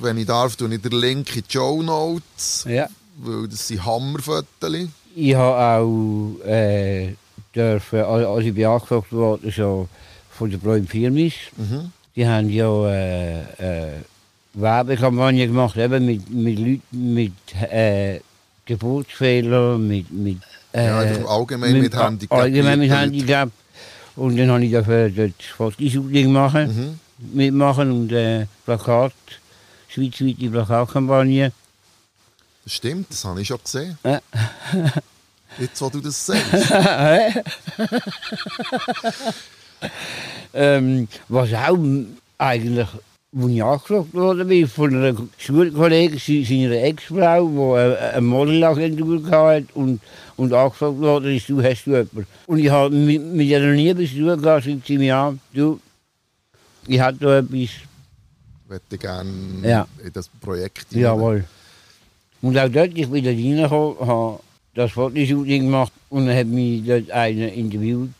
Wenn 0.00 0.18
ich 0.18 0.26
darf, 0.26 0.56
tue 0.56 0.74
ich 0.74 0.82
den 0.82 0.92
Link 0.92 1.34
in 1.36 1.42
die 1.48 1.52
Show 1.52 1.82
Notes, 1.82 2.64
Ja. 2.68 2.88
weil 3.16 3.48
das 3.48 3.68
sind 3.68 3.84
Hammerfotos. 3.84 4.46
Ich 5.16 5.34
habe 5.34 5.80
auch 5.80 6.44
äh, 6.44 7.14
dürfen, 7.54 8.00
als 8.00 8.26
als 8.26 8.44
ich 8.44 8.54
bin 8.54 8.66
angefragt 8.66 9.12
wurde, 9.12 9.50
so 9.50 9.88
von 10.30 10.50
der 10.50 10.58
Bräum 10.58 10.86
Firmis, 10.86 11.34
Mhm. 11.56 11.92
die 12.16 12.26
haben 12.26 12.48
ja 12.50 12.88
äh, 12.90 13.40
äh, 13.40 13.92
Werbekampagne 14.54 15.46
gemacht, 15.46 15.76
eben 15.76 16.04
mit, 16.06 16.30
mit 16.30 16.58
Leuten 16.58 17.14
mit 17.14 17.32
äh, 17.70 18.20
Geburtsfehlern, 18.66 19.86
mit, 19.86 20.10
mit, 20.12 20.38
äh, 20.72 20.86
Ja, 20.86 20.98
einfach 21.00 21.28
allgemein 21.30 21.80
mit 21.80 21.94
Handicap. 21.96 22.38
Allgemein 22.38 22.78
mit. 22.78 22.90
Handicap. 22.90 23.50
Und 24.16 24.36
dann 24.36 24.50
habe 24.50 24.64
ich 24.64 24.72
dafür 24.72 25.10
das 25.10 25.30
Fotoshooting 25.56 26.30
machen, 26.32 26.98
Mhm. 27.18 27.36
mitmachen 27.36 27.90
und 27.90 28.12
äh, 28.12 28.46
Plakat, 28.64 29.12
schweizweite 29.88 30.50
Plakatkampagne. 30.50 31.52
Stimmt, 32.66 33.10
das 33.10 33.24
habe 33.24 33.40
ich 33.42 33.48
schon 33.48 33.58
gesehen. 33.62 33.98
Ja. 34.04 34.20
Jetzt, 35.58 35.80
wo 35.80 35.88
du 35.88 36.00
das 36.00 36.26
sagst. 36.26 36.72
Ähm, 40.54 41.08
was 41.28 41.52
auch 41.52 41.76
eigentlich, 42.38 42.88
wo 43.32 43.48
ich 43.48 43.62
angefragt 43.62 44.14
worden 44.14 44.46
bin, 44.48 44.68
von 44.68 44.94
einer 44.94 45.14
Schulkollegin, 45.36 46.18
se- 46.18 46.44
seiner 46.44 46.82
Ex-Frau, 46.84 47.48
die 47.48 47.80
eine, 47.80 47.98
eine 47.98 48.20
Modelagentur 48.20 49.28
hatte 49.30 49.66
und, 49.74 50.00
und 50.36 50.52
angefragt 50.52 50.98
worden 51.00 51.36
ist, 51.36 51.48
du 51.48 51.62
hast 51.62 51.84
du 51.84 51.90
jemanden. 51.90 52.26
Und 52.46 52.58
ich 52.60 52.70
habe 52.70 52.94
mit, 52.94 53.22
mit 53.22 53.46
nie 53.74 53.92
bis 53.94 54.10
zu 54.12 54.18
tun 54.18 54.40
gehabt, 54.40 54.64
sie 54.86 54.96
mir 54.98 55.16
an, 55.16 55.40
du, 55.52 55.80
ich 56.86 57.00
habe 57.00 57.16
da 57.18 57.38
etwas, 57.38 57.70
möchte 58.68 58.96
gerne 58.98 59.30
Ja. 59.62 59.86
in 60.04 60.12
das 60.12 60.28
Projekt 60.40 60.86
hinein. 60.90 61.02
jawohl. 61.02 61.44
Und 62.42 62.56
auch 62.58 62.68
dort, 62.68 62.90
ich 62.96 63.08
bin 63.08 63.24
dort 63.24 63.36
reingekommen, 63.36 64.08
habe 64.08 64.40
das 64.74 64.92
Fotoshooting 64.92 65.64
gemacht 65.64 65.92
und 66.10 66.26
dann 66.26 66.36
hat 66.36 66.46
mich 66.46 66.84
dort 66.84 67.10
einer 67.10 67.52
interviewt. 67.52 68.10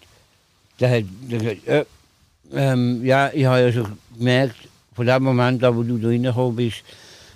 Der 0.80 0.90
hat 0.90 1.04
hat 1.04 1.28
gesagt, 1.28 1.66
äh, 1.66 1.84
ähm, 2.52 3.04
ja, 3.04 3.30
ich 3.32 3.44
habe 3.44 3.60
ja 3.60 3.72
schon 3.72 3.92
gemerkt, 4.16 4.56
von 4.94 5.06
dem 5.06 5.22
Moment 5.22 5.62
an, 5.64 5.76
wo 5.76 5.82
du 5.82 5.98
da 5.98 6.08
reingekommen 6.08 6.56
bist, 6.56 6.82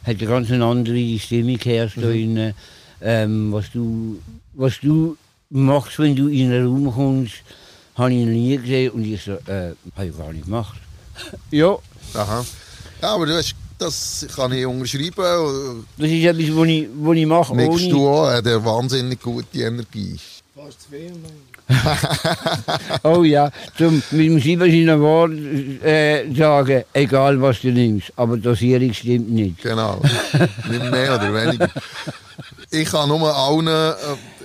hat 0.04 0.16
eine 0.18 0.26
ganz 0.26 0.50
andere 0.50 1.18
Stimme 1.18 1.56
gehört 1.56 1.92
da 1.96 2.00
drinnen. 2.02 2.54
Ähm, 3.00 3.52
was, 3.52 3.70
du, 3.72 4.20
was 4.54 4.80
du 4.80 5.16
machst, 5.50 5.98
wenn 5.98 6.16
du 6.16 6.28
in 6.28 6.52
einen 6.52 6.66
Raum 6.66 6.92
kommst, 6.92 7.34
habe 7.96 8.12
ich 8.12 8.24
noch 8.24 8.32
nie 8.32 8.56
gesehen. 8.56 8.90
Und 8.92 9.04
ich 9.04 9.22
so, 9.22 9.32
äh, 9.32 9.74
habe 9.96 10.06
ich 10.06 10.16
gar 10.16 10.32
nicht 10.32 10.44
gemacht. 10.44 10.78
ja, 11.50 11.76
Aha. 12.14 12.44
Ja, 13.02 13.14
aber 13.14 13.26
du 13.26 13.36
hast, 13.36 13.54
das 13.78 14.26
kann 14.34 14.52
ich 14.52 14.66
unterschreiben. 14.66 15.86
das 15.96 16.08
ist 16.08 16.24
etwas, 16.24 16.56
was 16.56 16.68
ich, 16.68 16.88
was 16.94 17.16
ich 17.16 17.26
mache, 17.26 17.56
Nickst 17.56 17.84
ohne... 17.84 17.88
du 17.90 18.08
auch, 18.08 18.30
hat 18.30 18.46
eine 18.46 18.64
wahnsinnig 18.64 19.20
gute 19.20 19.60
Energie. 19.60 20.18
Fast 20.54 20.82
zu 20.82 20.88
viel, 20.90 21.12
Oh 23.02 23.22
ja, 23.24 23.50
zum, 23.76 24.02
mit 24.10 24.26
dem 24.26 24.40
siebensinnigen 24.40 25.00
Wort 25.00 25.32
äh, 25.32 26.32
sagen, 26.34 26.84
egal 26.92 27.40
was 27.40 27.60
du 27.60 27.68
nimmst, 27.68 28.12
aber 28.16 28.36
Dosierung 28.36 28.92
stimmt 28.92 29.30
nicht. 29.30 29.62
Genau. 29.62 30.00
Nicht 30.70 30.90
mehr 30.90 31.14
oder 31.14 31.34
weniger. 31.34 31.70
Ich 32.70 32.88
kann 32.88 33.08
nur 33.08 33.34
allen 33.34 33.66
äh, 33.66 33.94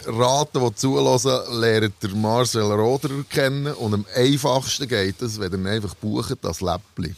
raten, 0.08 0.66
die 0.66 0.76
zulassen, 0.76 1.40
lernt 1.60 1.94
der 2.02 2.10
Marcel 2.12 2.64
Roderer 2.64 3.24
kennen. 3.30 3.74
Und 3.74 3.94
am 3.94 4.06
einfachsten 4.16 4.88
geht 4.88 5.22
es, 5.22 5.40
wenn 5.40 5.66
ihr 5.66 5.72
einfach 5.72 5.96
bucht, 5.96 6.38
das 6.42 6.62
Läppli. 6.62 7.16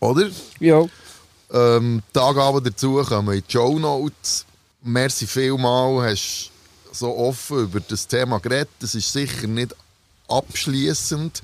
Oder? 0.00 0.30
Ja, 0.58 0.84
Ähm, 1.52 2.02
die 2.14 2.18
Angaben 2.20 2.62
dazu 2.62 3.02
kommen 3.02 3.34
in 3.36 3.42
die 3.46 3.52
Show 3.52 3.78
Notes. 3.78 4.44
Merci 4.82 5.26
vielmal, 5.26 6.08
hast 6.10 6.50
so 6.92 7.16
offen 7.16 7.64
über 7.64 7.80
das 7.80 8.06
Thema 8.06 8.38
geredet. 8.38 8.68
Es 8.82 8.94
ist 8.94 9.12
sicher 9.12 9.46
nicht 9.48 9.74
abschließend, 10.28 11.42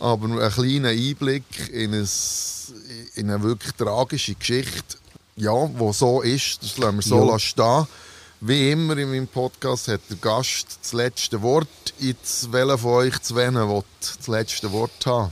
aber 0.00 0.26
ein 0.44 0.50
kleiner 0.52 0.88
Einblick 0.88 1.44
in, 1.72 1.94
ein, 1.94 2.08
in 3.14 3.30
eine 3.30 3.42
wirklich 3.42 3.72
tragische 3.74 4.34
Geschichte. 4.34 4.96
Ja, 5.36 5.52
wo 5.78 5.92
so 5.92 6.22
ist, 6.22 6.62
das 6.62 6.76
lassen 6.76 6.96
wir 6.96 7.02
so 7.02 7.18
Ja. 7.18 7.24
lassen 7.24 7.40
stehen. 7.46 7.86
Wie 8.40 8.72
immer 8.72 8.96
in 8.98 9.10
meinem 9.10 9.28
Podcast 9.28 9.86
hat 9.88 10.00
der 10.10 10.16
Gast 10.16 10.78
das 10.82 10.92
letzte 10.92 11.40
Wort. 11.42 11.68
Jetzt, 11.98 12.50
welcher 12.52 12.78
von 12.78 12.92
euch 12.94 13.20
zwei 13.22 13.52
will 13.54 13.84
das 14.00 14.26
letzte 14.26 14.72
Wort 14.72 15.06
haben? 15.06 15.30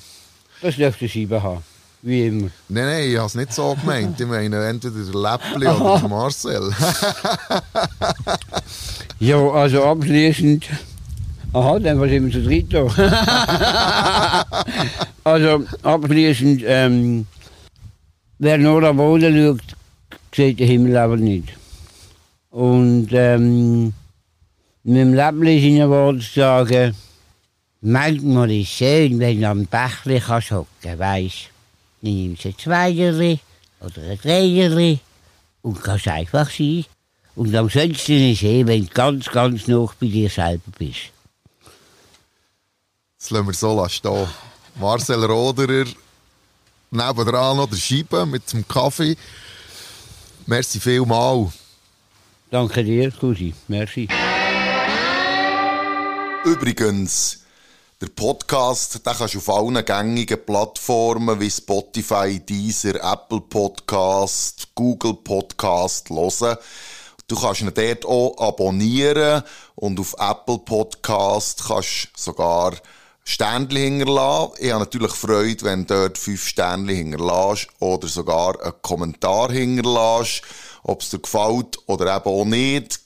das 0.63 0.77
dürfte 0.77 1.09
sieben 1.09 1.43
haben. 1.43 1.63
Wie 2.03 2.27
immer. 2.27 2.51
Nein, 2.69 2.85
nein, 2.85 3.11
ich 3.11 3.17
habe 3.17 3.27
es 3.27 3.35
nicht 3.35 3.53
so 3.53 3.75
gemeint. 3.75 4.21
Ich 4.21 4.27
meine 4.27 4.65
entweder 4.67 5.05
der 5.05 5.21
Läppli 5.21 5.67
oder 5.67 5.99
der 6.01 6.09
Marcel. 6.09 6.73
Ja, 9.21 9.37
also 9.51 9.85
abschließend. 9.85 10.67
Aha, 11.53 11.81
dann 11.81 11.99
was 11.99 12.13
immer 12.13 12.31
zu 12.31 12.41
dritt 12.41 12.73
da. 12.73 12.85
also 15.25 15.65
abschließend, 15.83 16.63
ähm, 16.65 17.27
wer 18.39 18.59
nur 18.59 18.81
am 18.85 18.97
Boden 18.97 19.35
schaut, 19.35 19.77
sieht 20.33 20.61
den 20.61 20.69
Himmel 20.69 20.97
aber 20.97 21.17
nicht. 21.17 21.49
Und 22.51 23.09
ähm, 23.11 23.93
mit 24.85 24.97
dem 24.97 25.15
Läppli 25.15 25.61
seine 25.61 25.91
Worte 25.91 26.21
zu 26.21 26.35
sagen, 26.35 26.95
manchmal 27.81 28.53
ist 28.53 28.69
es 28.69 28.77
schön, 28.77 29.19
wenn 29.19 29.41
du 29.41 29.49
am 29.49 29.67
Bächli 29.67 30.21
kannst 30.21 30.53
hocken, 30.53 30.97
weisst. 30.97 31.51
Dann 32.03 32.15
nimmst 32.15 32.45
du 32.45 32.49
ein 32.49 32.59
Zweierli 32.59 33.41
oder 33.81 34.03
ein 34.03 34.19
Dreierli 34.19 34.99
und 35.63 35.83
kannst 35.83 36.09
einfach 36.09 36.51
sein. 36.51 36.85
Und 37.35 37.55
am 37.55 37.71
schönsten 37.71 38.33
ist 38.33 38.43
eh, 38.43 38.67
wenn 38.67 38.87
du 38.87 38.93
ganz, 38.93 39.27
ganz 39.31 39.69
nah 39.69 39.87
bei 40.01 40.07
dir 40.07 40.29
selber 40.29 40.71
bist. 40.79 41.13
Das 43.19 43.31
lassen 43.31 43.47
wir 43.47 43.55
so 43.55 43.77
lassen 43.77 43.91
stehen. 43.91 44.27
Marcel 44.77 45.25
Roderer, 45.25 45.87
nebendran 46.91 47.57
noch 47.57 47.69
der 47.69 47.77
Scheibe 47.77 48.27
mit 48.27 48.53
dem 48.53 48.67
Kaffee. 48.67 49.17
Merci 50.47 50.81
vielmal. 50.81 51.53
Danke 52.51 52.83
dir, 52.83 53.11
Cousi. 53.11 53.55
Merci. 53.67 54.09
Übrigens, 56.45 57.45
der 58.01 58.09
Podcast 58.11 59.05
den 59.05 59.13
kannst 59.13 59.35
du 59.35 59.39
auf 59.39 59.49
allen 59.49 59.85
gängigen 59.85 60.45
Plattformen 60.47 61.41
wie 61.41 61.51
Spotify, 61.51 62.39
Deezer, 62.39 62.95
Apple 62.95 63.41
Podcast, 63.41 64.69
Google 64.77 65.15
Podcast 65.15 66.09
hören. 66.09 66.59
Du 67.27 67.35
kannst 67.35 67.61
ihn 67.61 67.73
dort 67.75 68.07
auch 68.07 68.39
abonnieren 68.39 69.43
und 69.75 69.99
auf 69.99 70.15
Apple 70.17 70.59
Podcast 70.59 71.65
kannst 71.67 72.05
du 72.15 72.23
sogar 72.23 72.75
Sternchen 73.25 73.99
hinterlassen. 73.99 74.53
Ich 74.61 74.71
habe 74.71 74.85
natürlich 74.85 75.13
Freude, 75.13 75.65
wenn 75.65 75.85
du 75.85 75.95
dort 75.95 76.19
fünf 76.19 76.47
Sternchen 76.47 76.97
hinterlässt 76.97 77.67
oder 77.81 78.07
sogar 78.07 78.63
einen 78.63 78.81
Kommentar 78.81 79.51
hinterlässt, 79.51 80.43
ob 80.85 81.03
es 81.03 81.11
dir 81.11 81.19
gefällt 81.19 81.77
oder 81.87 82.17
eben 82.17 82.27
auch 82.27 82.45
nicht. 82.45 83.01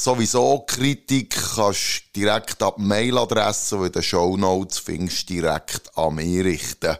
Sowieso 0.00 0.60
Kritik 0.64 1.34
kannst 1.56 2.04
du 2.14 2.20
direkt 2.20 2.62
ab 2.62 2.78
Mailadresse, 2.78 3.78
die 3.78 3.86
in 3.86 3.92
den 3.92 4.02
Shownotes 4.04 4.78
findest, 4.78 5.28
direkt 5.28 5.90
an 5.98 6.14
mich 6.14 6.44
richten. 6.44 6.96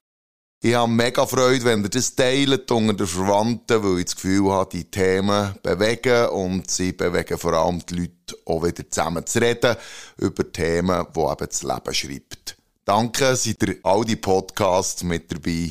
Ich 0.61 0.75
habe 0.75 0.91
mega 0.91 1.25
Freude, 1.25 1.65
wenn 1.65 1.85
ihr 1.85 1.91
das 1.91 2.17
teilt 2.17 2.69
unter 2.73 2.95
den 2.95 3.07
Verwandten, 3.07 3.85
weil 3.85 4.01
ich 4.01 4.07
das 4.07 4.17
Gefühl 4.17 4.51
habe, 4.51 4.71
die 4.73 4.91
Themen 4.91 5.55
bewegen 5.63 6.27
und 6.31 6.69
sie 6.69 6.91
bewegen 6.91 7.39
vor 7.39 7.53
allem 7.53 7.87
die 7.87 7.95
Leute 7.95 8.37
auch 8.47 8.65
wieder 8.65 8.91
zusammen 8.91 9.25
zu 9.25 9.39
reden 9.43 9.77
über 10.17 10.51
Themen, 10.51 11.07
die 11.15 11.21
eben 11.21 11.47
das 11.49 11.63
Leben 11.63 11.95
schreibt. 11.95 12.57
Danke, 12.85 13.37
seid 13.37 13.63
ihr 13.63 13.77
all 13.85 14.05
die 14.05 14.17
Podcasts 14.17 15.05
mit 15.05 15.31
dabei. 15.31 15.71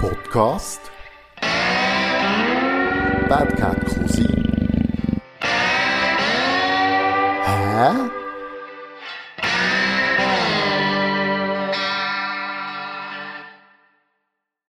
Podcast 0.00 0.80
Bad 3.28 3.56
Cat 3.56 3.84
Cousin. 3.86 4.45
Hä? 7.76 8.25